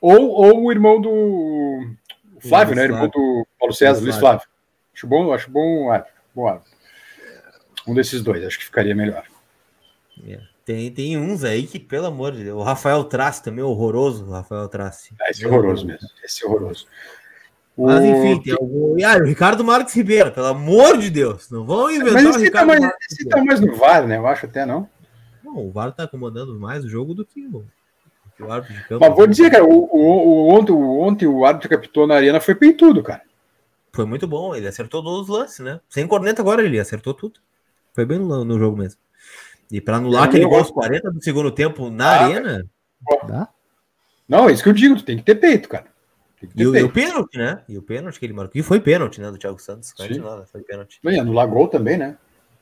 Ou, 0.00 0.28
ou 0.30 0.64
o 0.64 0.72
irmão 0.72 1.00
do 1.00 1.94
Flávio, 2.40 2.74
né? 2.74 2.84
Irmão 2.84 3.08
do 3.08 3.46
Paulo 3.58 3.74
César, 3.74 4.00
Luiz 4.00 4.16
Flávio. 4.16 4.46
Acho 4.94 5.06
bom, 5.06 5.32
acho 5.32 5.50
bom 5.50 5.90
árbitro. 5.90 6.14
Bom 6.34 6.48
árbitro. 6.48 6.72
Um 7.86 7.94
desses 7.94 8.22
dois, 8.22 8.44
acho 8.44 8.58
que 8.58 8.64
ficaria 8.64 8.94
melhor. 8.94 9.24
É. 10.26 10.40
Tem, 10.68 10.92
tem 10.92 11.16
uns 11.16 11.44
aí 11.44 11.66
que, 11.66 11.78
pelo 11.78 12.04
amor 12.08 12.32
de 12.32 12.44
Deus, 12.44 12.60
o 12.60 12.62
Rafael 12.62 13.02
Trace 13.02 13.42
também, 13.42 13.64
horroroso, 13.64 14.26
o 14.26 14.30
Rafael 14.32 14.68
Trace. 14.68 15.14
Ah, 15.18 15.30
esse 15.30 15.42
é 15.42 15.48
horroroso 15.48 15.86
mesmo, 15.86 16.06
esse 16.22 16.44
é 16.44 16.46
horroroso. 16.46 16.86
Mas 17.74 18.04
enfim, 18.04 18.42
tem 18.42 18.52
algum. 18.52 18.94
Ah, 19.02 19.16
o 19.16 19.24
Ricardo 19.24 19.64
Marques 19.64 19.94
Ribeiro, 19.94 20.30
pelo 20.30 20.44
amor 20.48 20.98
de 20.98 21.08
Deus, 21.08 21.50
não 21.50 21.64
vão 21.64 21.90
inventar. 21.90 22.22
Mas 22.22 22.36
esse, 22.36 22.50
tá 22.50 22.66
mais, 22.66 22.84
esse 23.10 23.24
tá 23.26 23.42
mais 23.42 23.60
no 23.62 23.74
VAR, 23.76 24.06
né? 24.06 24.18
Eu 24.18 24.26
acho 24.26 24.44
até 24.44 24.66
não. 24.66 24.90
Bom, 25.42 25.68
o 25.68 25.72
VAR 25.72 25.90
tá 25.90 26.06
comandando 26.06 26.60
mais 26.60 26.84
o 26.84 26.88
jogo 26.90 27.14
do 27.14 27.24
que 27.24 27.46
o, 27.46 27.64
que 28.36 28.42
o 28.42 28.52
árbitro 28.52 28.76
de 28.76 28.82
campo. 28.82 29.06
Mas 29.06 29.16
vou 29.16 29.26
dizer, 29.26 29.50
cara, 29.50 29.64
o, 29.64 29.88
o, 29.90 29.98
o- 29.98 30.48
ontem, 30.50 30.72
o, 30.72 31.00
ontem 31.00 31.26
o 31.26 31.46
árbitro 31.46 31.70
que 31.70 31.74
apitou 31.76 32.06
na 32.06 32.14
arena 32.16 32.42
foi 32.42 32.54
peitudo, 32.54 33.02
cara. 33.02 33.22
Foi 33.90 34.04
muito 34.04 34.28
bom, 34.28 34.54
ele 34.54 34.68
acertou 34.68 35.02
todos 35.02 35.30
os 35.30 35.34
lances, 35.34 35.60
né? 35.60 35.80
Sem 35.88 36.06
corneta 36.06 36.42
agora, 36.42 36.62
ele 36.62 36.78
acertou 36.78 37.14
tudo. 37.14 37.40
Foi 37.94 38.04
bem 38.04 38.18
no, 38.18 38.44
no 38.44 38.58
jogo 38.58 38.76
mesmo. 38.76 39.00
E 39.70 39.80
pra 39.80 39.96
anular 39.96 40.22
Eu 40.22 40.28
aquele 40.28 40.44
gol 40.46 40.58
aos 40.58 40.70
40 40.70 41.10
do 41.10 41.22
segundo 41.22 41.50
tempo 41.50 41.90
na 41.90 42.10
Ah, 42.10 42.24
arena, 42.24 42.66
dá. 43.26 43.48
Não, 44.28 44.48
é 44.48 44.52
isso 44.52 44.62
que 44.62 44.68
eu 44.68 44.74
digo, 44.74 44.96
tu 44.96 45.04
tem 45.04 45.16
que 45.16 45.24
ter 45.24 45.34
peito, 45.34 45.68
cara. 45.68 45.86
Tem 46.40 46.48
que 46.48 46.54
ter 46.54 46.62
E 46.62 46.66
o, 46.66 46.76
e 46.76 46.82
o 46.82 46.90
pênalti, 46.90 47.38
né? 47.38 47.62
E 47.68 47.78
o 47.78 47.82
pênalti 47.82 48.18
que 48.18 48.26
ele 48.26 48.32
marcou. 48.32 48.58
E 48.58 48.62
foi 48.62 48.80
pênalti, 48.80 49.20
né? 49.20 49.30
Do 49.30 49.38
Thiago 49.38 49.58
Santos. 49.58 49.92
É 49.98 50.08
Sim. 50.08 50.20
nada, 50.20 50.46
foi 50.46 50.62
pênalti. 50.62 51.00
E 51.02 51.18
anular 51.18 51.48
gol 51.48 51.68
também, 51.68 51.96
né? 51.96 52.16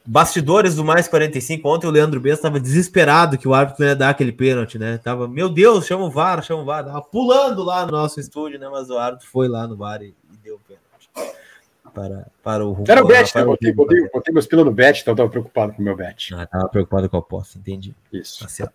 Bastidores 0.04 0.76
do 0.76 0.84
mais 0.84 1.08
45. 1.08 1.68
Ontem 1.68 1.86
o 1.88 1.90
Leandro 1.90 2.20
Bessa 2.20 2.36
estava 2.36 2.60
desesperado 2.60 3.36
que 3.36 3.48
o 3.48 3.54
árbitro 3.54 3.84
ia 3.84 3.96
dar 3.96 4.10
aquele 4.10 4.30
pênalti, 4.30 4.78
né? 4.78 4.98
Tava, 4.98 5.26
meu 5.26 5.48
Deus, 5.48 5.84
chama 5.84 6.04
o 6.04 6.10
VAR, 6.10 6.42
chama 6.44 6.62
o 6.62 6.64
VAR. 6.64 6.84
Tava 6.84 7.02
pulando 7.02 7.64
lá 7.64 7.84
no 7.84 7.90
nosso 7.90 8.20
estúdio, 8.20 8.58
né? 8.58 8.68
Mas 8.68 8.88
o 8.88 8.96
árbitro 8.96 9.28
foi 9.28 9.48
lá 9.48 9.66
no 9.66 9.76
VAR 9.76 10.02
e, 10.02 10.14
e 10.32 10.36
deu 10.44 10.54
o 10.56 10.60
pênalti. 10.60 11.36
Para, 11.96 12.26
para 12.42 12.62
o 12.62 12.84
Era 12.86 13.02
o 13.02 13.06
bet, 13.06 13.24
né? 13.34 13.40
para 13.40 13.42
o 13.44 13.46
Botei, 13.46 13.72
botei, 13.72 14.08
botei 14.10 14.34
meus 14.34 14.46
pila 14.46 14.62
no 14.62 14.70
bet, 14.70 15.00
então 15.00 15.12
eu 15.12 15.16
tava 15.16 15.30
preocupado 15.30 15.72
com 15.72 15.80
o 15.80 15.82
meu 15.82 15.96
bet. 15.96 16.34
Ah, 16.34 16.46
tava 16.46 16.68
preocupado 16.68 17.08
com 17.08 17.16
a 17.16 17.20
aposta, 17.20 17.58
entendi. 17.58 17.94
Isso. 18.12 18.40
Tá 18.44 18.48
certo. 18.50 18.74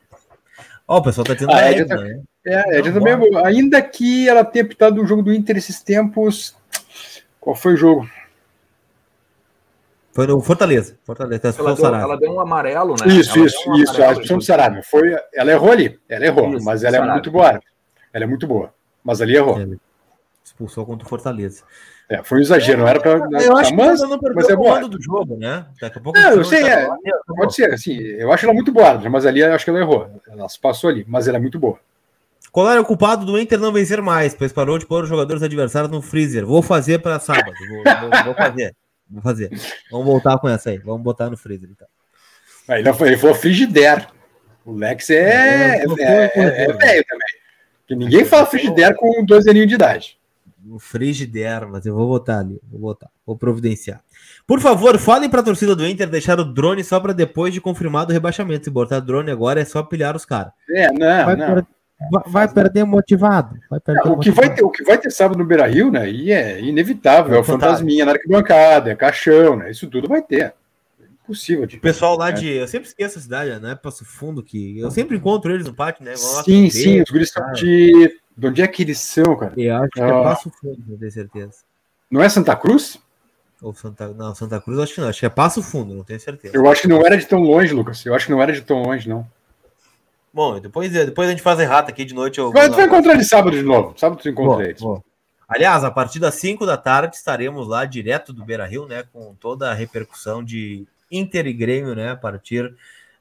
Ó, 0.88 0.98
o 0.98 1.04
pessoal 1.04 1.24
tá 1.24 1.36
tendo 1.36 1.52
Ah, 1.52 1.58
a 1.58 1.68
é, 1.68 1.78
Edna, 1.78 1.98
já 1.98 2.04
né? 2.04 2.22
É, 2.44 2.78
Não, 2.80 2.84
já 2.84 2.94
também, 2.94 3.46
ainda 3.46 3.80
que 3.80 4.28
ela 4.28 4.44
tenha 4.44 4.66
apitado 4.66 5.00
o 5.00 5.06
jogo 5.06 5.22
do 5.22 5.32
Inter 5.32 5.56
esses 5.56 5.84
tempos. 5.84 6.58
Qual 7.40 7.56
foi 7.56 7.76
o 7.76 7.78
jogo? 7.78 8.10
Foi 10.14 10.26
no 10.26 10.42
Fortaleza. 10.42 10.98
Fortaleza. 11.04 11.54
Ela 11.60 11.76
deu, 11.76 11.86
ela 11.86 12.18
deu 12.18 12.32
um 12.32 12.40
amarelo, 12.40 12.96
né? 13.00 13.14
Isso, 13.14 13.38
Ela 13.38 13.46
isso, 13.46 13.70
um 13.70 13.76
isso. 13.76 14.04
A 14.04 14.14
expulsão 14.14 14.38
do 14.40 14.44
Sarabia. 14.44 14.82
Foi, 14.82 15.16
ela 15.32 15.52
errou 15.52 15.72
ali. 15.72 16.00
Ela 16.10 16.26
errou, 16.26 16.56
Isso, 16.56 16.66
mas 16.66 16.84
ela 16.84 16.98
é 16.98 17.02
muito 17.02 17.30
boa. 17.30 17.62
Ela 18.12 18.24
é 18.24 18.28
muito 18.28 18.48
boa. 18.48 18.74
Mas 19.04 19.22
ali 19.22 19.36
errou. 19.36 19.62
É. 19.62 19.68
Expulsou 20.44 20.88
contra 20.88 21.06
o 21.06 21.10
Fortaleza. 21.10 21.64
É, 22.12 22.22
foi 22.24 22.40
um 22.40 22.42
exagero, 22.42 22.80
não 22.82 22.88
era 22.90 23.00
pra. 23.00 23.12
Eu 23.42 23.56
acho 23.56 23.70
que 23.70 23.76
mas, 23.78 24.02
não 24.02 24.20
mas 24.36 24.50
é 24.50 24.54
o 24.54 24.58
boa. 24.58 24.90
do 24.90 25.02
jogo, 25.02 25.38
né? 25.38 25.66
Daqui 25.80 25.98
a 25.98 26.02
pouco 26.02 26.20
Não, 26.20 26.32
eu 26.32 26.44
sei, 26.44 26.62
tá 26.62 26.70
é. 26.70 26.90
Pode 27.26 27.56
ser, 27.56 27.74
assim, 27.74 27.98
eu 27.98 28.32
acho 28.34 28.46
ela 28.46 28.54
muito 28.54 28.70
boa, 28.70 29.00
mas 29.10 29.26
ali 29.26 29.40
eu 29.40 29.54
acho 29.54 29.64
que 29.64 29.70
ela 29.70 29.80
errou. 29.80 30.12
Ela 30.30 30.50
se 30.50 30.60
passou 30.60 30.90
ali, 30.90 31.06
mas 31.08 31.30
ela 31.30 31.38
é 31.38 31.40
muito 31.40 31.58
boa. 31.58 31.80
Colar 32.52 32.76
é 32.76 32.80
o 32.82 32.86
culpado 32.86 33.26
do 33.26 33.40
Inter 33.40 33.58
não 33.58 33.72
vencer 33.72 34.02
mais, 34.02 34.36
pois 34.36 34.52
parou 34.52 34.78
de 34.78 34.86
pôr 34.86 35.04
os 35.04 35.10
jogadores 35.10 35.42
adversários 35.42 35.90
no 35.90 36.02
freezer. 36.02 36.46
Vou 36.46 36.62
fazer 36.62 37.00
para 37.00 37.18
sábado. 37.18 37.54
Vou, 37.70 37.84
vou- 37.84 38.24
vou 38.26 38.34
fazer. 38.36 38.76
Vou 39.10 39.22
fazer. 39.22 39.50
Vamos 39.90 40.06
voltar 40.06 40.38
com 40.38 40.50
essa 40.50 40.70
aí. 40.70 40.78
Vamos 40.80 41.02
botar 41.02 41.30
no 41.30 41.38
freezer. 41.38 41.70
Então. 41.72 41.88
Aí 42.68 42.82
ele, 42.82 42.92
foi- 42.92 43.08
ele 43.08 43.18
falou 43.18 43.36
frigidaire. 43.36 44.06
O 44.66 44.74
Lex 44.74 45.10
é, 45.10 45.16
É, 45.16 45.86
é, 45.86 46.32
é- 46.36 46.64
é 46.64 46.74
velho 46.74 47.06
também. 47.08 47.28
Porque 47.80 47.96
ninguém 47.96 48.26
fala 48.26 48.46
frigidaire 48.46 48.96
com 48.98 49.24
dois 49.24 49.48
aninhos 49.48 49.70
de 49.70 49.76
idade. 49.76 50.20
O 50.70 50.78
Frigidaire, 50.80 51.66
mas 51.66 51.86
eu 51.86 51.96
vou 51.96 52.08
botar 52.08 52.40
ali. 52.40 52.60
Vou 52.70 52.80
botar. 52.80 53.10
Vou 53.26 53.36
providenciar. 53.36 54.02
Por 54.46 54.60
favor, 54.60 54.98
falem 55.00 55.30
para 55.30 55.40
a 55.42 55.44
torcida 55.44 55.76
do 55.76 55.88
Inter 55.88 56.08
deixar 56.10 56.40
o 56.40 56.46
drone 56.46 56.84
só 56.84 57.00
para 57.00 57.14
depois 57.14 57.54
de 57.54 57.60
confirmado 57.60 58.12
o 58.12 58.14
rebaixamento. 58.14 58.66
Se 58.66 58.70
botar 58.70 59.00
drone 59.00 59.32
agora 59.32 59.60
é 59.62 59.66
só 59.66 59.82
pilhar 59.82 60.16
os 60.16 60.24
caras. 60.26 60.52
É, 60.70 60.92
não, 60.92 61.26
Vai, 61.26 61.36
não. 61.36 61.54
per- 61.56 61.66
vai- 62.12 62.24
vai 62.28 62.48
perder 62.54 62.84
motivado. 62.84 63.58
Vai 63.70 63.80
perder 63.80 64.08
O 64.08 64.20
que, 64.20 64.30
vai 64.32 64.54
ter, 64.54 64.64
o 64.64 64.70
que 64.70 64.84
vai 64.84 64.98
ter 65.00 65.10
sábado 65.10 65.38
no 65.40 65.46
Beira 65.46 65.66
Rio, 65.68 65.90
né? 65.92 66.10
E 66.12 66.32
é 66.32 66.62
inevitável. 66.62 67.34
É 67.36 67.40
o 67.40 67.44
Fantasma. 67.44 67.68
fantasminha 67.78 68.06
na 68.06 68.12
arquibancada, 68.12 68.92
é 68.92 68.96
caixão, 68.96 69.56
né? 69.56 69.72
Isso 69.72 69.88
tudo 69.88 70.08
vai 70.08 70.22
ter. 70.22 70.42
É 71.02 71.06
impossível. 71.24 71.64
O 71.64 71.68
De... 71.68 71.78
pessoal 71.78 72.16
lá 72.18 72.30
É. 72.30 72.34
de. 72.34 72.48
Eu 72.50 72.68
sempre 72.68 72.88
esqueço 72.88 73.18
a 73.18 73.22
cidade, 73.22 73.60
né? 73.60 73.74
Passo 73.74 74.06
Fundo, 74.06 74.44
que 74.44 74.78
eu 74.80 74.92
sempre 74.92 75.18
encontro 75.18 75.52
eles 75.52 75.66
no 75.66 75.74
pátio, 75.74 76.06
né? 76.06 76.16
Sim, 76.16 76.70
sim, 76.70 77.02
os 77.02 77.10
guris 77.10 77.32
são 77.32 77.42
cara. 77.42 77.54
de. 77.56 78.12
De 78.42 78.48
onde 78.48 78.62
é 78.64 78.68
que 78.68 78.82
eles 78.82 78.98
são, 79.00 79.36
cara? 79.38 79.54
Eu 79.56 79.76
acho 79.76 79.90
que 79.92 80.02
é 80.02 80.04
Ah. 80.04 80.24
Passo 80.24 80.50
Fundo, 80.60 80.84
não 80.88 80.98
tenho 80.98 81.12
certeza. 81.12 81.58
Não 82.10 82.24
é 82.24 82.28
Santa 82.28 82.56
Cruz? 82.56 83.00
Ou 83.62 83.72
Santa, 83.76 84.08
não, 84.08 84.34
Santa 84.34 84.60
Cruz 84.60 84.80
acho 84.80 84.96
que 84.96 85.02
não. 85.02 85.10
Acho 85.10 85.20
que 85.20 85.26
é 85.28 85.30
Passo 85.30 85.62
Fundo, 85.62 85.94
não 85.94 86.04
tenho 86.04 86.20
certeza. 86.20 86.58
Eu 86.58 86.68
acho 86.68 86.82
que 86.82 86.88
não 86.88 87.06
era 87.06 87.16
de 87.16 87.28
tão 87.28 87.40
longe, 87.40 87.72
Lucas. 87.72 88.04
Eu 88.04 88.16
acho 88.16 88.26
que 88.26 88.32
não 88.32 88.42
era 88.42 88.52
de 88.52 88.62
tão 88.62 88.82
longe, 88.82 89.08
não. 89.08 89.28
Bom, 90.34 90.60
depois, 90.60 90.92
depois 90.92 91.28
a 91.28 91.32
gente 91.32 91.44
faz 91.44 91.60
errata 91.60 91.92
aqui 91.92 92.04
de 92.04 92.16
noite. 92.16 92.40
Eu, 92.40 92.52
Vai, 92.52 92.68
tu 92.68 92.76
vai 92.78 92.86
encontrar 92.86 93.14
ele 93.14 93.24
sábado 93.24 93.56
de 93.56 93.62
novo. 93.62 93.94
Sábado 93.96 94.20
tu 94.20 94.28
encontra 94.28 94.68
eles. 94.68 94.82
Aliás, 95.48 95.84
a 95.84 95.92
partir 95.92 96.18
das 96.18 96.34
5 96.36 96.66
da 96.66 96.78
tarde 96.78 97.16
estaremos 97.16 97.68
lá 97.68 97.86
direto 97.86 98.34
do 98.34 98.44
Beira 98.44 98.66
Rio, 98.66 98.88
né? 98.88 99.04
Com 99.14 99.36
toda 99.36 99.70
a 99.70 99.74
repercussão 99.76 100.44
de 100.44 100.88
Inter 101.12 101.46
e 101.46 101.54
Grêmio, 101.54 101.94
né? 101.94 102.10
A 102.10 102.16
partir 102.16 102.74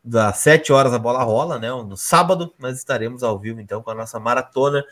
das 0.03 0.39
7 0.39 0.73
horas 0.73 0.93
a 0.95 0.99
bola 0.99 1.23
rola, 1.23 1.59
né? 1.59 1.69
No 1.71 1.97
sábado, 1.97 2.53
mas 2.59 2.79
estaremos 2.79 3.23
ao 3.23 3.39
vivo 3.39 3.61
então 3.61 3.83
com 3.83 3.91
a 3.91 3.95
nossa 3.95 4.19
maratona 4.19 4.85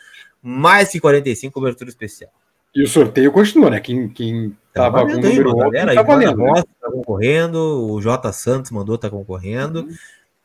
mais 0.43 0.91
que 0.91 1.01
45 1.01 1.53
cobertura 1.55 1.89
especial. 1.91 2.31
E 2.75 2.83
o 2.83 2.87
sorteio 2.89 3.33
continua, 3.33 3.71
né? 3.71 3.81
Quem, 3.81 4.09
quem 4.09 4.51
Tá 4.73 4.83
tava 4.85 5.01
com 5.07 5.13
o 5.13 5.17
aí, 5.17 5.21
número 5.23 5.57
galera. 5.57 5.95
tá 5.95 6.03
valendo. 6.03 6.37
né? 6.37 6.51
Rossi 6.51 6.67
tá 6.81 6.91
concorrendo, 6.91 7.59
o 7.91 8.01
J 8.01 8.33
Santos 8.33 8.71
mandou 8.71 8.97
tá 8.99 9.09
concorrendo. 9.11 9.89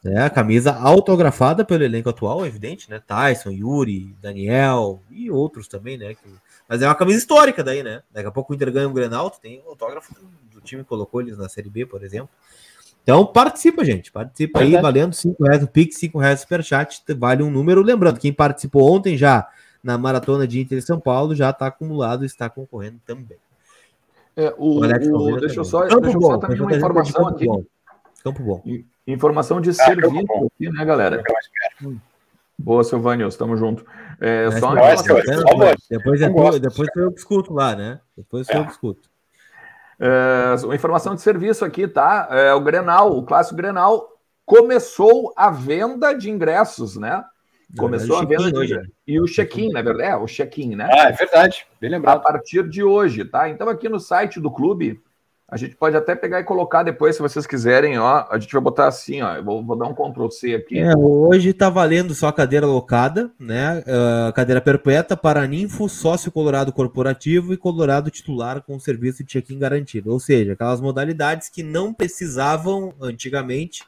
né? 0.04 0.24
A 0.24 0.30
camisa 0.30 0.74
autografada 0.74 1.64
pelo 1.66 1.84
elenco 1.84 2.10
atual, 2.10 2.46
evidente, 2.46 2.90
né? 2.90 3.02
Tyson, 3.06 3.52
Yuri, 3.52 4.16
Daniel 4.22 5.02
e 5.12 5.30
outros 5.30 5.68
também, 5.68 5.98
né? 5.98 6.14
que- 6.16 6.30
Mas 6.68 6.82
é 6.82 6.88
uma 6.88 6.96
camisa 6.96 7.20
histórica 7.20 7.64
daí, 7.64 7.84
né? 7.84 8.02
Daqui 8.12 8.28
a 8.28 8.32
pouco 8.32 8.52
o 8.54 8.56
Inter 8.56 8.72
ganha 8.72 8.88
um 8.90 8.94
Grenal, 8.94 9.30
tem 9.30 9.62
autógrafo 9.68 10.14
do 10.52 10.62
time 10.62 10.82
que 10.84 10.90
colocou 10.90 11.22
eles 11.22 11.38
na 11.38 11.48
Série 11.50 11.70
B, 11.70 11.86
por 11.86 12.04
exemplo. 12.04 12.30
Então 13.04 13.26
participa, 13.26 13.84
gente. 13.84 14.12
Participa 14.12 14.62
aí, 14.62 14.72
valendo 14.82 15.14
5 15.14 15.44
reais 15.44 15.62
o 15.62 15.68
Pix, 15.68 15.98
5 15.98 16.18
reais 16.18 16.40
o 16.40 16.42
Superchat, 16.44 17.04
vale 17.18 17.44
um 17.44 17.52
número. 17.52 17.82
Lembrando, 17.82 18.20
quem 18.20 18.32
participou 18.32 18.90
ontem 18.90 19.18
já 19.18 19.48
na 19.84 19.98
maratona 19.98 20.48
de 20.48 20.62
Inter 20.62 20.82
São 20.82 21.00
Paulo 21.00 21.36
já 21.36 21.50
está 21.50 21.68
acumulado 21.68 22.24
e 22.24 22.26
está 22.26 22.50
concorrendo 22.50 23.00
também. 23.06 23.38
É, 24.36 24.54
o, 24.58 24.80
O 24.80 24.84
Alex 24.84 25.06
o- 25.08 25.16
Almeida 25.16 25.42
deixa 25.42 25.60
eu 25.60 25.64
também. 25.66 25.70
só, 25.70 25.88
Campo 25.88 26.02
deixa 26.02 26.18
eu 26.18 26.22
bom, 26.22 26.28
só 26.28 26.38
também 26.38 26.58
Campo 26.58 26.64
uma 26.64 26.72
bom, 26.72 26.78
informação 26.78 27.24
Campo 27.26 27.36
aqui. 27.36 27.46
bom. 27.46 27.64
Campo 28.24 28.44
bom. 28.44 28.64
Informação 29.06 29.60
de 29.62 29.70
Ah, 29.72 29.74
serviço 29.74 30.26
bom. 30.26 30.48
aqui, 30.48 30.70
né, 30.72 30.86
galera? 30.86 31.22
Boa, 32.58 32.84
Silvânios, 32.86 33.36
tamo 33.36 33.58
junto. 33.58 33.86
É, 34.22 34.46
Mas 34.46 34.60
só 34.60 34.68
uma 34.68 34.76
não, 34.76 34.82
Vai, 34.82 34.94
informação, 34.94 35.26
senhor. 35.26 35.76
depois- 35.90 36.22
é 36.22 36.30
tu, 36.30 36.60
depois 36.60 36.90
eu 36.96 37.10
escuto 37.10 37.54
lá, 37.54 37.76
né? 37.76 38.00
Depois 38.16 38.50
É. 38.50 38.58
eu 38.58 38.66
que 38.66 38.72
escuto. 38.72 39.10
É, 40.00 40.66
uma 40.66 40.76
informação 40.76 41.16
de 41.16 41.22
serviço 41.22 41.64
aqui, 41.64 41.88
tá? 41.88 42.28
É, 42.32 42.54
o 42.54 42.62
Grenal, 42.62 43.18
o 43.18 43.24
clássico 43.24 43.56
Grenal, 43.56 44.10
começou 44.46 45.34
a 45.36 45.50
venda 45.50 46.14
de 46.14 46.30
ingressos, 46.30 46.96
né? 46.98 47.24
Começou 47.78 48.18
a 48.18 48.22
Na 48.22 48.28
verdade, 48.28 48.52
venda 48.52 48.66
de 48.66 48.74
ingressos. 48.74 48.94
E 49.08 49.20
o 49.20 49.26
check-in, 49.26 49.70
na 49.72 49.82
verdade, 49.82 50.10
é, 50.10 50.16
o 50.16 50.26
check-in, 50.26 50.76
né? 50.76 50.90
Ah, 50.92 51.10
é 51.10 51.12
verdade. 51.12 51.66
Bem 51.80 51.90
a 51.90 51.94
lembrado. 51.94 52.22
partir 52.22 52.68
de 52.68 52.84
hoje, 52.84 53.26
tá? 53.26 53.50
Então 53.50 53.68
aqui 53.70 53.90
no 53.90 54.00
site 54.00 54.40
do 54.40 54.52
clube, 54.52 55.02
a 55.54 55.58
gente 55.58 55.76
pode 55.76 55.96
até 55.96 56.16
pegar 56.16 56.40
e 56.40 56.44
colocar 56.44 56.82
depois, 56.82 57.16
se 57.16 57.22
vocês 57.22 57.46
quiserem, 57.46 58.00
ó. 58.00 58.26
A 58.28 58.40
gente 58.40 58.52
vai 58.52 58.62
botar 58.62 58.88
assim, 58.88 59.22
ó. 59.22 59.36
Eu 59.36 59.44
vou, 59.44 59.64
vou 59.64 59.76
dar 59.76 59.86
um 59.86 59.94
Ctrl 59.94 60.28
C 60.30 60.56
aqui. 60.56 60.80
É, 60.80 60.98
hoje 60.98 61.54
tá 61.54 61.70
valendo 61.70 62.16
só 62.16 62.32
cadeira 62.32 62.66
locada, 62.66 63.32
né? 63.40 63.84
Ah, 63.88 64.32
cadeira 64.36 64.60
perpétua 64.60 65.16
para 65.16 65.46
ninfo, 65.46 65.88
sócio 65.88 66.32
colorado 66.32 66.74
corporativo 66.74 67.54
e 67.54 67.58
colorado 67.58 68.10
titular 68.10 68.64
com 68.64 68.80
serviço 68.80 69.24
de 69.24 69.30
check-in 69.30 69.60
garantido. 69.60 70.12
Ou 70.12 70.20
seja, 70.20 70.54
aquelas 70.54 70.82
modalidades 70.82 71.50
que 71.50 71.62
não 71.62 71.94
precisavam 71.94 72.92
antigamente 73.00 73.84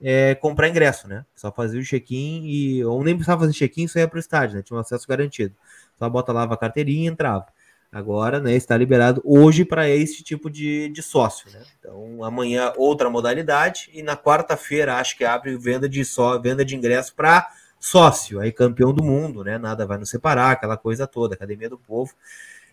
é, 0.00 0.36
comprar 0.36 0.68
ingresso, 0.68 1.08
né? 1.08 1.24
Só 1.34 1.50
fazia 1.50 1.80
o 1.80 1.84
check-in 1.84 2.44
e. 2.44 2.84
Ou 2.84 3.02
nem 3.02 3.16
precisava 3.16 3.40
fazer 3.40 3.52
check-in, 3.52 3.88
só 3.88 3.98
ia 3.98 4.06
pro 4.06 4.20
estádio, 4.20 4.58
né? 4.58 4.62
Tinha 4.62 4.76
um 4.76 4.80
acesso 4.80 5.08
garantido. 5.08 5.56
Só 5.98 6.08
bota 6.08 6.32
lá 6.32 6.44
a 6.44 6.56
carteirinha 6.56 7.10
e 7.10 7.12
entrava. 7.12 7.46
Agora, 7.92 8.38
né, 8.38 8.54
está 8.54 8.76
liberado 8.76 9.20
hoje 9.24 9.64
para 9.64 9.88
este 9.88 10.22
tipo 10.22 10.48
de, 10.48 10.88
de 10.90 11.02
sócio, 11.02 11.50
né? 11.50 11.60
Então, 11.78 12.22
amanhã 12.22 12.72
outra 12.76 13.10
modalidade 13.10 13.90
e 13.92 14.00
na 14.00 14.16
quarta-feira 14.16 14.96
acho 14.96 15.16
que 15.16 15.24
abre 15.24 15.56
venda 15.56 15.88
de 15.88 16.04
só 16.04 16.38
venda 16.38 16.64
de 16.64 16.76
ingresso 16.76 17.14
para 17.16 17.48
sócio, 17.80 18.38
aí 18.38 18.52
campeão 18.52 18.92
do 18.92 19.02
mundo, 19.02 19.42
né? 19.42 19.58
Nada 19.58 19.86
vai 19.86 19.98
nos 19.98 20.08
separar, 20.08 20.52
aquela 20.52 20.76
coisa 20.76 21.04
toda, 21.04 21.34
academia 21.34 21.68
do 21.68 21.78
povo. 21.78 22.14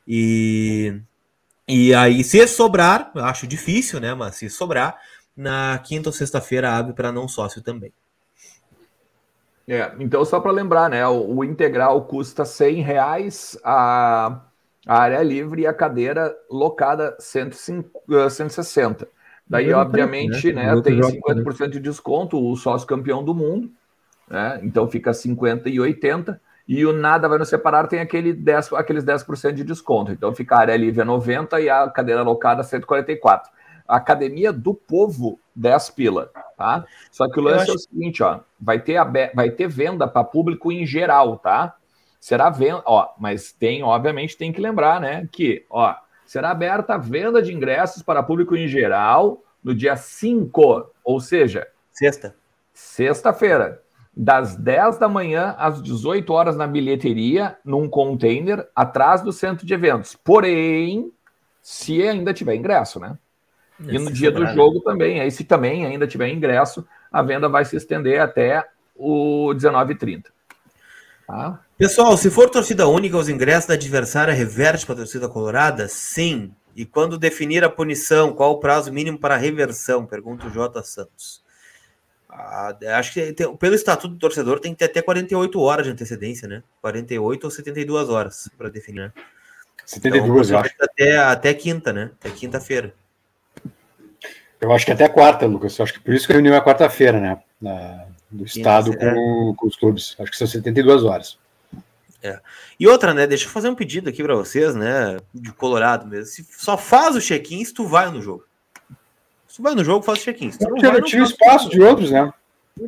E 0.08 1.02
e 1.68 1.94
aí 1.96 2.24
se 2.24 2.48
sobrar, 2.48 3.12
eu 3.16 3.26
acho 3.26 3.46
difícil, 3.48 4.00
né, 4.00 4.14
mas 4.14 4.36
se 4.36 4.50
sobrar, 4.50 5.02
na 5.36 5.78
quinta 5.80 6.10
ou 6.10 6.14
sexta-feira 6.14 6.72
abre 6.72 6.94
para 6.94 7.12
não 7.12 7.28
sócio 7.28 7.62
também. 7.62 7.92
É, 9.68 9.92
então, 10.00 10.24
só 10.24 10.40
para 10.40 10.52
lembrar, 10.52 10.90
né? 10.90 11.06
O, 11.08 11.38
o 11.38 11.44
integral 11.44 12.06
custa 12.06 12.46
100 12.46 12.82
reais, 12.82 13.60
a, 13.66 14.42
a 14.88 14.98
área 15.00 15.22
livre 15.24 15.62
e 15.64 15.68
a 15.68 15.74
cadeira 15.74 16.36
locada 16.50 17.16
105, 17.20 18.02
eh, 18.12 18.30
160. 18.30 19.08
Daí, 19.50 19.72
obviamente, 19.74 20.52
né? 20.52 20.64
né, 20.64 20.68
tem 20.70 20.76
outros 20.76 20.96
jogos 20.98 21.14
50% 21.14 21.72
de 21.72 21.80
desconto, 21.80 22.44
o 22.52 22.56
sócio 22.56 22.88
campeão 22.88 23.24
do 23.24 23.34
mundo, 23.34 23.72
né? 24.30 24.60
Então 24.64 24.88
fica 24.90 25.14
50 25.14 25.70
e 25.70 25.80
80. 25.80 26.42
E 26.68 26.86
o 26.86 26.92
nada 26.92 27.30
vai 27.30 27.38
nos 27.38 27.48
separar, 27.48 27.88
tem 27.88 28.02
aquele 28.02 28.34
10, 28.34 28.74
aqueles 28.74 29.04
10% 29.04 29.54
de 29.56 29.64
desconto. 29.64 30.12
Então 30.12 30.36
fica 30.36 30.56
a 30.56 30.60
área 30.60 30.76
livre 30.76 31.02
a 31.02 31.06
90 31.06 31.62
e 31.62 31.70
a 31.70 31.90
cadeira 31.90 32.24
locada 32.24 32.60
a 32.60 32.64
144. 32.64 33.50
Academia 33.88 34.52
do 34.52 34.74
Povo, 34.74 35.40
10 35.56 35.90
pila, 35.90 36.30
tá? 36.58 36.86
Só 37.10 37.30
que 37.30 37.40
o 37.40 37.42
lance 37.44 37.64
acho- 37.64 37.72
é 37.72 37.76
o 37.76 37.80
seguinte, 37.80 38.22
ó, 38.22 38.42
vai 38.60 38.80
ter, 38.80 38.98
abe- 38.98 39.32
vai 39.34 39.50
ter 39.50 39.70
venda 39.70 40.06
para 40.10 40.26
público 40.26 40.70
em 40.74 40.86
geral, 40.86 41.38
tá? 41.38 41.74
Será 42.20 42.50
venda, 42.50 42.84
ó, 42.86 43.14
mas 43.20 43.52
tem, 43.52 43.84
obviamente, 43.84 44.38
tem 44.38 44.52
que 44.52 44.62
lembrar, 44.62 45.00
né, 45.00 45.28
que, 45.32 45.66
ó, 45.70 45.96
será 46.26 46.52
aberta 46.52 46.96
a 46.96 46.98
venda 46.98 47.42
de 47.42 47.54
ingressos 47.54 48.02
para 48.02 48.24
público 48.24 48.56
em 48.56 48.68
geral 48.68 49.44
no 49.64 49.74
dia 49.74 49.96
5, 49.96 50.92
ou 51.04 51.20
seja, 51.20 51.68
Sexta. 51.92 52.36
sexta-feira, 52.74 53.82
das 54.16 54.56
10 54.56 54.98
da 54.98 55.08
manhã 55.08 55.56
às 55.60 55.82
18 55.82 56.34
horas 56.34 56.58
na 56.58 56.66
bilheteria, 56.66 57.58
num 57.64 57.88
container 57.88 58.68
atrás 58.76 59.22
do 59.22 59.32
centro 59.32 59.66
de 59.66 59.74
eventos. 59.74 60.16
Porém, 60.16 61.12
se 61.62 62.02
ainda 62.02 62.34
tiver 62.34 62.56
ingresso, 62.56 63.00
né? 63.00 63.18
E 63.80 64.00
no 64.00 64.08
Se 64.08 64.14
dia 64.14 64.32
do 64.32 64.46
jogo 64.48 64.82
também, 64.82 65.20
aí 65.20 65.30
se 65.30 65.44
também 65.44 65.86
ainda 65.86 66.08
tiver 66.08 66.30
ingresso, 66.30 66.88
a 67.12 67.22
venda 67.22 67.48
vai 67.48 67.64
se 67.64 67.76
estender 67.76 68.20
até 68.20 68.68
o 68.96 69.54
19h30. 69.54 70.26
Tá? 71.28 71.60
Pessoal, 71.78 72.18
se 72.18 72.30
for 72.32 72.50
torcida 72.50 72.88
única, 72.88 73.18
os 73.18 73.30
ingressos 73.30 73.68
da 73.68 73.76
adversária 73.76 74.34
reverte 74.34 74.86
para 74.86 74.96
a 74.96 74.98
torcida 74.98 75.30
colorada? 75.30 75.88
Sim. 75.88 76.52
E 76.76 76.86
quando 76.86 77.18
definir 77.18 77.64
a 77.64 77.70
punição, 77.70 78.34
qual 78.34 78.52
o 78.54 78.60
prazo 78.60 78.92
mínimo 78.92 79.20
para 79.20 79.36
a 79.36 79.38
reversão? 79.38 80.06
Pergunta 80.06 80.48
o 80.48 80.50
J. 80.50 80.82
Santos. 80.84 81.42
Ah, 82.30 82.76
acho 82.98 83.14
que 83.14 83.34
tem- 83.34 83.56
pelo 83.56 83.76
estatuto 83.76 84.10
do 84.14 84.20
torcedor 84.20 84.60
tem 84.60 84.74
que 84.74 84.80
ter 84.80 84.86
até 84.86 85.02
48 85.02 85.60
horas 85.60 85.86
de 85.86 85.92
antecedência, 85.92 86.48
né? 86.48 86.62
48 86.82 87.44
ou 87.46 87.52
72 87.52 88.10
horas 88.10 88.50
para 88.58 88.70
definir. 88.70 89.02
né? 89.02 89.14
72, 89.86 90.50
eu 90.52 90.58
acho. 90.60 90.74
Até, 90.82 91.18
até 91.18 91.54
quinta, 91.54 91.94
né? 91.94 92.12
Até 92.20 92.30
quinta-feira. 92.32 92.94
Eu 94.60 94.72
acho 94.74 94.86
que 94.86 94.92
até 94.92 95.08
quarta, 95.08 95.46
Lucas. 95.46 95.78
Eu 95.78 95.84
acho 95.84 95.94
que 95.94 96.00
por 96.00 96.14
isso 96.14 96.26
que 96.28 96.34
a 96.34 96.36
reunião 96.36 96.56
é 96.56 96.62
quarta-feira, 96.62 97.20
né? 97.20 97.40
Na- 97.62 98.06
do 98.30 98.44
Estado 98.44 98.92
é. 98.94 98.98
com, 98.98 99.54
com 99.56 99.68
os 99.68 99.76
clubes. 99.78 100.16
Acho 100.20 100.32
que 100.32 100.38
são 100.38 100.46
72 100.48 101.04
horas. 101.06 101.40
E 102.80 102.88
outra, 102.88 103.14
né? 103.14 103.28
Deixa 103.28 103.46
eu 103.46 103.50
fazer 103.50 103.70
um 103.70 103.76
pedido 103.76 104.10
aqui 104.10 104.24
para 104.24 104.36
vocês, 104.36 104.76
né? 104.76 105.18
De 105.34 105.52
Colorado 105.54 106.06
mesmo. 106.08 106.26
Se 106.26 106.46
só 106.58 106.78
faz 106.78 107.16
o 107.16 107.22
check-in 107.22 107.64
se 107.64 107.74
tu 107.74 107.86
vai 107.86 108.10
no 108.12 108.22
jogo. 108.22 108.44
Se 109.48 109.58
tu 109.58 109.64
vai 109.64 109.76
no 109.76 109.84
jogo, 109.84 110.04
faz 110.04 110.20
o 110.20 110.24
check-in. 110.24 110.52
Se 110.52 110.60
tu 110.60 110.70
não 110.70 110.76
Tira, 110.78 111.02
tira 111.02 111.24
o 111.24 111.26
espaço 111.26 111.70
de 111.70 111.82
outros, 111.82 112.12
né? 112.12 112.32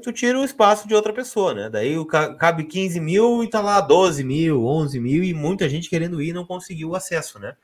tu 0.04 0.12
tira 0.14 0.38
o 0.40 0.44
espaço 0.46 0.88
de 0.88 0.94
outra 0.94 1.12
pessoa, 1.12 1.54
né? 1.54 1.68
Daí 1.70 1.98
o 1.98 2.06
ca- 2.06 2.36
cabe 2.36 2.64
15 2.64 3.00
mil 3.00 3.44
e 3.44 3.50
tá 3.50 3.60
lá 3.60 3.82
12 3.82 4.24
mil, 4.24 4.64
11 4.66 5.00
mil 5.00 5.24
e 5.24 5.34
muita 5.34 5.68
gente 5.68 5.90
querendo 5.90 6.22
ir 6.22 6.30
e 6.30 6.34
não 6.34 6.46
conseguiu 6.46 6.90
o 6.90 6.96
acesso, 6.96 7.40
né? 7.40 7.56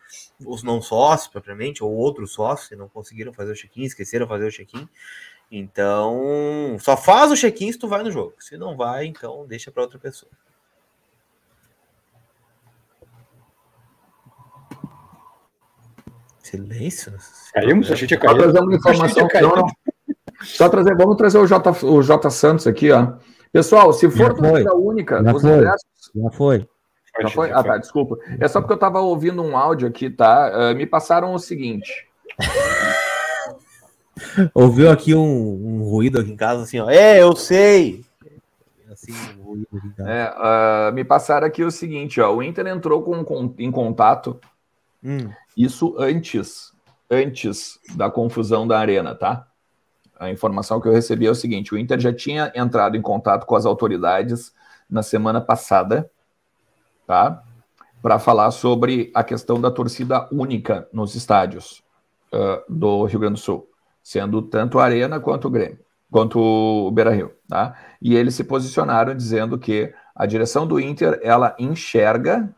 Os 0.44 0.64
não 0.64 0.82
sócios, 0.82 1.28
propriamente, 1.32 1.84
ou 1.84 1.92
outros 1.92 2.32
sócios 2.34 2.68
que 2.70 2.76
não 2.76 2.90
conseguiram 2.90 3.32
fazer 3.32 3.52
o 3.52 3.56
check-in, 3.56 3.84
esqueceram 3.84 4.28
fazer 4.28 4.48
o 4.48 4.52
check-in. 4.52 4.88
Então, 5.52 6.78
só 6.80 6.98
faz 6.98 7.32
o 7.32 7.36
check-in 7.36 7.72
se 7.72 7.78
tu 7.78 7.88
vai 7.88 8.02
no 8.02 8.12
jogo. 8.12 8.34
Se 8.40 8.58
não 8.58 8.76
vai, 8.76 9.06
então 9.06 9.46
deixa 9.48 9.70
para 9.72 9.84
outra 9.84 10.00
pessoa. 10.00 10.32
Silêncio. 16.56 17.14
Caímos? 17.54 17.92
Achei 17.92 18.08
que 18.08 18.18
tinha 18.18 18.30
Só 18.30 18.36
trazer 18.38 18.60
uma 18.60 18.76
informação. 18.76 19.28
Não, 19.42 19.56
não. 19.56 19.68
Só 20.44 20.70
trazer, 20.70 20.96
vamos 20.96 21.16
trazer 21.18 21.38
o 21.38 21.46
J, 21.48 21.86
o 21.86 22.02
J 22.02 22.30
Santos 22.30 22.68
aqui, 22.68 22.92
ó. 22.92 23.14
Pessoal, 23.52 23.94
se 23.94 24.10
for 24.10 24.34
torcida 24.34 24.76
única, 24.76 25.24
Já 25.24 25.34
os 25.34 25.42
foi. 25.42 25.52
ingressos. 25.52 25.86
Já 26.16 26.30
foi. 26.32 26.68
Já 27.22 27.30
foi? 27.30 27.52
Ah, 27.52 27.64
tá, 27.64 27.78
desculpa. 27.78 28.18
É 28.40 28.48
só 28.48 28.60
porque 28.60 28.74
eu 28.74 28.78
tava 28.78 29.00
ouvindo 29.00 29.42
um 29.42 29.56
áudio 29.56 29.88
aqui, 29.88 30.10
tá? 30.10 30.70
Ah, 30.70 30.74
me 30.74 30.86
passaram 30.86 31.34
o 31.34 31.40
seguinte. 31.40 32.08
Ouviu 34.54 34.90
aqui 34.90 35.14
um, 35.14 35.22
um 35.80 35.84
ruído 35.84 36.20
aqui 36.20 36.32
em 36.32 36.36
casa, 36.36 36.64
assim, 36.64 36.80
ó. 36.80 36.90
É, 36.90 37.22
eu 37.22 37.36
sei. 37.36 38.04
Assim, 38.92 39.14
um 39.40 39.44
ruído 39.44 39.68
aqui 39.76 39.88
em 39.88 39.92
casa. 39.92 40.10
É, 40.10 40.34
ah, 40.36 40.92
me 40.94 41.04
passaram 41.04 41.48
aqui 41.48 41.64
o 41.64 41.72
seguinte, 41.72 42.20
ó. 42.22 42.34
O 42.34 42.42
Inter 42.44 42.68
entrou 42.68 43.02
com, 43.02 43.24
com- 43.24 43.54
em 43.60 43.72
contato, 43.72 44.40
Hum. 45.08 45.30
isso 45.56 45.96
antes, 46.00 46.74
antes 47.10 47.80
da 47.96 48.10
confusão 48.10 48.68
da 48.68 48.80
arena, 48.80 49.14
tá? 49.14 49.46
A 50.20 50.32
informação 50.32 50.82
que 50.82 50.88
eu 50.88 50.94
recebi 50.94 51.28
é 51.28 51.30
o 51.30 51.36
seguinte: 51.36 51.74
o 51.74 51.78
Inter 51.78 52.00
já 52.00 52.12
tinha 52.12 52.52
entrado 52.56 52.98
em 52.98 53.02
contato 53.02 53.46
com 53.46 53.56
as 53.56 53.66
autoridades 53.66 54.52
na 54.90 55.04
semana 55.04 55.40
passada, 55.40 56.10
tá? 57.06 57.44
Para 58.02 58.18
falar 58.18 58.50
sobre 58.52 59.12
a 59.14 59.24
questão 59.24 59.62
da 59.62 59.70
torcida 59.70 60.28
única 60.32 60.88
nos 60.92 61.14
estádios 61.16 61.84
ah, 62.32 62.64
do 62.68 63.06
Rio 63.06 63.20
Grande 63.20 63.36
do 63.36 63.40
Sul, 63.40 63.70
sendo 64.02 64.42
tanto 64.42 64.80
a 64.80 64.86
Arena 64.86 65.20
quanto 65.20 65.48
o 65.48 65.52
Grêmio, 65.52 65.80
quanto 66.10 66.40
o 66.40 66.92
Beira 66.92 67.12
Rio, 67.12 67.32
tá? 67.48 67.78
E 68.02 68.16
eles 68.16 68.36
se 68.36 68.44
posicionaram 68.44 69.16
dizendo 69.16 69.58
que 69.58 69.94
a 70.16 70.26
direção 70.26 70.66
do 70.66 70.80
Inter 70.80 71.20
ela 71.24 71.56
enxerga 71.60 72.54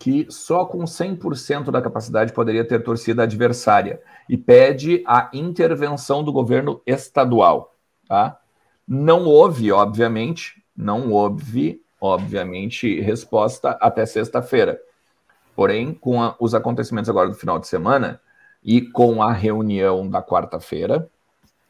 que 0.00 0.26
só 0.30 0.64
com 0.64 0.86
100% 0.86 1.70
da 1.70 1.82
capacidade 1.82 2.32
poderia 2.32 2.64
ter 2.66 2.82
torcida 2.82 3.24
adversária 3.24 4.00
e 4.26 4.34
pede 4.34 5.04
a 5.06 5.28
intervenção 5.30 6.24
do 6.24 6.32
governo 6.32 6.80
estadual, 6.86 7.76
tá? 8.08 8.40
Não 8.88 9.26
houve, 9.26 9.70
obviamente, 9.70 10.64
não 10.74 11.12
houve, 11.12 11.82
obviamente, 12.00 12.98
resposta 12.98 13.72
até 13.72 14.06
sexta-feira. 14.06 14.80
Porém, 15.54 15.92
com 15.92 16.22
a- 16.22 16.34
os 16.40 16.54
acontecimentos 16.54 17.10
agora 17.10 17.28
do 17.28 17.34
final 17.34 17.58
de 17.58 17.68
semana 17.68 18.18
e 18.64 18.80
com 18.80 19.22
a 19.22 19.30
reunião 19.30 20.08
da 20.08 20.22
quarta-feira, 20.22 21.10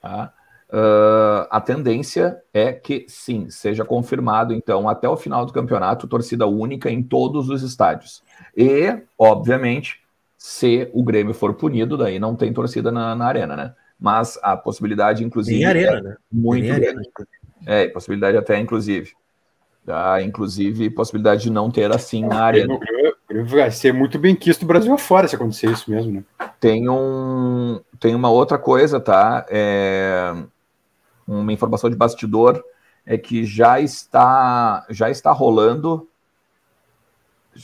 tá? 0.00 0.32
Ah, 0.72 1.48
a 1.50 1.60
tendência 1.60 2.40
é 2.54 2.72
que 2.72 3.04
sim, 3.08 3.50
seja 3.50 3.84
confirmado, 3.84 4.54
então, 4.54 4.88
até 4.88 5.08
o 5.08 5.16
final 5.16 5.44
do 5.44 5.52
campeonato, 5.52 6.06
torcida 6.06 6.46
única 6.46 6.90
em 6.90 7.02
todos 7.02 7.48
os 7.48 7.62
estádios. 7.62 8.22
E, 8.56 9.02
obviamente, 9.18 10.00
se 10.38 10.88
o 10.94 11.02
Grêmio 11.02 11.34
for 11.34 11.54
punido, 11.54 11.96
daí 11.96 12.18
não 12.18 12.36
tem 12.36 12.52
torcida 12.52 12.90
na, 12.90 13.14
na 13.14 13.26
arena, 13.26 13.56
né? 13.56 13.74
Mas 13.98 14.38
a 14.42 14.56
possibilidade, 14.56 15.24
inclusive, 15.24 15.58
Tem 15.58 15.66
arena, 15.66 15.98
é 15.98 16.02
né? 16.02 16.16
muito 16.32 16.64
Tem 16.66 16.80
grande. 16.80 16.88
arena. 16.88 17.02
É, 17.66 17.88
possibilidade 17.88 18.36
até, 18.38 18.58
inclusive. 18.58 19.12
Tá? 19.84 20.22
Inclusive, 20.22 20.88
possibilidade 20.90 21.42
de 21.42 21.50
não 21.50 21.70
ter 21.70 21.92
assim 21.92 22.24
na 22.24 22.42
arena. 22.42 22.78
Grêmio- 22.78 23.10
vai 23.46 23.70
ser 23.70 23.92
muito 23.92 24.18
bem 24.18 24.34
quisto 24.34 24.64
Brasil 24.66 24.92
afora 24.92 25.28
se 25.28 25.36
acontecer 25.36 25.70
isso 25.70 25.90
mesmo, 25.90 26.12
né? 26.12 26.24
Tem, 26.58 26.88
um, 26.88 27.80
tem 27.98 28.14
uma 28.14 28.30
outra 28.30 28.58
coisa, 28.58 28.98
tá? 28.98 29.46
É, 29.48 30.32
uma 31.30 31.52
informação 31.52 31.88
de 31.88 31.96
bastidor 31.96 32.62
é 33.06 33.16
que 33.16 33.44
já 33.44 33.80
está 33.80 34.84
já 34.90 35.08
está 35.08 35.30
rolando. 35.32 36.08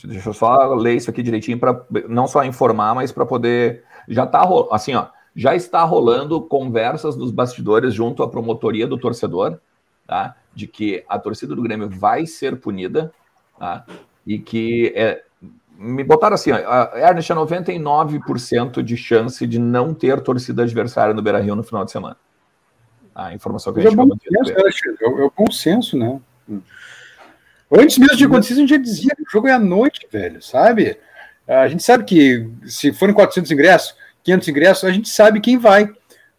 Deixa 0.03 0.29
eu 0.29 0.33
só 0.33 0.73
ler 0.73 0.95
isso 0.95 1.09
aqui 1.09 1.23
direitinho 1.23 1.59
para 1.59 1.85
não 2.09 2.27
só 2.27 2.43
informar, 2.43 2.93
mas 2.95 3.11
para 3.11 3.25
poder 3.25 3.83
já 4.07 4.23
está 4.23 4.47
assim, 4.71 4.95
ó, 4.95 5.07
já 5.35 5.55
está 5.55 5.83
rolando 5.83 6.41
conversas 6.41 7.15
nos 7.15 7.31
bastidores 7.31 7.93
junto 7.93 8.23
à 8.23 8.29
promotoria 8.29 8.87
do 8.87 8.97
torcedor, 8.97 9.59
tá? 10.05 10.35
De 10.53 10.67
que 10.67 11.03
a 11.07 11.19
torcida 11.19 11.55
do 11.55 11.61
Grêmio 11.61 11.89
vai 11.89 12.25
ser 12.25 12.59
punida, 12.59 13.13
tá? 13.57 13.85
E 14.25 14.39
que 14.39 14.93
é, 14.95 15.23
me 15.77 16.03
botaram 16.03 16.35
assim, 16.35 16.51
ó, 16.51 16.97
Ernest, 16.97 17.31
é 17.31 17.35
99% 17.35 18.81
de 18.81 18.97
chance 18.97 19.45
de 19.45 19.59
não 19.59 19.93
ter 19.93 20.21
torcida 20.21 20.63
adversária 20.63 21.13
no 21.13 21.21
Beira-Rio 21.21 21.55
no 21.55 21.63
final 21.63 21.85
de 21.85 21.91
semana. 21.91 22.17
A 23.19 23.33
informação 23.33 23.73
que 23.73 23.79
a 23.79 23.83
Mas 23.83 23.87
é 23.87 23.95
gente 23.95 23.97
bom 23.97 24.13
acabou 24.13 24.69
de 24.69 24.77
senso, 24.77 24.87
né? 24.87 24.95
É 25.01 25.09
o- 25.09 25.19
é 25.19 25.25
o 25.25 25.33
bom 25.35 25.51
senso, 25.51 25.97
né? 25.97 26.19
Antes 27.71 27.97
mesmo 27.97 28.15
de 28.15 28.23
acontecer, 28.25 28.53
a 28.53 28.57
gente 28.57 28.69
já 28.69 28.77
dizia 28.77 29.09
que 29.15 29.23
o 29.23 29.29
jogo 29.29 29.47
é 29.47 29.51
à 29.53 29.59
noite, 29.59 30.07
velho, 30.11 30.41
sabe? 30.41 30.97
A 31.47 31.67
gente 31.67 31.81
sabe 31.83 32.03
que 32.03 32.47
se 32.65 32.93
forem 32.93 33.15
400 33.15 33.51
ingressos, 33.51 33.95
500 34.23 34.47
ingressos, 34.47 34.83
a 34.83 34.91
gente 34.91 35.09
sabe 35.09 35.41
quem 35.41 35.57
vai. 35.57 35.89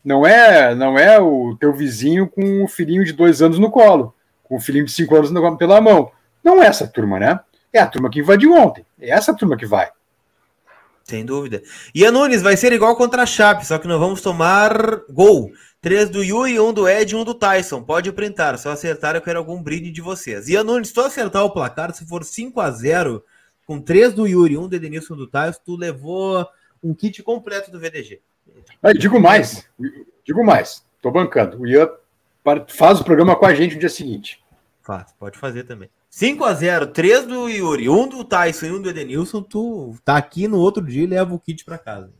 Não 0.04 0.24
é, 0.26 0.74
não 0.74 0.98
é 0.98 1.18
o 1.18 1.56
teu 1.58 1.72
vizinho 1.74 2.28
com 2.28 2.62
o 2.64 2.68
filhinho 2.68 3.04
de 3.04 3.12
dois 3.12 3.42
anos 3.42 3.58
no 3.58 3.70
colo, 3.70 4.14
com 4.44 4.56
o 4.56 4.60
filhinho 4.60 4.84
de 4.84 4.92
cinco 4.92 5.16
anos 5.16 5.30
no- 5.30 5.56
pela 5.58 5.80
mão. 5.80 6.10
Não 6.42 6.62
é 6.62 6.66
essa 6.66 6.86
turma, 6.86 7.18
né? 7.18 7.40
É 7.72 7.80
a 7.80 7.86
turma 7.86 8.08
que 8.08 8.20
invadiu 8.20 8.54
ontem. 8.54 8.86
É 9.00 9.10
essa 9.10 9.34
turma 9.34 9.56
que 9.56 9.66
vai. 9.66 9.90
Sem 11.04 11.24
dúvida. 11.24 11.62
E 11.94 12.06
a 12.06 12.12
Nunes 12.12 12.40
vai 12.42 12.56
ser 12.56 12.72
igual 12.72 12.94
contra 12.96 13.22
a 13.22 13.26
Chape, 13.26 13.66
só 13.66 13.78
que 13.78 13.88
não 13.88 13.98
vamos 13.98 14.22
tomar 14.22 14.72
gol. 15.10 15.50
Três 15.80 16.10
do 16.10 16.24
Yuri, 16.24 16.58
um 16.58 16.72
do 16.72 16.88
Ed 16.88 17.12
e 17.12 17.16
um 17.16 17.22
do 17.22 17.32
Tyson. 17.32 17.82
Pode 17.82 18.10
printar. 18.10 18.58
Se 18.58 18.66
eu 18.66 18.72
acertar, 18.72 19.14
eu 19.14 19.22
quero 19.22 19.38
algum 19.38 19.62
brinde 19.62 19.92
de 19.92 20.00
vocês. 20.00 20.48
E 20.48 20.56
a 20.56 20.64
Nunes, 20.64 20.88
se 20.88 20.94
tu 20.94 21.00
acertar 21.00 21.44
o 21.44 21.50
placar, 21.50 21.94
se 21.94 22.04
for 22.04 22.24
5 22.24 22.60
a 22.60 22.70
0 22.70 23.24
com 23.64 23.80
três 23.80 24.12
do 24.12 24.26
Yuri, 24.26 24.56
um 24.56 24.66
do 24.66 24.74
Edenilson 24.74 25.14
e 25.14 25.16
um 25.16 25.20
do 25.20 25.26
Tyson, 25.28 25.60
tu 25.64 25.76
levou 25.76 26.44
um 26.82 26.92
kit 26.92 27.22
completo 27.22 27.70
do 27.70 27.78
VDG. 27.78 28.20
Mas 28.82 28.98
digo 28.98 29.20
mais, 29.20 29.68
digo 30.24 30.44
mais, 30.44 30.84
tô 31.00 31.10
bancando. 31.10 31.60
O 31.60 31.66
Ian 31.66 31.88
faz 32.68 33.00
o 33.00 33.04
programa 33.04 33.36
com 33.36 33.46
a 33.46 33.54
gente 33.54 33.74
no 33.74 33.80
dia 33.80 33.88
seguinte. 33.88 34.42
Faz, 34.82 35.12
pode 35.18 35.38
fazer 35.38 35.64
também. 35.64 35.88
5 36.10 36.44
a 36.44 36.54
0 36.54 36.86
três 36.88 37.26
do 37.26 37.48
Yuri, 37.48 37.88
um 37.88 38.08
do 38.08 38.24
Tyson 38.24 38.66
e 38.66 38.72
um 38.72 38.82
do 38.82 38.88
Edenilson, 38.88 39.42
tu 39.42 39.94
tá 40.04 40.16
aqui 40.16 40.48
no 40.48 40.58
outro 40.58 40.84
dia 40.84 41.04
e 41.04 41.06
leva 41.06 41.34
o 41.34 41.38
kit 41.38 41.64
pra 41.64 41.78
casa. 41.78 42.10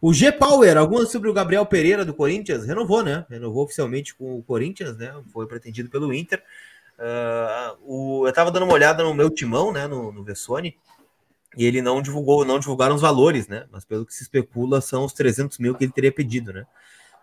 O 0.00 0.14
G 0.14 0.32
Power, 0.32 0.78
alguma 0.78 1.04
sobre 1.04 1.28
o 1.28 1.32
Gabriel 1.32 1.66
Pereira 1.66 2.06
do 2.06 2.14
Corinthians? 2.14 2.64
Renovou, 2.64 3.02
né? 3.02 3.26
Renovou 3.28 3.64
oficialmente 3.64 4.14
com 4.14 4.38
o 4.38 4.42
Corinthians, 4.42 4.96
né? 4.96 5.14
Foi 5.30 5.46
pretendido 5.46 5.90
pelo 5.90 6.14
Inter. 6.14 6.42
Uh, 6.98 7.76
o, 7.84 8.26
eu 8.26 8.32
tava 8.32 8.50
dando 8.50 8.64
uma 8.64 8.72
olhada 8.72 9.02
no 9.04 9.12
meu 9.12 9.28
timão, 9.28 9.70
né? 9.70 9.86
No, 9.86 10.10
no 10.10 10.24
Vessone. 10.24 10.74
E 11.54 11.66
ele 11.66 11.82
não 11.82 12.00
divulgou, 12.00 12.46
não 12.46 12.58
divulgaram 12.58 12.94
os 12.94 13.02
valores, 13.02 13.46
né? 13.46 13.66
Mas 13.70 13.84
pelo 13.84 14.06
que 14.06 14.14
se 14.14 14.22
especula, 14.22 14.80
são 14.80 15.04
os 15.04 15.12
300 15.12 15.58
mil 15.58 15.74
que 15.74 15.84
ele 15.84 15.92
teria 15.92 16.12
pedido, 16.12 16.50
né? 16.50 16.64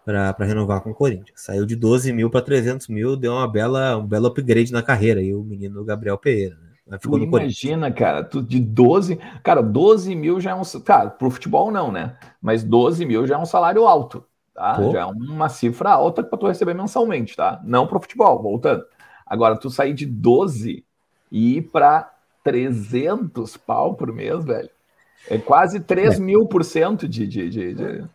Para 0.06 0.46
renovar 0.46 0.82
com 0.82 0.92
o 0.92 0.96
Corinthians. 0.96 1.42
Saiu 1.42 1.66
de 1.66 1.76
12 1.76 2.14
mil 2.14 2.30
para 2.30 2.42
300 2.42 2.88
mil, 2.90 3.16
deu 3.16 3.34
uma 3.34 3.48
bela, 3.48 3.98
um 3.98 4.06
belo 4.06 4.28
upgrade 4.28 4.72
na 4.72 4.84
carreira. 4.84 5.22
E 5.22 5.34
o 5.34 5.44
menino 5.44 5.84
Gabriel 5.84 6.18
Pereira, 6.18 6.56
né? 6.58 6.67
Ficou 7.00 7.20
tu 7.20 7.26
imagina, 7.26 7.92
cara, 7.92 8.24
tu 8.24 8.42
de 8.42 8.60
12. 8.60 9.18
Cara, 9.44 9.62
12 9.62 10.16
mil 10.16 10.40
já 10.40 10.52
é 10.52 10.56
um. 10.56 10.62
Cara, 10.86 11.10
pro 11.10 11.30
futebol 11.30 11.70
não, 11.70 11.92
né? 11.92 12.18
Mas 12.42 12.64
12 12.64 13.06
mil 13.06 13.28
já 13.28 13.36
é 13.36 13.38
um 13.38 13.46
salário 13.46 13.86
alto, 13.86 14.26
tá? 14.54 14.76
Pô. 14.76 14.92
Já 14.92 15.02
é 15.02 15.06
uma 15.06 15.50
cifra 15.50 15.92
alta 15.92 16.24
para 16.24 16.38
tu 16.38 16.48
receber 16.48 16.74
mensalmente, 16.74 17.36
tá? 17.36 17.62
Não 17.64 17.86
pro 17.86 18.00
futebol, 18.00 18.42
voltando. 18.42 18.86
Agora, 19.26 19.58
tu 19.58 19.70
sair 19.70 19.94
de 19.94 20.06
12 20.06 20.86
e 21.30 21.58
ir 21.58 21.64
para 21.64 22.14
300 22.44 23.58
pau 23.58 23.96
por 23.96 24.14
mês, 24.14 24.46
velho. 24.46 24.70
É 25.30 25.38
quase 25.38 25.82
3 25.82 26.16
é. 26.16 26.20
mil 26.20 26.46
por 26.46 26.64
cento 26.64 27.06
de, 27.06 27.28
de, 27.28 27.50
de, 27.50 27.74
de... 27.74 28.06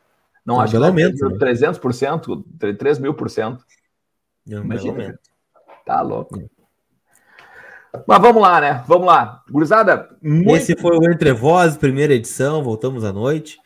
Não, 0.46 0.58
é 0.58 0.64
acho 0.64 0.78
que 0.78 0.82
aumento, 0.82 1.26
é 1.26 1.38
300 1.38 1.78
por 1.78 1.92
cento, 1.92 2.42
3 2.58 2.98
mil 2.98 3.12
por 3.12 3.28
cento. 3.28 3.62
É 4.48 4.54
Imagina, 4.54 5.18
tá 5.84 6.00
louco. 6.00 6.40
É. 6.40 6.61
Mas 8.06 8.20
vamos 8.20 8.40
lá, 8.40 8.60
né? 8.60 8.84
Vamos 8.86 9.06
lá. 9.06 9.42
Gurizada, 9.50 10.10
muito... 10.22 10.56
Esse 10.56 10.74
foi 10.76 10.96
o 10.96 11.10
Entre 11.10 11.32
Voz, 11.32 11.76
primeira 11.76 12.14
edição, 12.14 12.62
voltamos 12.62 13.04
à 13.04 13.12
noite. 13.12 13.60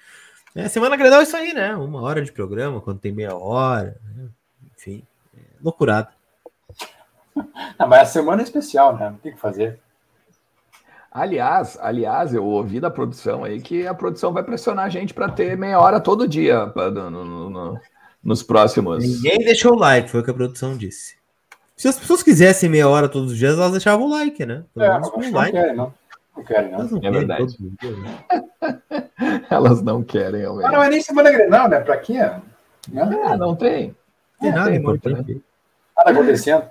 É, 0.55 0.69
semana 0.69 0.97
Grenal 0.97 1.21
é 1.21 1.23
isso 1.23 1.37
aí, 1.37 1.53
né? 1.53 1.77
Uma 1.77 2.01
hora 2.03 2.23
de 2.23 2.33
programa, 2.33 2.81
quando 2.81 2.99
tem 2.99 3.13
meia 3.13 3.37
hora. 3.37 4.01
Né? 4.05 4.29
Enfim, 4.75 5.03
é 5.37 5.41
loucurada. 5.63 6.09
Não, 7.79 7.87
mas 7.87 8.01
a 8.01 8.07
semana 8.07 8.43
é 8.43 8.45
especial, 8.45 8.97
né? 8.97 9.11
Não 9.11 9.19
tem 9.19 9.33
o 9.33 9.35
que 9.35 9.41
fazer. 9.41 9.79
Aliás, 11.13 11.79
aliás, 11.81 12.35
eu 12.35 12.45
ouvi 12.45 12.81
da 12.81 12.91
produção 12.91 13.45
aí 13.45 13.61
que 13.61 13.87
a 13.87 13.95
produção 13.95 14.33
vai 14.33 14.43
pressionar 14.43 14.87
a 14.87 14.89
gente 14.91 15.15
para 15.15 15.31
ter 15.31 15.57
meia 15.57 15.81
hora 15.81 16.01
todo 16.01 16.29
dia 16.29 16.67
no, 16.75 17.11
no, 17.11 17.51
no, 17.51 17.81
nos 18.23 18.43
próximos. 18.43 19.03
Ninguém 19.03 19.39
deixou 19.39 19.73
o 19.73 19.79
like, 19.79 20.11
foi 20.11 20.21
o 20.21 20.25
que 20.25 20.31
a 20.31 20.35
produção 20.35 20.77
disse. 20.77 21.17
Se 21.77 21.89
as 21.89 21.99
pessoas 21.99 22.23
quisessem 22.23 22.71
meia 22.71 22.89
hora 22.89 23.07
todos 23.07 23.33
os 23.33 23.39
dias, 23.39 23.55
elas 23.55 23.73
deixavam 23.73 24.07
o 24.07 24.11
like, 24.11 24.47
né? 24.47 24.65
Pelo 24.75 24.87
é, 24.87 24.99
não, 24.99 25.33
like. 25.33 25.53
querem, 25.53 25.77
não. 25.77 25.95
Não 26.35 26.45
querem, 26.45 26.73
não. 26.73 26.85
não 26.85 27.01
é 27.03 27.11
verdade. 27.11 27.57
elas 29.51 29.83
não 29.83 30.03
querem, 30.03 30.41
realmente. 30.41 30.65
Mas 30.65 30.73
não 30.73 30.83
é 30.83 30.89
nem 30.89 31.03
semana 31.03 31.31
Grenal, 31.31 31.69
né? 31.69 31.81
Pra 31.81 31.99
quê? 31.99 32.19
Ah, 32.19 33.37
não 33.37 33.55
tem. 33.55 33.95
Tem 34.41 34.53
nada 34.53 34.71
tem 34.71 34.81
muito, 34.81 35.09
né? 35.11 35.25
Nada 35.97 36.11
acontecendo. 36.11 36.65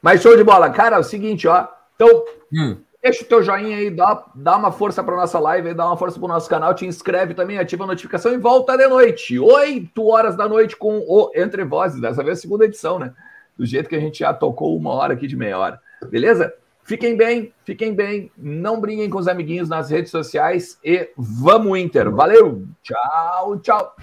Mas 0.00 0.22
show 0.22 0.34
de 0.34 0.44
bola. 0.44 0.70
Cara, 0.70 0.96
é 0.96 0.98
o 0.98 1.04
seguinte, 1.04 1.46
ó. 1.46 1.68
Então, 1.94 2.24
hum. 2.52 2.78
deixa 3.02 3.24
o 3.24 3.26
teu 3.26 3.42
joinha 3.42 3.76
aí, 3.76 3.90
dá, 3.90 4.24
dá 4.34 4.56
uma 4.56 4.72
força 4.72 5.02
pra 5.02 5.16
nossa 5.16 5.38
live, 5.38 5.74
dá 5.74 5.86
uma 5.86 5.96
força 5.98 6.18
pro 6.18 6.28
nosso 6.28 6.48
canal, 6.48 6.74
te 6.74 6.86
inscreve 6.86 7.34
também, 7.34 7.58
ativa 7.58 7.84
a 7.84 7.88
notificação 7.88 8.32
e 8.32 8.38
volta 8.38 8.76
de 8.76 8.86
noite. 8.88 9.38
8 9.38 10.06
horas 10.06 10.34
da 10.34 10.48
noite 10.48 10.76
com 10.76 10.98
o 11.06 11.30
Entre 11.34 11.62
Vozes, 11.64 12.00
dessa 12.00 12.22
vez 12.22 12.40
segunda 12.40 12.64
edição, 12.64 12.98
né? 12.98 13.12
Do 13.56 13.64
jeito 13.66 13.88
que 13.88 13.96
a 13.96 14.00
gente 14.00 14.20
já 14.20 14.32
tocou 14.32 14.76
uma 14.76 14.92
hora 14.92 15.14
aqui 15.14 15.26
de 15.26 15.36
meia 15.36 15.58
hora. 15.58 15.80
Beleza? 16.10 16.52
Fiquem 16.82 17.16
bem, 17.16 17.52
fiquem 17.64 17.94
bem, 17.94 18.30
não 18.38 18.80
briguem 18.80 19.10
com 19.10 19.18
os 19.18 19.26
amiguinhos 19.26 19.68
nas 19.68 19.90
redes 19.90 20.10
sociais 20.10 20.78
e 20.84 21.10
vamos 21.16 21.76
Inter. 21.78 22.10
Valeu, 22.12 22.64
tchau, 22.82 23.58
tchau. 23.58 23.96